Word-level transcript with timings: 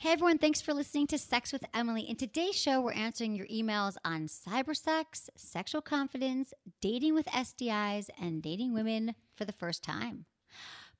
Hey 0.00 0.12
everyone, 0.12 0.38
thanks 0.38 0.62
for 0.62 0.72
listening 0.72 1.08
to 1.08 1.18
Sex 1.18 1.52
with 1.52 1.62
Emily. 1.74 2.08
In 2.08 2.16
today's 2.16 2.56
show, 2.58 2.80
we're 2.80 2.94
answering 2.94 3.34
your 3.34 3.46
emails 3.48 3.96
on 4.02 4.28
cybersex, 4.28 5.28
sexual 5.36 5.82
confidence, 5.82 6.54
dating 6.80 7.12
with 7.12 7.26
STIs, 7.26 8.08
and 8.18 8.42
dating 8.42 8.72
women 8.72 9.14
for 9.36 9.44
the 9.44 9.52
first 9.52 9.84
time. 9.84 10.24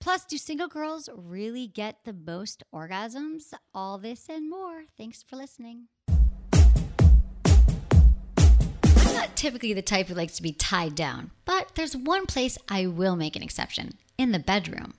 Plus, 0.00 0.26
do 0.26 0.36
single 0.36 0.68
girls 0.68 1.08
really 1.16 1.66
get 1.66 2.04
the 2.04 2.12
most 2.12 2.62
orgasms? 2.74 3.54
All 3.72 3.96
this 3.96 4.28
and 4.28 4.50
more. 4.50 4.82
Thanks 4.98 5.23
for 5.23 5.37
listening. 5.37 5.87
I'm 8.37 9.14
not 9.14 9.35
typically 9.35 9.73
the 9.73 9.80
type 9.80 10.09
who 10.09 10.14
likes 10.14 10.37
to 10.37 10.43
be 10.43 10.53
tied 10.53 10.95
down, 10.95 11.30
but 11.46 11.75
there's 11.75 11.96
one 11.96 12.27
place 12.27 12.59
I 12.69 12.87
will 12.87 13.17
make 13.17 13.35
an 13.35 13.43
exception 13.43 13.95
in 14.19 14.32
the 14.32 14.39
bedroom. 14.39 14.93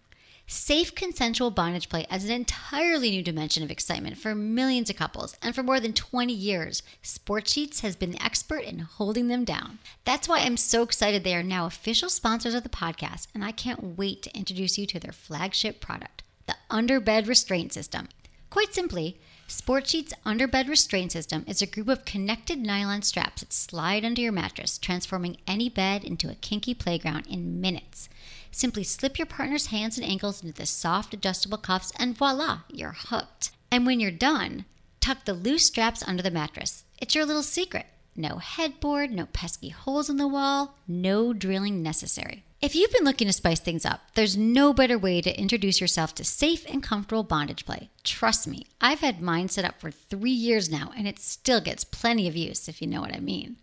Safe 0.53 0.93
consensual 0.95 1.49
bondage 1.49 1.87
play 1.87 2.05
adds 2.09 2.25
an 2.25 2.31
entirely 2.31 3.09
new 3.09 3.23
dimension 3.23 3.63
of 3.63 3.71
excitement 3.71 4.17
for 4.17 4.35
millions 4.35 4.89
of 4.89 4.97
couples, 4.97 5.37
and 5.41 5.55
for 5.55 5.63
more 5.63 5.79
than 5.79 5.93
20 5.93 6.33
years, 6.33 6.83
Sportsheets 7.01 7.79
has 7.79 7.95
been 7.95 8.11
the 8.11 8.21
expert 8.21 8.65
in 8.65 8.79
holding 8.79 9.29
them 9.29 9.45
down. 9.45 9.79
That's 10.03 10.27
why 10.27 10.39
I'm 10.39 10.57
so 10.57 10.83
excited 10.83 11.23
they 11.23 11.37
are 11.37 11.41
now 11.41 11.67
official 11.67 12.09
sponsors 12.09 12.53
of 12.53 12.63
the 12.63 12.69
podcast, 12.69 13.27
and 13.33 13.45
I 13.45 13.53
can't 13.53 13.97
wait 13.97 14.23
to 14.23 14.37
introduce 14.37 14.77
you 14.77 14.85
to 14.87 14.99
their 14.99 15.13
flagship 15.13 15.79
product, 15.79 16.21
the 16.47 16.55
Underbed 16.69 17.29
Restraint 17.29 17.71
System. 17.71 18.09
Quite 18.49 18.73
simply, 18.73 19.21
Sportsheets 19.47 20.11
Underbed 20.25 20.67
Restraint 20.67 21.13
System 21.13 21.45
is 21.47 21.61
a 21.61 21.65
group 21.65 21.87
of 21.87 22.03
connected 22.03 22.59
nylon 22.59 23.03
straps 23.03 23.39
that 23.41 23.53
slide 23.53 24.03
under 24.03 24.21
your 24.21 24.33
mattress, 24.33 24.77
transforming 24.77 25.37
any 25.47 25.69
bed 25.69 26.03
into 26.03 26.29
a 26.29 26.35
kinky 26.35 26.73
playground 26.73 27.25
in 27.27 27.61
minutes. 27.61 28.09
Simply 28.51 28.83
slip 28.83 29.17
your 29.17 29.25
partner's 29.25 29.67
hands 29.67 29.97
and 29.97 30.05
ankles 30.05 30.43
into 30.43 30.53
the 30.53 30.65
soft 30.65 31.13
adjustable 31.13 31.57
cuffs, 31.57 31.93
and 31.97 32.17
voila, 32.17 32.59
you're 32.69 32.95
hooked. 32.97 33.51
And 33.71 33.85
when 33.85 33.99
you're 33.99 34.11
done, 34.11 34.65
tuck 34.99 35.25
the 35.25 35.33
loose 35.33 35.65
straps 35.65 36.03
under 36.07 36.21
the 36.21 36.31
mattress. 36.31 36.83
It's 36.99 37.15
your 37.15 37.25
little 37.25 37.43
secret. 37.43 37.87
No 38.15 38.37
headboard, 38.37 39.11
no 39.11 39.25
pesky 39.27 39.69
holes 39.69 40.09
in 40.09 40.17
the 40.17 40.27
wall, 40.27 40.75
no 40.87 41.31
drilling 41.31 41.81
necessary. 41.81 42.43
If 42.61 42.75
you've 42.75 42.91
been 42.91 43.05
looking 43.05 43.25
to 43.25 43.33
spice 43.33 43.59
things 43.59 43.85
up, 43.85 44.01
there's 44.13 44.37
no 44.37 44.73
better 44.73 44.97
way 44.97 45.21
to 45.21 45.39
introduce 45.39 45.81
yourself 45.81 46.13
to 46.15 46.23
safe 46.23 46.63
and 46.69 46.83
comfortable 46.83 47.23
bondage 47.23 47.65
play. 47.65 47.89
Trust 48.03 48.47
me, 48.47 48.67
I've 48.79 48.99
had 48.99 49.21
mine 49.21 49.49
set 49.49 49.65
up 49.65 49.79
for 49.79 49.89
three 49.89 50.29
years 50.29 50.69
now, 50.69 50.91
and 50.95 51.07
it 51.07 51.17
still 51.17 51.61
gets 51.61 51.83
plenty 51.83 52.27
of 52.27 52.35
use, 52.35 52.67
if 52.67 52.79
you 52.79 52.87
know 52.87 53.01
what 53.01 53.15
I 53.15 53.19
mean. 53.19 53.55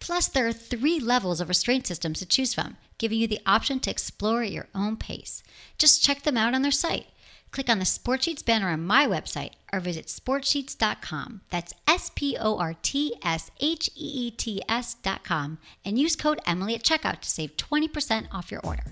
Plus, 0.00 0.28
there 0.28 0.46
are 0.46 0.52
three 0.52 1.00
levels 1.00 1.40
of 1.40 1.48
restraint 1.48 1.86
systems 1.86 2.18
to 2.18 2.26
choose 2.26 2.54
from, 2.54 2.76
giving 2.98 3.18
you 3.18 3.26
the 3.26 3.40
option 3.46 3.80
to 3.80 3.90
explore 3.90 4.42
at 4.42 4.50
your 4.50 4.68
own 4.74 4.96
pace. 4.96 5.42
Just 5.78 6.02
check 6.02 6.22
them 6.22 6.36
out 6.36 6.54
on 6.54 6.62
their 6.62 6.70
site. 6.70 7.06
Click 7.54 7.70
on 7.70 7.78
the 7.78 7.84
Sportsheets 7.84 8.44
banner 8.44 8.68
on 8.68 8.84
my 8.84 9.06
website 9.06 9.52
or 9.72 9.78
visit 9.78 10.06
sportsheets.com. 10.06 11.42
That's 11.50 11.72
S 11.86 12.10
P 12.12 12.36
O 12.36 12.58
R 12.58 12.74
T 12.82 13.14
S 13.22 13.52
H 13.60 13.88
E 13.94 14.26
E 14.26 14.30
T 14.32 14.60
S.com 14.68 15.58
and 15.84 15.96
use 15.96 16.16
code 16.16 16.40
Emily 16.48 16.74
at 16.74 16.82
checkout 16.82 17.20
to 17.20 17.30
save 17.30 17.56
20% 17.56 18.26
off 18.32 18.50
your 18.50 18.60
order. 18.64 18.82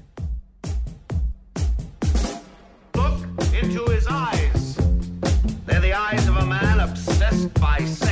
Look 2.94 3.18
into 3.52 3.84
his 3.90 4.06
eyes. 4.06 4.76
They're 5.66 5.80
the 5.80 5.94
eyes 5.94 6.28
of 6.28 6.36
a 6.36 6.46
man 6.46 6.78
obsessed 6.78 7.52
by 7.54 7.78
sex. 7.80 8.11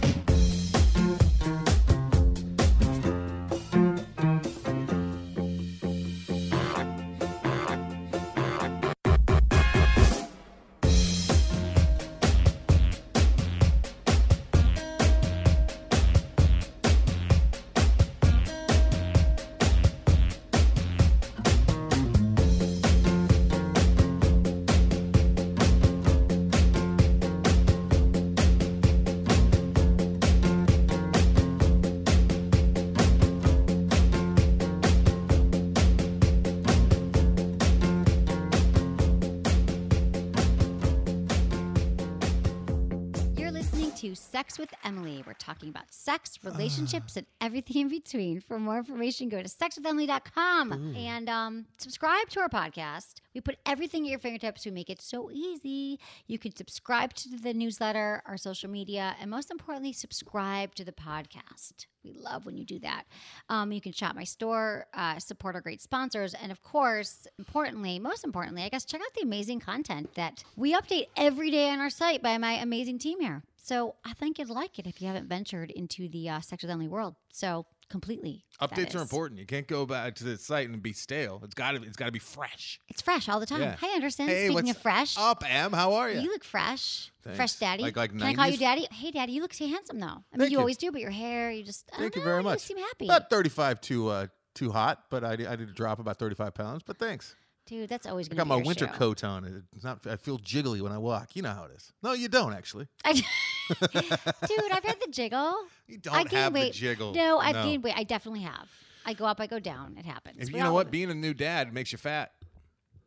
Talking 45.51 45.69
about 45.69 45.91
sex, 45.93 46.39
relationships, 46.43 47.17
and 47.17 47.25
everything 47.41 47.81
in 47.81 47.89
between. 47.89 48.39
For 48.39 48.57
more 48.57 48.77
information, 48.77 49.27
go 49.27 49.41
to 49.41 49.49
sexwithemily.com 49.49 50.95
and 50.95 51.29
um, 51.29 51.65
subscribe 51.77 52.29
to 52.29 52.39
our 52.39 52.47
podcast. 52.47 53.15
We 53.35 53.41
put 53.41 53.57
everything 53.65 54.05
at 54.05 54.11
your 54.11 54.19
fingertips. 54.19 54.65
We 54.65 54.71
make 54.71 54.89
it 54.89 55.01
so 55.01 55.29
easy. 55.29 55.99
You 56.27 56.39
can 56.39 56.55
subscribe 56.55 57.13
to 57.15 57.29
the 57.29 57.53
newsletter, 57.53 58.23
our 58.25 58.37
social 58.37 58.69
media, 58.69 59.15
and 59.19 59.29
most 59.29 59.51
importantly, 59.51 59.91
subscribe 59.91 60.73
to 60.75 60.85
the 60.85 60.93
podcast. 60.93 61.87
We 62.03 62.13
love 62.13 62.45
when 62.45 62.57
you 62.57 62.65
do 62.65 62.79
that. 62.79 63.03
Um, 63.49 63.71
you 63.71 63.81
can 63.81 63.91
shop 63.91 64.15
my 64.15 64.23
store, 64.23 64.85
uh, 64.93 65.19
support 65.19 65.55
our 65.55 65.61
great 65.61 65.81
sponsors, 65.81 66.33
and 66.33 66.51
of 66.51 66.63
course, 66.63 67.27
importantly, 67.37 67.99
most 67.99 68.23
importantly, 68.23 68.63
I 68.63 68.69
guess, 68.69 68.85
check 68.85 69.01
out 69.01 69.13
the 69.15 69.21
amazing 69.21 69.59
content 69.59 70.15
that 70.15 70.43
we 70.55 70.73
update 70.73 71.07
every 71.15 71.51
day 71.51 71.69
on 71.69 71.79
our 71.79 71.89
site 71.89 72.23
by 72.23 72.37
my 72.37 72.53
amazing 72.53 72.99
team 72.99 73.19
here. 73.19 73.43
So 73.61 73.95
I 74.03 74.13
think 74.13 74.39
you'd 74.39 74.49
like 74.49 74.79
it 74.79 74.87
if 74.87 75.01
you 75.01 75.07
haven't 75.07 75.27
ventured 75.29 75.71
into 75.71 76.09
the 76.09 76.29
uh, 76.29 76.41
Sex 76.41 76.63
with 76.63 76.71
Emily 76.71 76.87
world. 76.87 77.15
So 77.31 77.67
completely. 77.89 78.43
Updates 78.59 78.95
are 78.95 79.01
important. 79.01 79.39
You 79.39 79.45
can't 79.45 79.67
go 79.67 79.85
back 79.85 80.15
to 80.15 80.23
the 80.23 80.37
site 80.37 80.67
and 80.67 80.81
be 80.81 80.93
stale. 80.93 81.41
It's 81.43 81.53
got 81.53 81.71
to. 81.71 81.83
It's 81.83 81.95
got 81.95 82.07
to 82.07 82.11
be 82.11 82.19
fresh. 82.19 82.79
It's 82.89 83.01
fresh 83.01 83.29
all 83.29 83.39
the 83.39 83.45
time. 83.45 83.61
Yeah. 83.61 83.75
Hi, 83.79 83.95
Anderson. 83.95 84.27
Hey, 84.27 84.45
Speaking 84.47 84.53
what's 84.55 84.71
of 84.71 84.77
fresh, 84.77 85.15
up, 85.17 85.43
Em? 85.47 85.73
How 85.73 85.93
are 85.93 86.09
you? 86.09 86.21
you 86.21 86.29
look 86.31 86.43
fresh. 86.43 87.11
Fresh 87.21 87.37
Thanks. 87.37 87.59
daddy. 87.59 87.83
Like- 87.83 87.95
like 87.95 88.11
Can 88.11 88.23
I 88.23 88.33
call 88.33 88.47
you 88.47 88.57
daddy? 88.57 88.87
Hey, 88.91 89.11
daddy, 89.11 89.33
you 89.33 89.41
look 89.41 89.53
so 89.53 89.67
handsome 89.67 89.99
though. 89.99 90.07
I 90.07 90.09
mean, 90.09 90.23
Thank 90.39 90.51
you, 90.51 90.59
always 90.59 90.77
do, 90.77 90.91
but 90.91 91.01
your 91.01 91.11
hair, 91.11 91.51
you 91.51 91.63
just. 91.63 91.87
I 91.93 91.97
Thank 91.97 92.13
don't 92.13 92.21
you 92.21 92.25
very 92.25 92.41
much. 92.41 92.67
You 92.67 92.75
seem 92.75 92.83
happy. 92.83 93.05
About 93.05 93.29
thirty-five 93.29 93.79
too 93.81 94.07
uh, 94.07 94.27
too 94.55 94.71
hot, 94.71 95.03
but 95.11 95.23
I, 95.23 95.33
I 95.33 95.55
did 95.55 95.75
drop 95.75 95.99
about 95.99 96.17
thirty-five 96.17 96.55
pounds. 96.55 96.81
But 96.83 96.97
thanks. 96.97 97.35
Dude, 97.65 97.89
that's 97.89 98.07
always 98.07 98.27
I 98.29 98.35
got 98.35 98.43
be 98.43 98.49
my 98.49 98.55
winter 98.57 98.87
show. 98.87 98.93
coat 98.93 99.23
on. 99.23 99.63
It's 99.75 99.83
not. 99.83 100.05
I 100.07 100.15
feel 100.15 100.39
jiggly 100.39 100.81
when 100.81 100.91
I 100.91 100.97
walk. 100.97 101.35
You 101.35 101.43
know 101.43 101.51
how 101.51 101.65
it 101.65 101.71
is. 101.75 101.91
No, 102.03 102.13
you 102.13 102.27
don't 102.27 102.53
actually. 102.53 102.87
I, 103.05 103.13
dude, 103.13 104.71
I've 104.71 104.83
had 104.83 104.99
the 104.99 105.11
jiggle. 105.11 105.55
You 105.87 105.97
don't 105.97 106.15
I 106.33 106.35
have 106.37 106.53
weight. 106.53 106.73
the 106.73 106.79
jiggle. 106.79 107.13
No, 107.13 107.37
I've 107.37 107.55
gained 107.63 107.83
weight. 107.83 107.93
I 107.95 108.03
definitely 108.03 108.41
have. 108.41 108.67
I 109.05 109.13
go 109.13 109.25
up, 109.25 109.39
I 109.39 109.47
go 109.47 109.59
down. 109.59 109.95
It 109.97 110.05
happens. 110.05 110.37
If 110.39 110.51
you 110.51 110.59
know 110.59 110.73
what, 110.73 110.91
being 110.91 111.09
a 111.09 111.13
new 111.15 111.33
dad 111.33 111.73
makes 111.73 111.91
you 111.91 111.97
fat. 111.97 112.31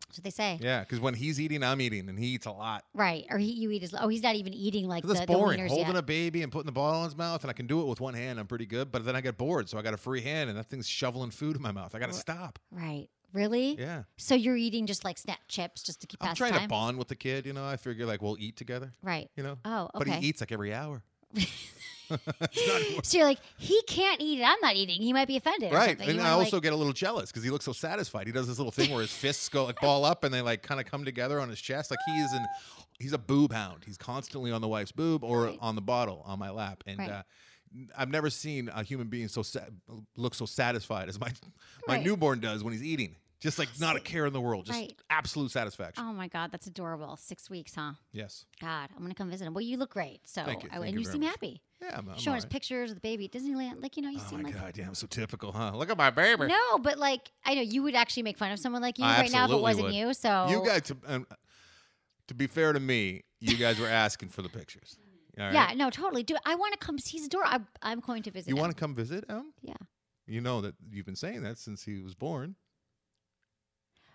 That's 0.09 0.19
what 0.19 0.25
they 0.25 0.31
say. 0.31 0.59
Yeah, 0.63 0.81
because 0.81 1.01
when 1.01 1.15
he's 1.15 1.41
eating, 1.41 1.65
I'm 1.65 1.81
eating, 1.81 2.09
and 2.09 2.17
he 2.17 2.27
eats 2.29 2.47
a 2.47 2.53
lot. 2.53 2.85
Right. 2.95 3.27
Or 3.31 3.39
he, 3.39 3.51
you 3.51 3.73
eat 3.73 3.83
his. 3.83 3.95
Oh, 3.99 4.07
he's 4.07 4.23
not 4.23 4.37
even 4.37 4.55
eating 4.55 4.87
like 4.87 5.03
That's 5.03 5.19
the, 5.21 5.27
boring. 5.27 5.61
the 5.61 5.69
Holding 5.69 5.89
yet. 5.89 5.97
a 5.97 6.03
baby 6.03 6.43
and 6.43 6.53
putting 6.53 6.67
the 6.67 6.73
bottle 6.73 7.01
in 7.01 7.07
his 7.07 7.17
mouth, 7.17 7.43
and 7.43 7.51
I 7.51 7.53
can 7.53 7.67
do 7.67 7.81
it 7.81 7.87
with 7.87 8.01
one 8.01 8.15
hand. 8.15 8.39
I'm 8.39 8.47
pretty 8.47 8.67
good, 8.67 8.93
but 8.93 9.05
then 9.05 9.17
I 9.17 9.21
get 9.21 9.37
bored, 9.37 9.69
so 9.69 9.77
I 9.77 9.83
got 9.83 9.93
a 9.93 9.97
free 9.97 10.21
hand, 10.21 10.51
and 10.51 10.59
that 10.59 10.67
thing's 10.71 10.89
shoveling 10.89 11.31
food 11.33 11.57
in 11.57 11.63
my 11.63 11.73
mouth. 11.73 11.97
I 11.97 11.99
got 11.99 12.11
to 12.11 12.15
stop. 12.15 12.61
Right. 12.71 13.09
Really? 13.35 13.77
Yeah. 13.79 14.05
So 14.17 14.35
you're 14.35 14.57
eating 14.57 14.87
just 14.87 15.05
like 15.05 15.19
snack 15.19 15.41
chips 15.49 15.83
just 15.83 16.01
to 16.01 16.07
keep 16.07 16.23
I'm 16.25 16.35
trying 16.35 16.53
time? 16.53 16.63
to 16.63 16.69
bond 16.69 16.97
with 16.99 17.09
the 17.09 17.17
kid, 17.17 17.45
you 17.45 17.53
know. 17.53 17.67
I 17.67 17.77
figure 17.77 18.07
like 18.07 18.23
we'll 18.23 18.37
eat 18.39 18.57
together, 18.57 18.93
Right. 19.03 19.29
you 19.37 19.43
know. 19.43 19.59
Oh, 19.65 19.91
okay. 19.95 19.99
But 19.99 20.09
he 20.09 20.29
eats 20.29 20.41
like 20.41 20.53
every 20.53 20.73
hour. 20.73 21.03
So 23.03 23.17
you're 23.19 23.27
like, 23.27 23.39
he 23.57 23.81
can't 23.89 24.21
eat 24.21 24.39
it. 24.41 24.45
I'm 24.45 24.59
not 24.61 24.77
eating. 24.77 25.01
He 25.01 25.13
might 25.15 25.27
be 25.27 25.37
offended. 25.39 25.73
Right. 25.73 25.99
And 26.01 26.21
I 26.21 26.31
also 26.31 26.57
like, 26.57 26.63
get 26.65 26.73
a 26.73 26.77
little 26.77 26.93
jealous 26.93 27.31
because 27.31 27.43
he 27.43 27.51
looks 27.51 27.65
so 27.65 27.73
satisfied. 27.73 28.27
He 28.27 28.33
does 28.33 28.47
this 28.47 28.59
little 28.59 28.71
thing 28.71 28.91
where 28.91 29.01
his 29.01 29.11
fists 29.11 29.49
go 29.49 29.65
like 29.65 29.81
ball 29.81 30.05
up 30.05 30.23
and 30.23 30.33
they 30.33 30.43
like 30.43 30.63
kind 30.63 30.81
of 30.81 30.87
come 30.87 31.05
together 31.05 31.41
on 31.41 31.49
his 31.49 31.61
chest. 31.61 31.91
Like 31.91 31.99
he 32.07 32.13
is 32.21 32.33
in, 32.35 32.45
he's 33.01 33.15
a 33.15 33.19
boob 33.19 33.53
hound. 33.53 33.85
He's 33.87 33.97
constantly 33.97 34.53
on 34.53 34.61
the 34.61 34.69
wife's 34.69 34.93
boob 34.93 35.25
or 35.25 35.45
Right. 35.45 35.59
on 35.61 35.75
the 35.77 35.81
bottle 35.83 36.23
on 36.27 36.39
my 36.39 36.51
lap. 36.51 36.85
And 36.87 36.99
Right. 36.99 37.11
uh, 37.11 37.23
I've 37.97 38.11
never 38.11 38.29
seen 38.31 38.69
a 38.73 38.83
human 38.85 39.09
being 39.09 39.29
so 39.29 39.43
sa- 39.43 39.61
look 40.17 40.35
so 40.35 40.45
satisfied 40.47 41.09
as 41.09 41.19
my 41.19 41.33
my 41.89 41.95
Right. 41.97 42.05
newborn 42.05 42.39
does 42.39 42.63
when 42.63 42.73
he's 42.75 42.83
eating. 42.85 43.17
Just 43.45 43.59
like 43.59 43.69
not 43.79 43.95
a 43.95 44.01
care 44.01 44.25
in 44.25 44.33
the 44.33 44.41
world, 44.41 44.65
just 44.65 44.79
Right. 44.79 44.97
absolute 45.11 45.51
satisfaction. 45.51 46.03
Oh 46.03 46.15
my 46.15 46.29
God, 46.29 46.51
that's 46.51 46.67
adorable. 46.67 47.15
Six 47.19 47.51
weeks, 47.51 47.75
huh? 47.75 47.93
yes. 48.11 48.47
God, 48.59 48.89
I'm 48.97 49.03
gonna 49.03 49.15
come 49.15 49.29
visit 49.31 49.45
him. 49.47 49.53
Well, 49.53 49.61
you 49.61 49.77
look 49.77 49.91
great. 49.93 50.27
So, 50.27 50.43
Thank 50.45 50.63
you. 50.63 50.71
I- 50.73 50.77
Thank 50.77 50.87
and 50.87 50.95
you 50.95 51.01
you 51.01 51.05
seem 51.13 51.21
much. 51.21 51.31
happy. 51.31 51.61
Yeah, 51.83 51.99
I'm, 51.99 52.09
I'm 52.09 52.17
Showing 52.19 52.39
us 52.39 52.47
pictures 52.47 52.91
of 52.91 52.95
the 52.97 53.01
baby 53.03 53.27
at 53.27 53.33
Disneyland. 53.33 53.83
Like, 53.83 53.99
you 53.99 54.03
know, 54.03 54.09
you 54.09 54.19
Oh 54.19 54.27
seem 54.31 54.41
my 54.43 54.49
like. 54.49 54.59
god, 54.59 54.73
damn, 54.73 54.95
so 54.95 55.07
typical, 55.07 55.53
huh? 55.53 55.73
Look 55.75 55.91
at 55.91 55.99
my 55.99 56.09
baby. 56.09 56.47
No, 56.47 56.79
but 56.79 56.97
like, 56.99 57.31
I 57.45 57.55
know 57.55 57.61
you 57.61 57.83
would 57.83 57.95
actually 57.95 58.23
make 58.23 58.39
fun 58.39 58.51
of 58.51 58.59
someone 58.59 58.81
like 58.81 58.99
you 58.99 59.05
I 59.05 59.21
right 59.21 59.31
now 59.31 59.45
if 59.45 59.51
it 59.51 59.61
wasn't 59.61 59.87
would. 59.89 59.95
you. 59.95 60.15
So, 60.15 60.47
You 60.49 60.65
guys, 60.65 60.81
to, 60.85 60.97
um, 61.07 61.27
to 62.29 62.35
be 62.35 62.47
fair 62.47 62.73
to 62.73 62.81
me, 62.81 63.25
you 63.41 63.59
guys 63.59 63.79
were 63.79 63.89
asking 63.89 64.31
for 64.31 64.41
the 64.41 64.49
pictures. 64.49 64.97
Right? 65.37 65.53
yeah, 65.53 65.73
no, 65.77 65.91
totally. 65.91 66.23
Dude, 66.23 66.39
I 66.47 66.55
want 66.55 66.73
to 66.73 66.79
come. 66.79 66.97
He's 66.97 67.27
adorable. 67.27 67.51
I'm, 67.53 67.67
I'm 67.83 68.01
going 68.01 68.23
to 68.23 68.31
visit 68.31 68.49
You 68.49 68.57
want 68.57 68.75
to 68.75 68.81
come 68.81 68.95
visit 68.95 69.29
him? 69.29 69.53
Yeah. 69.61 69.75
You 70.27 70.41
know 70.41 70.63
that 70.63 70.77
you've 70.91 71.05
been 71.05 71.17
saying 71.17 71.43
that 71.43 71.59
since 71.59 71.85
he 71.85 72.01
was 72.01 72.15
born. 72.15 72.55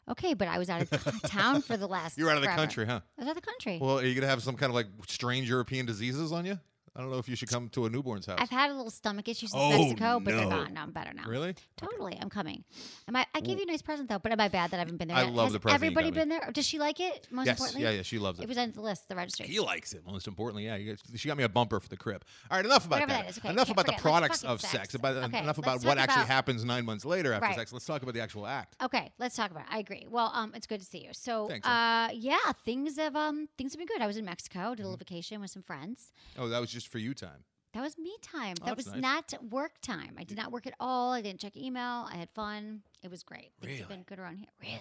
Okay, 0.10 0.34
but 0.34 0.48
I 0.48 0.58
was 0.58 0.70
out 0.70 0.82
of 0.82 1.22
town 1.24 1.62
for 1.62 1.78
the 1.78 1.88
last. 1.96 2.18
You're 2.18 2.30
out 2.30 2.38
of 2.38 2.42
the 2.42 2.48
forever. 2.48 2.62
country, 2.62 2.86
huh? 2.86 3.02
I 3.18 3.22
was 3.22 3.28
out 3.30 3.38
of 3.38 3.44
the 3.44 3.48
country. 3.48 3.78
Well, 3.82 4.00
are 4.00 4.06
you 4.06 4.16
gonna 4.16 4.28
have 4.28 4.42
some 4.42 4.56
kind 4.56 4.70
of 4.72 4.76
like 4.76 4.88
strange 5.08 5.48
European 5.48 5.86
diseases 5.86 6.32
on 6.32 6.46
you? 6.46 6.60
I 7.00 7.02
don't 7.02 7.12
know 7.12 7.18
if 7.18 7.30
you 7.30 7.38
should 7.38 7.48
come 7.48 7.70
to 7.70 7.86
a 7.86 7.90
newborn's 7.90 8.26
house. 8.26 8.40
I've 8.42 8.50
had 8.50 8.72
a 8.72 8.74
little 8.74 8.92
stomach 8.92 9.30
issue 9.30 9.48
since 9.48 9.54
Oh, 9.56 9.70
Mexico, 9.70 10.20
but 10.20 10.32
they're 10.36 10.44
no. 10.44 10.50
gone. 10.50 10.74
No, 10.74 10.82
I'm 10.82 10.92
better 10.92 11.14
now. 11.14 11.24
really? 11.30 11.56
Totally, 11.78 12.18
I'm 12.22 12.30
coming. 12.30 12.66
Am 13.08 13.16
I? 13.16 13.26
I 13.34 13.40
gave 13.40 13.58
you 13.58 13.64
a 13.64 13.68
nice 13.68 13.82
present 13.82 14.10
though, 14.10 14.20
but 14.20 14.34
am 14.34 14.42
I 14.42 14.50
bad 14.50 14.72
that 14.72 14.76
I 14.76 14.80
haven't 14.80 14.98
been 14.98 15.08
there? 15.08 15.16
I 15.16 15.24
yet? 15.24 15.32
love 15.34 15.46
Has 15.46 15.54
the 15.54 15.60
present 15.62 15.76
Everybody 15.82 16.12
been 16.12 16.28
there? 16.28 16.50
Does 16.52 16.66
she 16.68 16.78
like 16.78 17.00
it? 17.00 17.26
Most 17.32 17.46
yes. 17.46 17.58
importantly, 17.58 17.84
Yeah, 17.84 17.92
yeah. 17.92 18.02
She 18.02 18.20
loves 18.20 18.40
it. 18.40 18.44
It 18.44 18.50
was 18.50 18.58
on 18.58 18.74
the 18.74 18.82
list, 18.82 19.08
the 19.08 19.16
registry. 19.16 19.48
he 19.48 19.62
likes 19.62 19.94
it. 19.94 20.06
Most 20.06 20.28
importantly, 20.28 20.66
yeah. 20.66 20.96
She 21.16 21.30
got 21.30 21.38
me 21.38 21.46
a 21.46 21.50
bumper 21.50 21.80
for 21.80 21.88
the 21.88 21.96
crib. 21.96 22.26
All 22.52 22.58
right, 22.58 22.66
enough 22.66 22.86
about 22.86 22.98
Whatever 22.98 23.14
that. 23.14 23.24
that 23.28 23.30
is, 23.32 23.38
okay, 23.38 23.48
enough 23.50 23.68
can't 23.68 23.76
about 23.80 23.86
the 23.86 23.92
forget. 23.94 24.04
Let's 24.22 24.42
products 24.42 24.44
of 24.44 24.60
sex. 24.60 24.72
sex. 24.74 24.94
About 24.96 25.16
Okay, 25.24 25.40
enough 25.42 25.58
about 25.58 25.76
what 25.86 25.96
talk 25.96 25.98
actually 26.04 26.24
about- 26.24 26.28
happens 26.28 26.66
nine 26.66 26.84
months 26.84 27.06
later 27.06 27.32
after 27.32 27.46
Right. 27.46 27.56
sex. 27.56 27.72
Let's 27.72 27.86
talk 27.86 28.02
about 28.02 28.14
the 28.14 28.20
actual 28.22 28.46
act. 28.46 28.76
Okay, 28.84 29.14
let's 29.20 29.38
talk 29.38 29.52
about 29.52 29.62
it. 29.64 29.70
I 29.72 29.80
agree. 29.80 30.06
Well, 30.10 30.32
um, 30.34 30.52
it's 30.54 30.68
good 30.68 30.82
to 30.82 30.86
see 30.86 31.06
you. 31.06 31.14
So, 31.14 31.48
Thanks, 31.48 31.66
uh, 31.66 32.10
yeah, 32.14 32.36
things 32.66 32.98
have 32.98 33.16
um, 33.16 33.48
things 33.58 33.72
have 33.72 33.78
been 33.80 33.88
good. 33.88 34.02
I 34.02 34.08
was 34.08 34.18
in 34.18 34.26
Mexico, 34.26 34.60
Mm-hmm. 34.60 34.76
did 34.76 34.82
a 34.84 34.88
little 34.90 34.98
vacation 34.98 35.40
with 35.40 35.50
some 35.52 35.62
friends. 35.64 36.12
Oh, 36.38 36.50
that 36.50 36.60
was 36.60 36.70
just 36.70 36.89
for 36.90 36.98
you 36.98 37.14
time. 37.14 37.44
That 37.74 37.82
was 37.82 37.98
me 37.98 38.16
time. 38.22 38.56
Oh, 38.62 38.66
that 38.66 38.78
was 38.78 38.88
nice. 38.88 39.02
not 39.02 39.34
work 39.52 39.74
time. 39.82 40.16
I 40.18 40.24
did 40.24 40.38
not 40.38 40.52
work 40.52 40.66
at 40.66 40.74
all. 40.80 41.12
I 41.14 41.22
didn't 41.22 41.40
check 41.40 41.56
email. 41.56 42.08
I 42.12 42.16
had 42.16 42.30
fun. 42.32 42.82
It 43.04 43.12
was 43.12 43.22
great. 43.24 43.52
Things 43.62 43.80
have 43.80 43.90
Really? 43.90 43.98
been 43.98 44.04
good 44.04 44.20
around 44.20 44.38
here. 44.38 44.48
Really? 44.60 44.80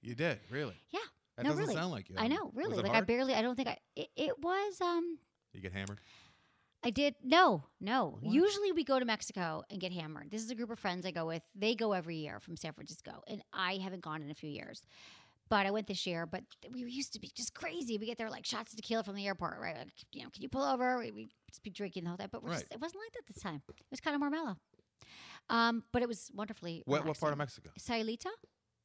You 0.00 0.14
did, 0.14 0.40
really. 0.50 0.74
Yeah. 0.90 1.00
That 1.36 1.44
no, 1.44 1.50
doesn't 1.50 1.64
really. 1.64 1.74
sound 1.74 1.92
like 1.92 2.08
you. 2.08 2.16
I 2.18 2.28
know, 2.28 2.50
really. 2.54 2.76
Like 2.76 2.92
I 2.92 3.00
barely. 3.02 3.34
I 3.34 3.42
don't 3.42 3.54
think 3.54 3.68
I. 3.68 3.78
It, 3.96 4.08
it 4.16 4.38
was. 4.42 4.80
Um, 4.80 5.18
You 5.52 5.60
get 5.60 5.72
hammered. 5.72 6.00
I 6.84 6.90
did. 6.90 7.14
No, 7.22 7.62
no. 7.80 8.18
Usually 8.22 8.72
we 8.72 8.82
go 8.82 8.98
to 8.98 9.04
Mexico 9.04 9.62
and 9.70 9.80
get 9.80 9.92
hammered. 9.92 10.30
This 10.30 10.42
is 10.42 10.50
a 10.50 10.54
group 10.54 10.70
of 10.70 10.78
friends 10.78 11.06
I 11.06 11.10
go 11.12 11.26
with. 11.26 11.42
They 11.54 11.74
go 11.74 11.92
every 11.92 12.16
year 12.16 12.40
from 12.40 12.56
San 12.56 12.72
Francisco, 12.72 13.22
and 13.28 13.42
I 13.52 13.74
haven't 13.74 14.02
gone 14.02 14.20
in 14.22 14.30
a 14.30 14.34
few 14.34 14.50
years. 14.50 14.82
But 15.48 15.66
I 15.66 15.70
went 15.70 15.86
this 15.86 16.06
year. 16.06 16.26
But 16.26 16.42
we 16.72 16.80
used 16.80 17.12
to 17.12 17.20
be 17.20 17.30
just 17.34 17.54
crazy. 17.54 17.98
We 17.98 18.06
get 18.06 18.18
there 18.18 18.30
like 18.30 18.44
shots 18.44 18.72
of 18.72 18.76
tequila 18.76 19.04
from 19.04 19.14
the 19.14 19.26
airport, 19.26 19.58
right? 19.60 19.76
Like, 19.76 19.88
you 20.12 20.22
know, 20.22 20.30
can 20.30 20.42
you 20.42 20.48
pull 20.48 20.64
over? 20.64 20.98
We, 20.98 21.12
we 21.12 21.28
be 21.60 21.70
drinking 21.70 22.04
the 22.04 22.10
whole 22.10 22.16
time. 22.18 22.28
But 22.32 22.42
Right. 22.44 22.58
just, 22.60 22.72
it 22.72 22.80
wasn't 22.80 23.02
like 23.04 23.12
that 23.12 23.26
this 23.32 23.42
time. 23.42 23.62
It 23.68 23.74
was 23.90 24.00
kind 24.00 24.14
of 24.14 24.20
more 24.20 24.30
mellow. 24.30 24.56
Um, 25.50 25.84
but 25.92 26.02
it 26.02 26.08
was 26.08 26.30
wonderfully. 26.34 26.82
What, 26.86 27.04
what 27.04 27.18
part 27.18 27.32
of. 27.32 27.38
Mexico? 27.38 27.70
Sayulita. 27.78 28.26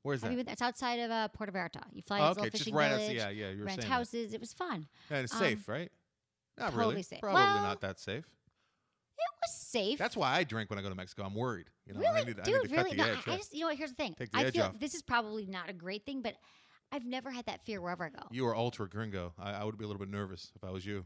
Where's 0.03 0.21
Have 0.21 0.35
that? 0.37 0.47
It's 0.49 0.61
outside 0.61 0.99
of 0.99 1.11
uh, 1.11 1.27
Puerto 1.29 1.51
Vallarta. 1.51 1.83
You 1.93 2.01
fly 2.01 2.19
Oh, 2.19 2.23
okay, 2.31 2.41
little 2.41 2.43
just 2.45 2.57
fishing 2.63 2.75
right 2.75 2.91
outside- 2.91 2.97
village, 2.99 3.17
yeah, 3.17 3.29
yeah, 3.29 3.49
you 3.51 3.59
were 3.59 3.65
rent 3.65 3.81
saying 3.81 3.89
that. 3.89 3.95
houses. 3.95 4.33
It 4.33 4.39
was 4.39 4.53
fun. 4.53 4.87
Yeah, 5.11 5.17
it's 5.19 5.33
um, 5.33 5.39
safe, 5.39 5.67
right? 5.67 5.91
Not 6.57 6.71
totally 6.71 6.89
really. 6.93 7.03
safe. 7.03 7.19
Probably 7.21 7.41
Well- 7.41 7.61
not 7.63 7.81
that 7.81 7.99
safe. 7.99 8.25
It 9.19 9.31
was 9.41 9.53
safe. 9.55 9.97
That's 9.99 10.15
why 10.15 10.31
I 10.35 10.43
drink 10.43 10.69
when 10.69 10.77
I 10.79 10.81
go 10.81 10.89
to 10.89 10.95
Mexico. 10.95 11.23
I'm 11.23 11.33
worried. 11.35 11.67
You 11.85 11.93
know, 11.95 11.99
really, 11.99 12.21
I 12.21 12.23
need, 12.23 12.35
dude, 12.43 12.55
I 12.55 12.57
need 12.61 12.67
to 12.69 12.75
really. 12.75 12.75
cut 12.75 12.89
the 12.89 12.95
no, 12.97 13.03
edge. 13.05 13.17
I, 13.27 13.33
I 13.33 13.37
just, 13.37 13.53
you 13.53 13.61
know 13.61 13.67
what? 13.67 13.77
Here's 13.77 13.89
the 13.89 13.95
thing. 13.95 14.13
Take 14.17 14.31
the 14.31 14.37
I 14.37 14.43
edge 14.45 14.53
feel 14.53 14.63
off. 14.65 14.79
this 14.79 14.93
is 14.93 15.01
probably 15.01 15.45
not 15.47 15.69
a 15.69 15.73
great 15.73 16.05
thing, 16.05 16.21
but 16.21 16.35
I've 16.91 17.05
never 17.05 17.31
had 17.31 17.45
that 17.47 17.65
fear 17.65 17.81
wherever 17.81 18.05
I 18.05 18.09
go. 18.09 18.21
You 18.31 18.45
are 18.47 18.55
ultra 18.55 18.87
gringo. 18.87 19.33
I, 19.39 19.53
I 19.53 19.63
would 19.63 19.77
be 19.77 19.83
a 19.83 19.87
little 19.87 19.99
bit 19.99 20.09
nervous 20.09 20.51
if 20.55 20.63
I 20.63 20.69
was 20.71 20.85
you. 20.85 21.05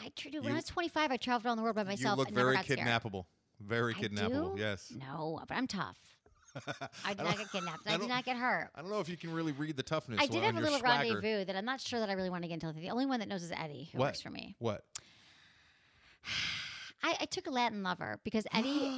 I 0.00 0.10
tr- 0.16 0.28
dude, 0.30 0.42
when 0.44 0.52
I 0.52 0.56
was 0.56 0.64
25, 0.64 1.10
I 1.10 1.16
traveled 1.16 1.46
around 1.46 1.56
the 1.58 1.62
world 1.62 1.76
by 1.76 1.84
myself. 1.84 2.16
you 2.18 2.24
look 2.24 2.30
very 2.34 2.54
got 2.56 2.64
scared. 2.64 2.80
kidnappable. 2.80 3.24
Very 3.60 3.94
I 3.94 3.98
kidnappable. 4.02 4.56
do? 4.56 4.60
Yes. 4.60 4.92
No, 4.96 5.40
but 5.48 5.56
I'm 5.56 5.66
tough. 5.66 5.96
I 7.04 7.14
did 7.14 7.24
not 7.24 7.38
get 7.38 7.50
kidnapped. 7.52 7.80
I 7.86 7.94
I, 7.94 7.96
did 7.98 8.08
don't- 8.08 8.24
get 8.24 8.36
hurt. 8.36 8.70
I 8.74 8.80
don't 8.80 8.90
know 8.90 9.00
if 9.00 9.08
you 9.08 9.16
can 9.16 9.32
really 9.32 9.52
read 9.52 9.76
the 9.76 9.82
toughness. 9.82 10.20
I 10.20 10.26
did 10.26 10.42
have 10.42 10.56
a 10.56 10.60
little 10.60 10.78
swagger. 10.78 11.14
rendezvous 11.14 11.44
that 11.46 11.56
I'm 11.56 11.64
not 11.64 11.80
sure 11.80 12.00
that 12.00 12.10
I 12.10 12.14
really 12.14 12.30
want 12.30 12.42
to 12.44 12.48
get 12.48 12.62
into. 12.62 12.72
The 12.72 12.90
only 12.90 13.06
one 13.06 13.20
that 13.20 13.28
knows 13.28 13.42
is 13.42 13.52
Eddie, 13.52 13.88
who 13.92 13.98
What? 13.98 14.06
works 14.06 14.20
for 14.20 14.30
me. 14.30 14.56
What? 14.58 14.84
I, 17.02 17.16
I 17.20 17.24
took 17.26 17.46
a 17.46 17.50
Latin 17.50 17.82
lover 17.82 18.18
because 18.24 18.46
Eddie 18.52 18.90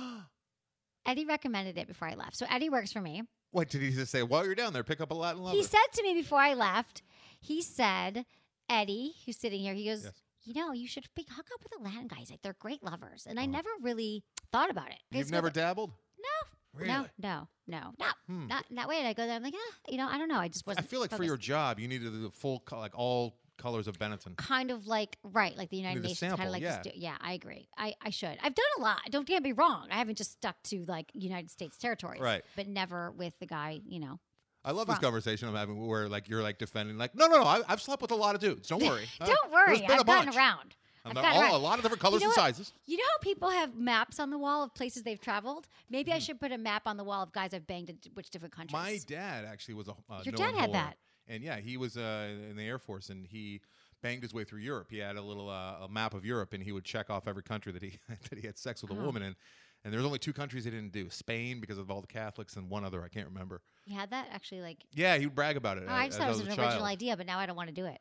Eddie 1.05 1.25
recommended 1.25 1.77
it 1.79 1.87
before 1.89 2.09
I 2.09 2.15
left. 2.15 2.37
So 2.37 2.47
Eddie 2.51 2.71
works 2.71 2.93
for 2.93 3.01
me. 3.01 3.23
What 3.53 3.69
did 3.71 3.81
he 3.83 3.91
just 3.91 4.11
say? 4.13 4.23
While 4.23 4.45
you're 4.45 4.55
down 4.55 4.73
there, 4.73 4.83
pick 4.85 5.01
up 5.01 5.11
a 5.11 5.15
Latin 5.15 5.43
lover. 5.43 5.57
He 5.57 5.63
said 5.63 5.79
to 5.95 6.03
me 6.03 6.15
before 6.15 6.39
I 6.41 6.55
left, 6.55 7.03
he 7.41 7.63
said, 7.63 8.27
Eddie, 8.69 9.15
who's 9.25 9.37
sitting 9.37 9.61
here, 9.61 9.73
he 9.75 9.85
goes, 9.87 10.05
Yes. 10.05 10.13
You 10.47 10.55
know, 10.55 10.73
you 10.73 10.87
should 10.87 11.05
be, 11.15 11.27
hook 11.29 11.47
up 11.53 11.63
with 11.63 11.73
the 11.73 11.83
Latin 11.85 12.09
guys. 12.09 12.31
Like 12.31 12.43
they're 12.43 12.57
great 12.59 12.83
lovers. 12.83 13.27
And 13.29 13.39
I 13.39 13.47
never 13.47 13.69
really 13.83 14.23
thought 14.53 14.71
about 14.71 14.89
it. 14.89 14.99
You've 15.11 15.31
never 15.31 15.51
dabbled? 15.51 15.93
No. 16.19 16.81
Really? 16.81 16.89
No, 16.89 17.07
no, 17.19 17.49
no, 17.67 17.79
no, 17.99 18.15
not 18.29 18.65
in 18.69 18.77
that 18.77 18.87
way. 18.87 18.99
And 18.99 19.09
I 19.09 19.15
go 19.15 19.27
there, 19.27 19.35
I'm 19.35 19.43
like, 19.43 19.55
ah, 19.57 19.75
you 19.89 19.97
know, 19.97 20.07
I 20.07 20.19
don't 20.19 20.29
know. 20.29 20.39
I 20.39 20.49
just 20.49 20.67
wasn't. 20.67 20.87
I 20.87 20.89
feel 20.89 21.01
like 21.01 21.11
for 21.11 21.25
your 21.25 21.39
job, 21.39 21.81
you 21.81 21.89
needed 21.89 22.13
the 22.13 22.31
full, 22.31 22.61
co- 22.61 22.79
like 22.79 22.93
all 22.95 23.39
colors 23.57 23.89
of 23.89 23.99
Benetton. 23.99 24.37
kind 24.37 24.71
of 24.71 24.87
like 24.87 25.17
right, 25.23 25.57
like 25.57 25.71
the 25.71 25.79
United 25.79 26.03
Nations, 26.03 26.21
kind 26.21 26.31
sample, 26.33 26.47
of 26.47 26.53
like 26.53 26.63
yeah. 26.63 26.83
this 26.83 26.93
yeah. 26.95 27.17
I 27.21 27.33
agree. 27.33 27.69
I 27.79 27.95
I 28.03 28.11
should. 28.11 28.37
I've 28.43 28.55
done 28.55 28.67
a 28.79 28.83
lot. 28.83 28.99
Don't 29.11 29.27
get 29.27 29.43
me 29.43 29.53
wrong. 29.53 29.89
I 29.91 29.97
haven't 29.97 30.19
just 30.19 30.33
stuck 30.33 30.63
to 30.65 30.85
like 30.87 31.07
United 31.15 31.51
States 31.51 31.79
territories, 31.79 32.21
Right. 32.21 32.45
But 32.55 32.69
never 32.69 33.11
with 33.11 33.33
the 33.41 33.47
guy, 33.47 33.81
you 33.87 34.01
know. 34.01 34.21
I 34.67 34.73
love 34.73 34.87
this 34.89 34.99
conversation 34.99 35.49
I'm 35.49 35.55
having 35.55 35.87
where 35.87 36.09
like 36.09 36.29
you're 36.29 36.43
like 36.43 36.59
defending, 36.59 36.99
like, 36.99 37.15
no, 37.15 37.27
no, 37.29 37.37
no, 37.37 37.45
I, 37.45 37.63
I've 37.69 37.81
slept 37.81 38.03
with 38.03 38.11
a 38.11 38.17
lot 38.17 38.35
of 38.35 38.41
dudes. 38.41 38.69
Don't 38.69 38.83
worry. 38.91 39.05
Uh, 39.21 39.27
Don't 39.27 39.53
worry. 39.53 39.79
there's 39.79 39.81
been 39.83 39.91
a 39.91 39.95
I've 40.01 40.07
gotten 40.07 40.25
bunch. 40.27 40.37
around. 40.37 40.75
I've 41.05 41.15
gotten 41.15 41.31
all- 41.31 41.41
around. 41.43 41.53
a 41.55 41.59
lot 41.59 41.79
of 41.79 41.83
different 41.85 42.03
colors 42.03 42.21
you 42.21 42.27
know 42.27 42.33
and 42.33 42.37
what? 42.43 42.57
sizes. 42.57 42.73
You 42.87 42.97
know 42.97 43.05
how 43.13 43.19
people 43.23 43.49
have 43.49 43.77
maps 43.77 44.19
on 44.19 44.31
the 44.31 44.39
wall 44.39 44.65
of 44.65 44.75
places 44.75 45.05
they've 45.05 45.21
traveled? 45.21 45.69
Maybe 45.89 46.13
I 46.13 46.19
should 46.19 46.41
put 46.41 46.51
a 46.51 46.59
map 46.59 46.83
on 46.87 46.97
the 46.97 47.05
wall 47.05 47.23
of 47.23 47.31
guys 47.33 47.55
I've 47.55 47.65
banged 47.67 47.91
in 47.91 47.99
which 48.15 48.29
different 48.31 48.53
countries. 48.55 48.73
My 48.73 48.99
dad 49.07 49.45
actually 49.45 49.75
was 49.75 49.87
a 49.87 49.93
uh, 50.11 50.23
Your 50.25 50.33
dad 50.33 50.55
had 50.57 50.75
that. 50.75 50.97
and 51.29 51.45
yeah, 51.45 51.59
he 51.61 51.77
was 51.77 51.97
uh, 51.97 52.29
in 52.51 52.57
the 52.57 52.65
Air 52.65 52.81
Force, 52.81 53.09
and 53.11 53.25
he 53.25 53.61
banged 54.03 54.23
his 54.25 54.35
way 54.35 54.43
through 54.43 54.59
Europe. 54.61 54.89
He 54.91 54.99
had 54.99 55.15
a 55.15 55.23
little 55.23 55.49
uh, 55.49 55.85
a 55.85 55.89
map 55.89 56.13
of 56.13 56.25
Europe, 56.25 56.53
and 56.55 56.63
he 56.63 56.73
would 56.73 56.85
check 56.85 57.09
off 57.09 57.29
every 57.29 57.45
country 57.45 57.71
that 57.71 57.83
he 57.85 58.01
that 58.31 58.39
he 58.41 58.45
had 58.45 58.59
sex 58.59 58.83
with 58.83 58.91
a 58.91 58.95
Oh. 59.01 59.05
woman 59.05 59.23
in. 59.23 59.37
And 59.87 59.95
there's 59.95 60.05
only 60.05 60.19
two 60.19 60.33
countries 60.33 60.65
he 60.65 60.71
didn't 60.73 60.91
do: 60.91 61.09
Spain 61.11 61.61
because 61.61 61.79
of 61.79 61.93
all 61.93 62.01
the 62.01 62.09
Catholics, 62.09 62.57
and 62.57 62.69
one 62.69 62.85
other 62.85 63.05
I 63.05 63.09
can't 63.09 63.29
remember. 63.29 63.61
you 63.87 63.97
had 63.97 64.11
that 64.11 64.27
actually 64.33 64.61
like. 64.61 64.79
Yeah, 64.93 65.17
he 65.17 65.27
would 65.27 65.37
brag 65.37 65.57
about 65.57 65.79
it. 65.79 65.85
Oh, 65.87 65.93
I 65.93 66.07
just 66.09 66.19
thought 66.19 66.27
it 66.27 66.33
as 66.33 66.39
was 66.39 66.49
an 66.49 66.57
child. 66.57 66.71
original 66.71 66.87
idea, 66.87 67.17
but 67.17 67.25
now 67.25 67.39
I 67.39 67.47
don't 67.47 67.55
want 67.55 67.69
to 67.69 67.75
do 67.75 67.87
it. 67.87 68.01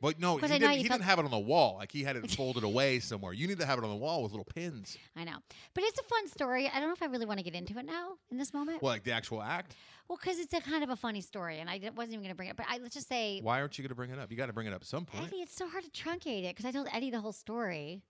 But 0.00 0.20
no, 0.20 0.36
he, 0.36 0.44
I 0.44 0.58
didn't, 0.58 0.70
he 0.72 0.82
didn't 0.84 1.00
have 1.00 1.18
it 1.18 1.24
on 1.24 1.32
the 1.32 1.38
wall. 1.38 1.78
Like 1.80 1.90
he 1.90 2.04
had 2.04 2.14
it 2.14 2.30
folded 2.30 2.62
away 2.62 3.00
somewhere. 3.00 3.32
You 3.32 3.48
need 3.48 3.58
to 3.58 3.66
have 3.66 3.76
it 3.76 3.82
on 3.82 3.90
the 3.90 3.96
wall 3.96 4.22
with 4.22 4.30
little 4.30 4.44
pins. 4.44 4.96
I 5.16 5.24
know, 5.24 5.38
but 5.74 5.82
it's 5.82 5.98
a 5.98 6.04
fun 6.04 6.28
story. 6.28 6.70
I 6.72 6.78
don't 6.78 6.88
know 6.90 6.94
if 6.94 7.02
I 7.02 7.06
really 7.06 7.26
want 7.26 7.40
to 7.40 7.44
get 7.44 7.54
into 7.54 7.76
it 7.76 7.86
now 7.86 8.12
in 8.30 8.38
this 8.38 8.54
moment. 8.54 8.80
Well, 8.80 8.92
like 8.92 9.02
the 9.02 9.12
actual 9.12 9.42
act. 9.42 9.74
Well, 10.06 10.20
because 10.22 10.38
it's 10.38 10.54
a 10.54 10.60
kind 10.60 10.84
of 10.84 10.90
a 10.90 10.96
funny 10.96 11.22
story, 11.22 11.58
and 11.58 11.68
I 11.68 11.80
wasn't 11.96 12.12
even 12.12 12.20
going 12.20 12.28
to 12.28 12.36
bring 12.36 12.48
it. 12.48 12.52
Up. 12.52 12.58
But 12.58 12.66
I, 12.68 12.78
let's 12.78 12.94
just 12.94 13.08
say, 13.08 13.40
Why 13.42 13.60
aren't 13.60 13.76
you 13.78 13.82
going 13.82 13.88
to 13.88 13.96
bring 13.96 14.10
it 14.10 14.18
up? 14.20 14.30
You 14.30 14.36
got 14.36 14.46
to 14.46 14.52
bring 14.52 14.68
it 14.68 14.72
up 14.72 14.82
at 14.82 14.86
some 14.86 15.04
point. 15.04 15.26
Eddie, 15.26 15.42
it's 15.42 15.56
so 15.56 15.66
hard 15.66 15.82
to 15.82 15.90
truncate 15.90 16.44
it 16.44 16.54
because 16.54 16.66
I 16.66 16.70
told 16.70 16.86
Eddie 16.92 17.10
the 17.10 17.20
whole 17.20 17.32
story. 17.32 18.04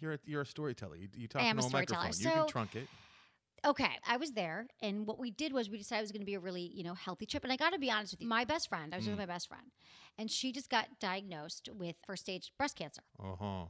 You're 0.00 0.14
a, 0.14 0.18
you're 0.26 0.42
a 0.42 0.46
storyteller. 0.46 0.96
You, 0.96 1.08
you 1.16 1.28
talk 1.28 1.42
am 1.42 1.58
a 1.58 1.62
storyteller. 1.62 2.04
microphone. 2.04 2.30
you 2.32 2.36
can 2.38 2.48
trunk 2.48 2.76
it. 2.76 2.88
Okay, 3.64 3.90
I 4.06 4.16
was 4.18 4.32
there, 4.32 4.66
and 4.80 5.06
what 5.06 5.18
we 5.18 5.30
did 5.30 5.52
was 5.52 5.68
we 5.68 5.78
decided 5.78 6.00
it 6.00 6.02
was 6.02 6.12
going 6.12 6.20
to 6.20 6.26
be 6.26 6.34
a 6.34 6.40
really, 6.40 6.70
you 6.74 6.84
know, 6.84 6.94
healthy 6.94 7.26
trip. 7.26 7.42
And 7.42 7.52
I 7.52 7.56
got 7.56 7.72
to 7.72 7.78
be 7.78 7.90
honest 7.90 8.12
with 8.12 8.20
you, 8.20 8.28
my 8.28 8.44
best 8.44 8.68
friend, 8.68 8.94
I 8.94 8.98
was 8.98 9.06
Mm. 9.06 9.10
with 9.10 9.18
my 9.18 9.26
best 9.26 9.48
friend, 9.48 9.72
and 10.18 10.30
she 10.30 10.52
just 10.52 10.68
got 10.70 10.86
diagnosed 11.00 11.68
with 11.74 11.96
first 12.06 12.22
stage 12.22 12.52
breast 12.58 12.76
cancer. 12.76 13.02
Uh 13.18 13.34
huh. 13.40 13.64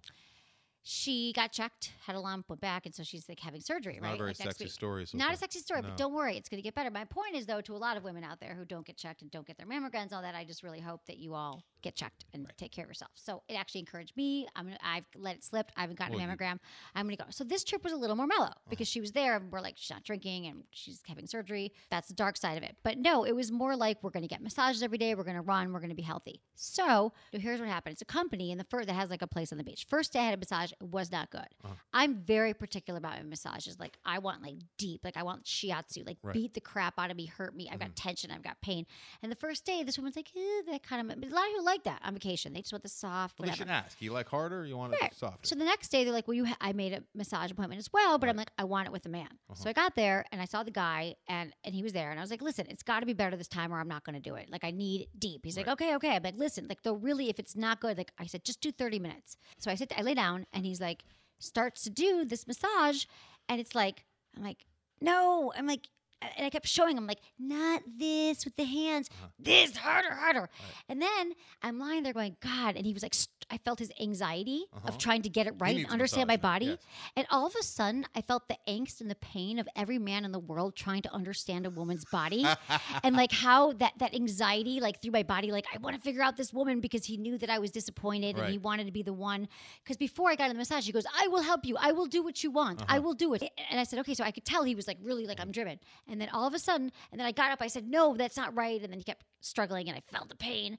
She 0.88 1.33
got 1.33 1.50
checked, 1.50 1.92
had 2.06 2.14
a 2.14 2.21
lump, 2.21 2.49
went 2.49 2.61
back, 2.61 2.87
and 2.87 2.95
so 2.95 3.02
she's 3.02 3.28
like 3.28 3.40
having 3.40 3.61
surgery. 3.61 3.99
Not 4.00 4.02
right, 4.09 4.14
a 4.14 4.18
very 4.18 4.28
like, 4.30 4.37
sexy 4.37 4.68
story. 4.68 5.04
So 5.04 5.18
Not 5.18 5.26
far. 5.28 5.35
a 5.35 5.37
sexy 5.38 5.59
story, 5.59 5.83
No. 5.83 5.88
but 5.88 5.97
don't 5.97 6.12
worry, 6.14 6.37
it's 6.37 6.49
going 6.49 6.59
to 6.59 6.62
get 6.62 6.76
better. 6.76 6.92
My 6.92 7.04
point 7.04 7.35
is, 7.35 7.47
though, 7.47 7.61
to 7.62 7.75
a 7.75 7.76
lot 7.78 7.97
of 7.97 8.04
women 8.04 8.23
out 8.23 8.38
there 8.38 8.54
who 8.54 8.64
don't 8.64 8.87
get 8.87 8.97
checked 8.97 9.21
and 9.23 9.30
don't 9.33 9.45
get 9.45 9.56
their 9.59 9.66
mammograms, 9.66 10.12
all 10.12 10.23
that, 10.23 10.37
I 10.37 10.45
just 10.45 10.62
really 10.62 10.78
hope 10.78 11.04
that 11.06 11.16
you 11.16 11.35
all 11.35 11.64
get 11.83 11.95
checked 11.95 12.25
and 12.35 12.47
take 12.56 12.73
care 12.73 12.85
of 12.85 12.90
yourself. 12.90 13.11
So 13.14 13.42
it 13.49 13.54
actually 13.54 13.80
encouraged 13.80 14.16
me. 14.16 14.47
I'm 14.56 14.64
gonna, 14.66 14.78
I've 14.83 15.04
let 15.16 15.37
it 15.37 15.45
slip. 15.45 15.71
I 15.76 15.83
haven't 15.83 15.99
gotten 15.99 16.16
Well, 16.16 16.26
mammogram. 16.26 16.59
I'm 16.95 17.06
going 17.06 17.16
to 17.16 17.23
go. 17.25 17.28
So 17.30 17.45
this 17.45 17.64
trip 17.64 17.85
was 17.85 17.92
a 17.92 17.97
little 17.97 18.16
more 18.16 18.26
mellow 18.26 18.52
because 18.68 18.88
she 18.88 19.00
was 19.00 19.12
there 19.12 19.37
and 19.37 19.50
we're 19.52 19.61
like, 19.61 19.75
she's 19.76 19.90
not 19.90 20.02
drinking 20.04 20.47
and 20.47 20.64
she's 20.71 21.00
having 21.06 21.26
surgery. 21.26 21.73
That's 21.90 22.09
the 22.09 22.14
dark 22.14 22.37
side 22.37 22.56
of 22.56 22.62
it. 22.62 22.76
But 22.83 22.99
no, 22.99 23.25
it 23.25 23.33
was 23.37 23.52
more 23.52 23.76
like 23.76 24.02
we're 24.02 24.11
going 24.11 24.23
to 24.23 24.28
get 24.28 24.42
massages 24.42 24.83
every 24.83 24.99
day. 24.99 25.14
We're 25.14 25.25
going 25.25 25.37
to 25.37 25.42
run. 25.42 25.73
We're 25.73 25.80
going 25.80 25.90
to 25.90 25.97
be 25.97 26.02
healthy. 26.02 26.40
So 26.54 27.12
here's 27.33 27.61
what 27.61 27.68
happened. 27.68 27.92
It's 27.92 28.02
a 28.02 28.06
company 28.06 28.50
in 28.50 28.59
the 28.59 28.64
first 28.64 28.88
that 28.88 28.95
has 28.95 29.11
like 29.11 29.23
a 29.23 29.26
place 29.26 29.52
on 29.52 29.59
the 29.59 29.64
beach. 29.64 29.87
First 29.88 30.12
day 30.12 30.21
I 30.21 30.25
had 30.25 30.35
a 30.35 30.38
massage. 30.38 30.73
It 30.73 30.83
was 30.83 31.12
not 31.12 31.30
good. 31.30 31.47
Uh-huh. 31.64 31.75
I'm 31.92 32.16
very 32.16 32.54
particular 32.54 32.99
about 32.99 33.16
my 33.16 33.23
massages. 33.23 33.78
Like 33.78 33.99
I 34.04 34.18
want 34.18 34.42
like 34.42 34.54
deep, 34.78 35.02
like 35.04 35.16
I 35.16 35.23
want 35.23 35.45
shiatsu, 35.45 36.06
like 36.06 36.16
Right. 36.23 36.33
beat 36.35 36.54
the 36.54 36.61
crap 36.61 36.95
out 36.99 37.11
of 37.11 37.16
me, 37.16 37.26
hurt 37.26 37.54
me. 37.54 37.68
I've 37.71 37.78
got 37.78 37.95
tension, 37.95 38.30
I've 38.30 38.42
got 38.42 38.61
pain. 38.62 38.87
And 39.23 39.30
the 39.30 39.37
first 39.37 39.64
day, 39.64 39.83
this 39.83 39.99
woman's 39.99 40.16
like, 40.16 40.30
eh, 40.37 40.62
that 40.71 40.83
kind 40.83 41.00
of. 41.11 41.16
A 41.16 41.21
lot 41.21 41.42
of 41.45 41.49
people 41.50 41.64
like 41.66 41.85
that 41.85 42.00
on 42.02 42.14
vacation. 42.14 42.54
They 42.54 42.61
just 42.62 42.73
want 42.73 42.82
the 42.82 42.88
soft, 42.88 43.38
Well, 43.38 43.50
they 43.50 43.54
should 43.54 43.68
ask. 43.68 44.00
You 44.00 44.12
like 44.12 44.28
harder? 44.28 44.61
Or 44.61 44.64
you 44.64 44.76
want 44.78 44.92
Right. 44.92 45.12
it 45.12 45.14
softer? 45.18 45.46
So 45.46 45.54
the 45.54 45.64
next 45.66 45.88
day, 45.88 46.04
they're 46.04 46.12
like, 46.14 46.26
"Well, 46.26 46.35
you." 46.35 46.46
Ha- 46.46 46.56
I 46.61 46.73
made 46.73 46.94
a 46.94 47.02
massage 47.14 47.50
appointment 47.50 47.78
as 47.78 47.92
well, 47.92 48.16
but 48.16 48.30
I'm 48.30 48.37
like, 48.37 48.50
I 48.56 48.64
want 48.64 48.87
it 48.87 48.92
with 48.92 49.04
a 49.04 49.11
man. 49.11 49.28
Uh-huh. 49.50 49.54
So 49.56 49.68
I 49.68 49.75
got 49.75 49.94
there 49.96 50.25
and 50.32 50.40
I 50.40 50.46
saw 50.46 50.62
the 50.62 50.70
guy, 50.70 51.16
and 51.28 51.52
and 51.64 51.75
he 51.75 51.82
was 51.82 51.92
there, 51.92 52.11
and 52.11 52.18
I 52.18 52.23
was 52.23 52.30
like, 52.30 52.40
"Listen, 52.40 52.66
it's 52.70 52.82
got 52.82 53.00
to 53.00 53.06
be 53.06 53.12
better 53.12 53.37
this 53.37 53.49
time, 53.49 53.73
or 53.75 53.78
I'm 53.80 53.88
not 53.88 54.04
going 54.04 54.14
to 54.14 54.30
do 54.30 54.37
it. 54.37 54.49
Like, 54.50 54.64
I 54.64 54.70
need 54.70 55.08
deep." 55.18 55.42
He's 55.44 55.56
like, 55.58 55.68
"Okay, 55.68 55.94
okay." 55.96 56.16
I'm 56.16 56.23
like, 56.23 56.37
"Listen, 56.38 56.66
like, 56.68 56.82
though, 56.82 56.94
really, 56.94 57.28
if 57.28 57.38
it's 57.38 57.54
not 57.56 57.80
good, 57.80 57.99
like, 57.99 58.12
I 58.18 58.25
said, 58.26 58.44
just 58.44 58.61
do 58.62 58.73
30 58.73 58.99
minutes." 58.99 59.37
So 59.58 59.70
I 59.70 59.75
sit, 59.75 59.92
I 59.99 60.02
lay 60.02 60.14
down, 60.14 60.46
and 60.52 60.64
he's 60.64 60.80
like, 60.80 61.04
starts 61.38 61.82
to 61.82 61.90
do 61.90 62.25
this 62.25 62.46
massage, 62.46 63.04
and 63.49 63.61
it's 63.61 63.75
like, 63.75 64.06
I'm 64.37 64.42
like, 64.42 64.64
"No," 65.00 65.52
I'm 65.56 65.66
like. 65.66 65.88
And 66.23 66.46
I 66.46 66.50
kept 66.50 66.66
showing 66.66 66.96
him 66.96 67.06
like 67.06 67.20
not 67.38 67.82
this 67.99 68.44
with 68.44 68.56
the 68.56 68.64
hands, 68.64 69.08
Uh-huh. 69.12 69.28
this 69.38 69.76
harder, 69.76 70.12
harder. 70.14 70.49
And 70.88 71.00
then 71.00 71.32
I'm 71.62 71.78
lying 71.78 72.02
there 72.02 72.12
going, 72.12 72.37
God. 72.40 72.76
And 72.76 72.87
he 72.87 72.92
was 72.94 73.02
like, 73.02 73.14
I 73.50 73.59
felt 73.59 73.79
his 73.79 73.93
anxiety 74.00 74.65
of 74.85 74.99
trying 74.99 75.23
to 75.23 75.29
get 75.29 75.47
it 75.47 75.55
right 75.59 75.76
and 75.76 75.87
understand 75.88 76.26
my 76.29 76.37
body. 76.37 76.67
yes. 76.67 76.79
And 77.17 77.26
all 77.31 77.47
of 77.47 77.55
a 77.59 77.62
sudden, 77.62 78.05
I 78.15 78.21
felt 78.21 78.49
the 78.49 78.57
angst 78.69 79.00
and 79.00 79.11
the 79.11 79.15
pain 79.17 79.59
of 79.59 79.69
every 79.76 79.99
man 79.99 80.25
in 80.25 80.33
the 80.33 80.38
world 80.38 80.75
trying 80.75 81.03
to 81.03 81.12
understand 81.15 81.65
a 81.67 81.71
woman's 81.71 82.05
body, 82.07 82.45
and 83.05 83.15
like 83.17 83.33
how 83.33 83.73
that 83.75 83.93
that 83.99 84.15
anxiety 84.15 84.81
like 84.81 85.00
through 85.00 85.12
my 85.12 85.23
body, 85.23 85.53
like 85.53 85.67
I 85.73 85.79
want 85.79 85.95
to 85.97 86.03
figure 86.03 86.23
out 86.23 86.37
this 86.37 86.53
woman 86.53 86.81
because 86.81 87.05
he 87.05 87.17
knew 87.17 87.38
that 87.38 87.49
I 87.50 87.59
was 87.59 87.71
disappointed 87.71 88.37
and 88.37 88.50
he 88.50 88.59
wanted 88.59 88.87
to 88.87 88.93
be 88.93 89.03
the 89.03 89.12
one. 89.12 89.49
Because 89.83 89.97
before 89.97 90.29
I 90.31 90.35
got 90.35 90.50
in 90.50 90.57
the 90.57 90.59
massage, 90.59 90.85
he 90.87 90.93
goes, 90.93 91.07
"I 91.17 91.29
will 91.29 91.43
help 91.43 91.65
you. 91.65 91.76
I 91.81 91.93
will 91.93 92.07
do 92.07 92.23
what 92.23 92.43
you 92.43 92.50
want. 92.50 92.83
I 92.88 92.99
will 92.99 93.15
do 93.15 93.35
it." 93.35 93.43
And 93.71 93.79
I 93.79 93.85
said, 93.85 93.99
"Okay." 94.00 94.15
So 94.15 94.25
I 94.25 94.31
could 94.33 94.45
tell 94.45 94.65
he 94.65 94.75
was 94.75 94.87
like 94.88 94.99
really 95.03 95.26
like 95.26 95.41
I'm 95.41 95.53
driven. 95.53 95.79
And 96.09 96.21
then 96.21 96.29
all 96.31 96.47
of 96.47 96.55
a 96.55 96.59
sudden, 96.59 96.91
and 97.12 97.21
then 97.21 97.26
I 97.26 97.33
got 97.33 97.53
up. 97.53 97.62
I 97.62 97.69
said, 97.69 97.87
"No, 97.88 98.17
that's 98.17 98.37
not 98.37 98.57
right." 98.57 98.81
And 98.83 98.91
then 98.93 98.99
he 98.99 99.05
kept 99.05 99.25
struggling, 99.41 99.88
and 99.88 99.97
I 99.97 100.03
felt 100.11 100.29
the 100.29 100.37
pain. 100.37 100.79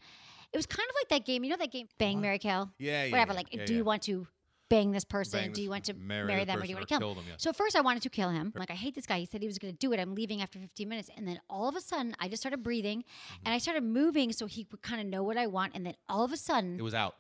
It 0.57 0.59
was 0.59 0.65
kind 0.65 0.89
of 0.89 0.95
like 0.99 1.09
that 1.09 1.25
game. 1.25 1.43
You 1.43 1.51
know 1.51 1.57
that 1.57 1.71
game, 1.71 1.87
Bang 1.99 2.19
Marry 2.19 2.39
Kill. 2.39 2.71
Yeah, 2.79 3.03
yeah, 3.05 3.11
Whatever. 3.11 3.33
yeah. 3.33 3.37
Like, 3.37 3.53
Yeah, 3.53 3.65
do 3.65 3.73
yeah. 3.73 3.77
you 3.77 3.83
want 3.85 4.01
to 4.03 4.27
bang 4.69 4.91
this 4.91 5.05
person? 5.05 5.39
Bang 5.39 5.51
do 5.53 5.61
you 5.61 5.69
want 5.69 5.85
to 5.85 5.93
marry 5.93 6.25
marry, 6.27 6.39
the 6.41 6.47
them, 6.47 6.59
or 6.59 6.63
do 6.63 6.67
you 6.69 6.75
want 6.75 6.87
to 6.87 6.91
kill 6.93 6.99
kill 6.99 7.15
them? 7.15 7.25
them. 7.25 7.35
So 7.37 7.53
first, 7.53 7.75
I 7.75 7.81
wanted 7.81 8.01
to 8.03 8.09
kill 8.09 8.29
him. 8.29 8.51
Like, 8.55 8.71
I 8.71 8.73
hate 8.73 8.95
this 8.95 9.05
guy. 9.05 9.19
He 9.19 9.25
said 9.25 9.41
he 9.41 9.47
was 9.47 9.59
going 9.59 9.71
to 9.73 9.77
do 9.77 9.93
it. 9.93 9.99
I'm 9.99 10.15
leaving 10.15 10.41
after 10.41 10.57
15 10.59 10.89
minutes, 10.89 11.09
and 11.15 11.27
then 11.27 11.39
all 11.49 11.69
of 11.69 11.75
a 11.75 11.81
sudden, 11.81 12.15
I 12.19 12.27
just 12.27 12.41
started 12.41 12.63
breathing, 12.63 12.99
Mm-hmm. 13.03 13.43
and 13.45 13.53
I 13.53 13.59
started 13.59 13.83
moving 13.83 14.31
so 14.33 14.45
he 14.47 14.65
would 14.71 14.81
kind 14.81 14.99
of 14.99 15.07
know 15.07 15.21
what 15.23 15.37
I 15.37 15.47
want. 15.47 15.73
And 15.75 15.85
then 15.85 15.93
all 16.09 16.25
of 16.25 16.31
a 16.33 16.37
sudden, 16.37 16.77
it 16.79 16.81
was 16.81 16.93
out. 16.95 17.15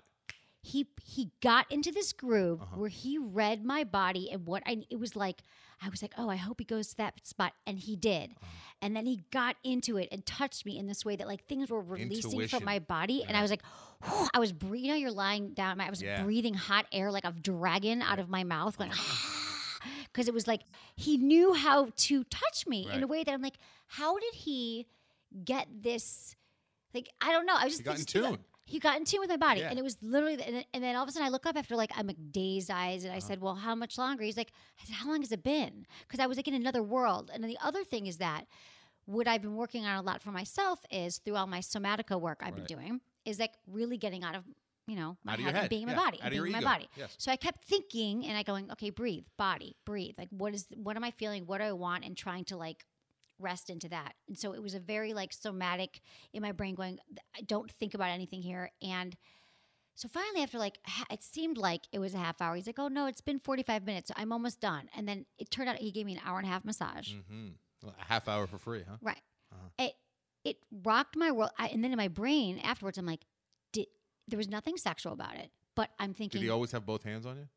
He 0.67 0.87
he 1.03 1.31
got 1.41 1.65
into 1.71 1.91
this 1.91 2.11
groove 2.13 2.61
Uh-huh. 2.61 2.75
where 2.79 2.89
he 2.89 3.17
read 3.17 3.63
my 3.63 3.83
body 3.83 4.29
and 4.31 4.45
what 4.45 4.63
I 4.65 4.83
it 4.89 4.99
was 4.99 5.15
like 5.15 5.41
I 5.81 5.89
was 5.89 6.01
like 6.01 6.13
oh 6.17 6.29
I 6.29 6.35
hope 6.35 6.59
he 6.59 6.65
goes 6.65 6.89
to 6.89 6.97
that 6.97 7.25
spot 7.25 7.53
and 7.65 7.79
he 7.79 7.95
did 7.95 8.31
Uh-huh. 8.31 8.47
and 8.81 8.95
then 8.95 9.05
he 9.05 9.23
got 9.31 9.55
into 9.63 9.97
it 9.97 10.09
and 10.11 10.25
touched 10.25 10.65
me 10.65 10.77
in 10.77 10.85
this 10.87 11.05
way 11.05 11.15
that 11.15 11.27
like 11.27 11.45
things 11.47 11.69
were 11.69 11.81
releasing 11.81 12.31
Intuition. 12.31 12.59
from 12.59 12.65
my 12.65 12.79
body 12.79 13.23
and 13.27 13.37
I 13.37 13.41
was 13.41 13.51
like 13.51 13.63
whew, 14.03 14.27
I 14.33 14.39
was 14.39 14.51
breathing 14.51 14.85
you 14.85 14.91
know 14.91 14.97
you're 14.97 15.11
lying 15.11 15.53
down 15.53 15.79
I 15.79 15.89
was 15.89 16.01
Yeah. 16.01 16.23
breathing 16.23 16.53
hot 16.55 16.85
air 16.91 17.11
like 17.11 17.25
a 17.25 17.31
dragon 17.31 18.01
out 18.01 18.19
of 18.19 18.27
my 18.29 18.43
mouth 18.43 18.77
going 18.77 18.91
because 20.11 20.27
it 20.27 20.33
was 20.33 20.47
like 20.47 20.61
he 20.95 21.17
knew 21.17 21.53
how 21.53 21.89
to 21.95 22.23
touch 22.25 22.65
me 22.67 22.89
in 22.91 23.03
a 23.03 23.07
way 23.07 23.23
that 23.23 23.31
I'm 23.33 23.41
like 23.41 23.57
how 23.87 24.17
did 24.19 24.33
he 24.33 24.87
get 25.45 25.67
this 25.81 26.35
like 26.93 27.09
I 27.21 27.31
don't 27.31 27.45
know 27.45 27.55
I 27.55 27.65
was 27.65 27.73
just 27.77 27.81
He 27.81 27.85
got 27.85 27.99
in 27.99 28.05
tune. 28.05 28.37
He 28.67 28.79
got 28.79 28.97
in 28.97 29.05
tune 29.05 29.21
with 29.21 29.29
my 29.29 29.37
body, 29.37 29.61
Yeah. 29.61 29.69
and 29.69 29.79
it 29.79 29.81
was 29.83 29.97
literally. 30.01 30.33
And 30.43 30.55
then, 30.57 30.63
and 30.73 30.83
then 30.83 30.95
all 30.95 31.03
of 31.03 31.09
a 31.09 31.11
sudden, 31.11 31.25
I 31.25 31.29
look 31.29 31.45
up 31.45 31.55
after 31.57 31.75
like 31.75 31.91
I'm 31.95 32.05
like 32.05 32.17
dazed 32.31 32.69
eyes, 32.69 33.03
and 33.03 33.11
I 33.13 33.17
uh-huh. 33.17 33.27
said, 33.27 33.41
"Well, 33.41 33.55
how 33.55 33.73
much 33.75 33.97
longer?" 33.97 34.23
He's 34.23 34.37
like, 34.37 34.51
"I 34.79 34.85
said, 34.85 34.95
how 34.95 35.09
long 35.09 35.21
has 35.21 35.31
it 35.31 35.41
been?" 35.41 35.85
Because 36.07 36.19
I 36.19 36.27
was 36.27 36.37
like 36.37 36.47
in 36.47 36.53
another 36.53 36.83
world. 36.83 37.31
And 37.33 37.41
then 37.43 37.49
the 37.49 37.57
other 37.65 37.83
thing 37.83 38.05
is 38.07 38.17
that 38.17 38.45
what 39.05 39.27
I've 39.27 39.41
been 39.41 39.55
working 39.55 39.85
on 39.85 39.95
a 39.97 40.01
lot 40.01 40.21
for 40.21 40.31
myself 40.31 40.79
is 40.91 41.17
through 41.19 41.35
all 41.37 41.47
my 41.47 41.59
somatica 41.59 42.19
work 42.19 42.39
I've 42.41 42.53
Right. 42.55 42.67
been 42.67 42.77
doing 42.77 43.01
is 43.23 43.39
like 43.39 43.53
really 43.65 43.97
getting 43.97 44.23
out 44.25 44.35
of 44.35 44.43
you 44.85 44.95
know 44.97 45.17
my 45.23 45.33
Out 45.33 45.39
of 45.39 45.45
head, 45.45 45.45
your 45.45 45.47
and 45.49 45.57
head, 45.63 45.69
being 45.69 45.87
yeah, 45.87 45.95
my 45.95 46.03
body, 46.05 46.17
out 46.19 46.23
and 46.25 46.31
being 46.31 46.43
in 46.43 46.49
ego, 46.49 46.59
my 46.61 46.73
body. 46.73 46.89
yes. 46.97 47.15
So 47.17 47.31
I 47.31 47.37
kept 47.37 47.63
thinking, 47.65 48.25
and 48.25 48.37
I 48.37 48.43
going, 48.43 48.69
"Okay, 48.73 48.89
breathe, 48.89 49.25
body, 49.37 49.77
breathe. 49.85 50.15
Like 50.17 50.29
what 50.31 50.53
is 50.53 50.67
what 50.75 50.95
am 50.97 51.03
I 51.05 51.11
feeling? 51.11 51.45
What 51.45 51.59
do 51.59 51.63
I 51.65 51.71
want?" 51.71 52.03
And 52.05 52.17
trying 52.17 52.43
to 52.45 52.57
like 52.57 52.85
rest 53.39 53.69
into 53.69 53.89
that. 53.89 54.13
And 54.27 54.37
so 54.37 54.53
it 54.53 54.61
was 54.61 54.73
a 54.73 54.79
very 54.79 55.13
like 55.13 55.33
somatic 55.33 56.01
in 56.33 56.41
my 56.41 56.51
brain 56.51 56.75
going, 56.75 56.99
I 57.35 57.41
don't 57.41 57.71
think 57.71 57.93
about 57.93 58.09
anything 58.09 58.41
here. 58.41 58.71
And 58.81 59.15
so 59.95 60.07
finally, 60.07 60.43
after 60.43 60.59
like, 60.59 60.77
it 61.11 61.23
seemed 61.23 61.57
like 61.57 61.81
it 61.91 61.99
was 61.99 62.13
a 62.13 62.17
half 62.17 62.41
hour. 62.41 62.55
He's 62.55 62.67
like, 62.67 62.79
oh 62.79 62.87
no, 62.87 63.05
it's 63.07 63.21
been 63.21 63.39
45 63.39 63.85
minutes. 63.85 64.11
I'm 64.15 64.31
almost 64.31 64.59
done. 64.61 64.89
And 64.95 65.07
then 65.07 65.25
it 65.39 65.49
turned 65.51 65.69
out 65.69 65.77
he 65.77 65.91
gave 65.91 66.05
me 66.05 66.13
an 66.13 66.21
hour 66.25 66.37
and 66.37 66.47
a 66.47 66.51
half 66.51 66.63
massage. 66.65 67.11
hmm 67.29 67.49
A 67.85 68.05
half 68.05 68.27
hour 68.27 68.47
for 68.47 68.57
free, 68.57 68.83
huh? 68.87 68.97
Right. 69.01 69.21
Uh-huh. 69.51 69.85
It, 69.85 69.93
it 70.43 70.57
rocked 70.83 71.15
my 71.15 71.31
world. 71.31 71.51
I, 71.57 71.67
and 71.69 71.83
then 71.83 71.91
in 71.91 71.97
my 71.97 72.07
brain 72.09 72.59
afterwards, 72.59 72.97
I'm 72.97 73.05
like, 73.05 73.25
did, 73.73 73.87
there 74.27 74.37
was 74.37 74.47
nothing 74.49 74.77
sexual 74.77 75.13
about 75.13 75.35
it. 75.35 75.49
But 75.75 75.89
I'm 75.99 76.09
Did 76.11 76.17
thinking, 76.17 76.41
he 76.41 76.49
always 76.49 76.71
have 76.71 76.85
both 76.85 77.03
hands 77.03 77.25
on 77.25 77.37
you? 77.37 77.47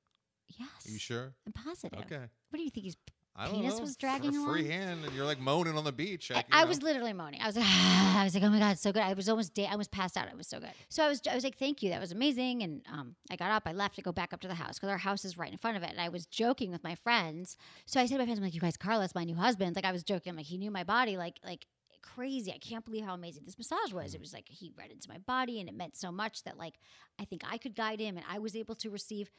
yes. 0.58 0.68
Are 0.86 0.90
you 0.90 0.98
sure? 0.98 1.32
I'm 1.46 1.52
positive. 1.52 1.98
Okay. 2.00 2.20
What 2.50 2.56
do 2.56 2.62
you 2.62 2.70
think? 2.70 2.86
His 2.86 2.96
I 3.36 3.46
don't 3.46 3.54
penis 3.54 3.76
know. 3.76 3.82
was 3.82 3.96
dragging 3.96 4.36
a 4.36 4.44
free 4.44 4.66
hand, 4.68 5.04
and 5.04 5.14
you're 5.14 5.24
like 5.24 5.40
moaning 5.40 5.76
on 5.76 5.84
the 5.84 5.92
beach. 5.92 6.30
I, 6.30 6.34
like, 6.34 6.46
I 6.52 6.64
was 6.64 6.82
literally 6.82 7.12
moaning. 7.12 7.40
I 7.40 7.46
was 7.46 7.56
like, 7.56 7.66
I 7.68 8.24
was 8.24 8.34
like, 8.34 8.42
oh 8.42 8.50
my 8.50 8.58
god, 8.58 8.78
so 8.78 8.92
good. 8.92 9.02
I 9.02 9.12
was 9.14 9.28
almost, 9.28 9.54
da- 9.54 9.68
I 9.68 9.76
was 9.76 9.88
passed 9.88 10.16
out. 10.16 10.28
It 10.28 10.36
was 10.36 10.48
so 10.48 10.60
good. 10.60 10.72
So 10.88 11.04
I 11.04 11.08
was, 11.08 11.20
I 11.30 11.34
was 11.34 11.44
like, 11.44 11.56
thank 11.56 11.82
you, 11.82 11.90
that 11.90 12.00
was 12.00 12.12
amazing. 12.12 12.62
And 12.62 12.82
um, 12.92 13.14
I 13.30 13.36
got 13.36 13.50
up, 13.50 13.62
I 13.66 13.72
left 13.72 13.96
to 13.96 14.02
go 14.02 14.12
back 14.12 14.32
up 14.32 14.40
to 14.40 14.48
the 14.48 14.54
house 14.54 14.78
because 14.78 14.90
our 14.90 14.98
house 14.98 15.24
is 15.24 15.38
right 15.38 15.50
in 15.50 15.58
front 15.58 15.76
of 15.76 15.82
it. 15.82 15.90
And 15.90 16.00
I 16.00 16.08
was 16.08 16.26
joking 16.26 16.70
with 16.70 16.84
my 16.84 16.94
friends. 16.94 17.56
So 17.86 18.00
I 18.00 18.06
said 18.06 18.14
to 18.14 18.18
my 18.18 18.24
friends, 18.26 18.38
I'm 18.38 18.44
like, 18.44 18.54
you 18.54 18.60
guys, 18.60 18.76
Carlos, 18.76 19.14
my 19.14 19.24
new 19.24 19.36
husband, 19.36 19.76
like 19.76 19.84
I 19.84 19.92
was 19.92 20.02
joking, 20.02 20.30
I'm 20.30 20.36
like 20.36 20.46
he 20.46 20.58
knew 20.58 20.70
my 20.70 20.84
body, 20.84 21.16
like 21.16 21.36
like 21.44 21.66
crazy. 22.02 22.52
I 22.52 22.58
can't 22.58 22.84
believe 22.84 23.04
how 23.04 23.14
amazing 23.14 23.44
this 23.44 23.58
massage 23.58 23.92
was. 23.92 24.14
It 24.14 24.20
was 24.20 24.32
like 24.32 24.48
he 24.48 24.72
read 24.76 24.90
into 24.90 25.08
my 25.08 25.18
body, 25.18 25.60
and 25.60 25.68
it 25.68 25.74
meant 25.74 25.96
so 25.96 26.10
much 26.10 26.44
that 26.44 26.58
like 26.58 26.74
I 27.18 27.24
think 27.24 27.42
I 27.48 27.58
could 27.58 27.74
guide 27.74 28.00
him, 28.00 28.16
and 28.16 28.26
I 28.28 28.38
was 28.38 28.56
able 28.56 28.74
to 28.76 28.90
receive. 28.90 29.30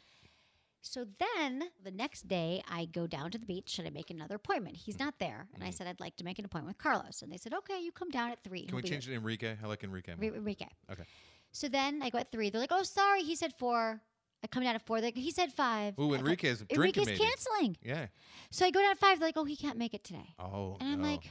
So 0.83 1.05
then 1.19 1.65
the 1.83 1.91
next 1.91 2.27
day, 2.27 2.63
I 2.69 2.85
go 2.85 3.05
down 3.05 3.29
to 3.31 3.37
the 3.37 3.45
beach 3.45 3.77
and 3.77 3.87
I 3.87 3.91
make 3.91 4.09
another 4.09 4.35
appointment. 4.35 4.77
He's 4.77 4.97
not 4.97 5.19
there. 5.19 5.47
And 5.53 5.63
I 5.63 5.69
said, 5.69 5.85
I'd 5.87 5.99
like 5.99 6.15
to 6.17 6.23
make 6.25 6.39
an 6.39 6.45
appointment 6.45 6.75
with 6.75 6.83
Carlos. 6.83 7.21
And 7.21 7.31
they 7.31 7.37
said, 7.37 7.53
okay, 7.53 7.79
you 7.81 7.91
come 7.91 8.09
down 8.09 8.31
at 8.31 8.43
three. 8.43 8.65
Can 8.65 8.75
we 8.75 8.81
change 8.81 9.07
it 9.07 9.11
to 9.11 9.15
Enrique? 9.17 9.55
I 9.63 9.67
like 9.67 9.83
Enrique. 9.83 10.15
more. 10.19 10.33
Enrique. 10.35 10.65
Okay. 10.91 11.03
So 11.51 11.67
then 11.67 12.01
I 12.01 12.09
go 12.09 12.17
at 12.17 12.31
three. 12.31 12.49
They're 12.49 12.59
like, 12.61 12.71
oh, 12.71 12.81
sorry. 12.83 13.21
He 13.21 13.35
said 13.35 13.53
four. 13.59 14.01
I 14.43 14.47
come 14.47 14.63
down 14.63 14.73
at 14.73 14.85
four. 14.85 15.01
They're 15.01 15.09
like, 15.09 15.15
he 15.17 15.29
said 15.29 15.53
five. 15.53 15.99
Ooh, 15.99 16.05
I 16.13 16.17
go- 16.17 16.23
Enrique's 16.25 16.43
drinking, 16.63 16.75
Enrique's 16.75 17.05
maybe. 17.05 17.19
canceling. 17.19 17.77
Yeah. 17.83 18.07
So 18.49 18.65
I 18.65 18.71
go 18.71 18.81
down 18.81 18.91
at 18.91 18.97
five. 18.97 19.19
They're 19.19 19.27
like, 19.27 19.37
oh, 19.37 19.45
he 19.45 19.55
can't 19.55 19.77
make 19.77 19.93
it 19.93 20.03
today. 20.03 20.33
Oh, 20.39 20.77
And 20.79 20.89
I'm 20.93 21.01
no. 21.01 21.07
like, 21.09 21.29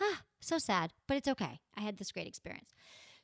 ah, 0.00 0.20
so 0.40 0.58
sad, 0.58 0.92
but 1.06 1.16
it's 1.16 1.28
okay. 1.28 1.58
I 1.74 1.80
had 1.80 1.96
this 1.96 2.12
great 2.12 2.26
experience. 2.26 2.74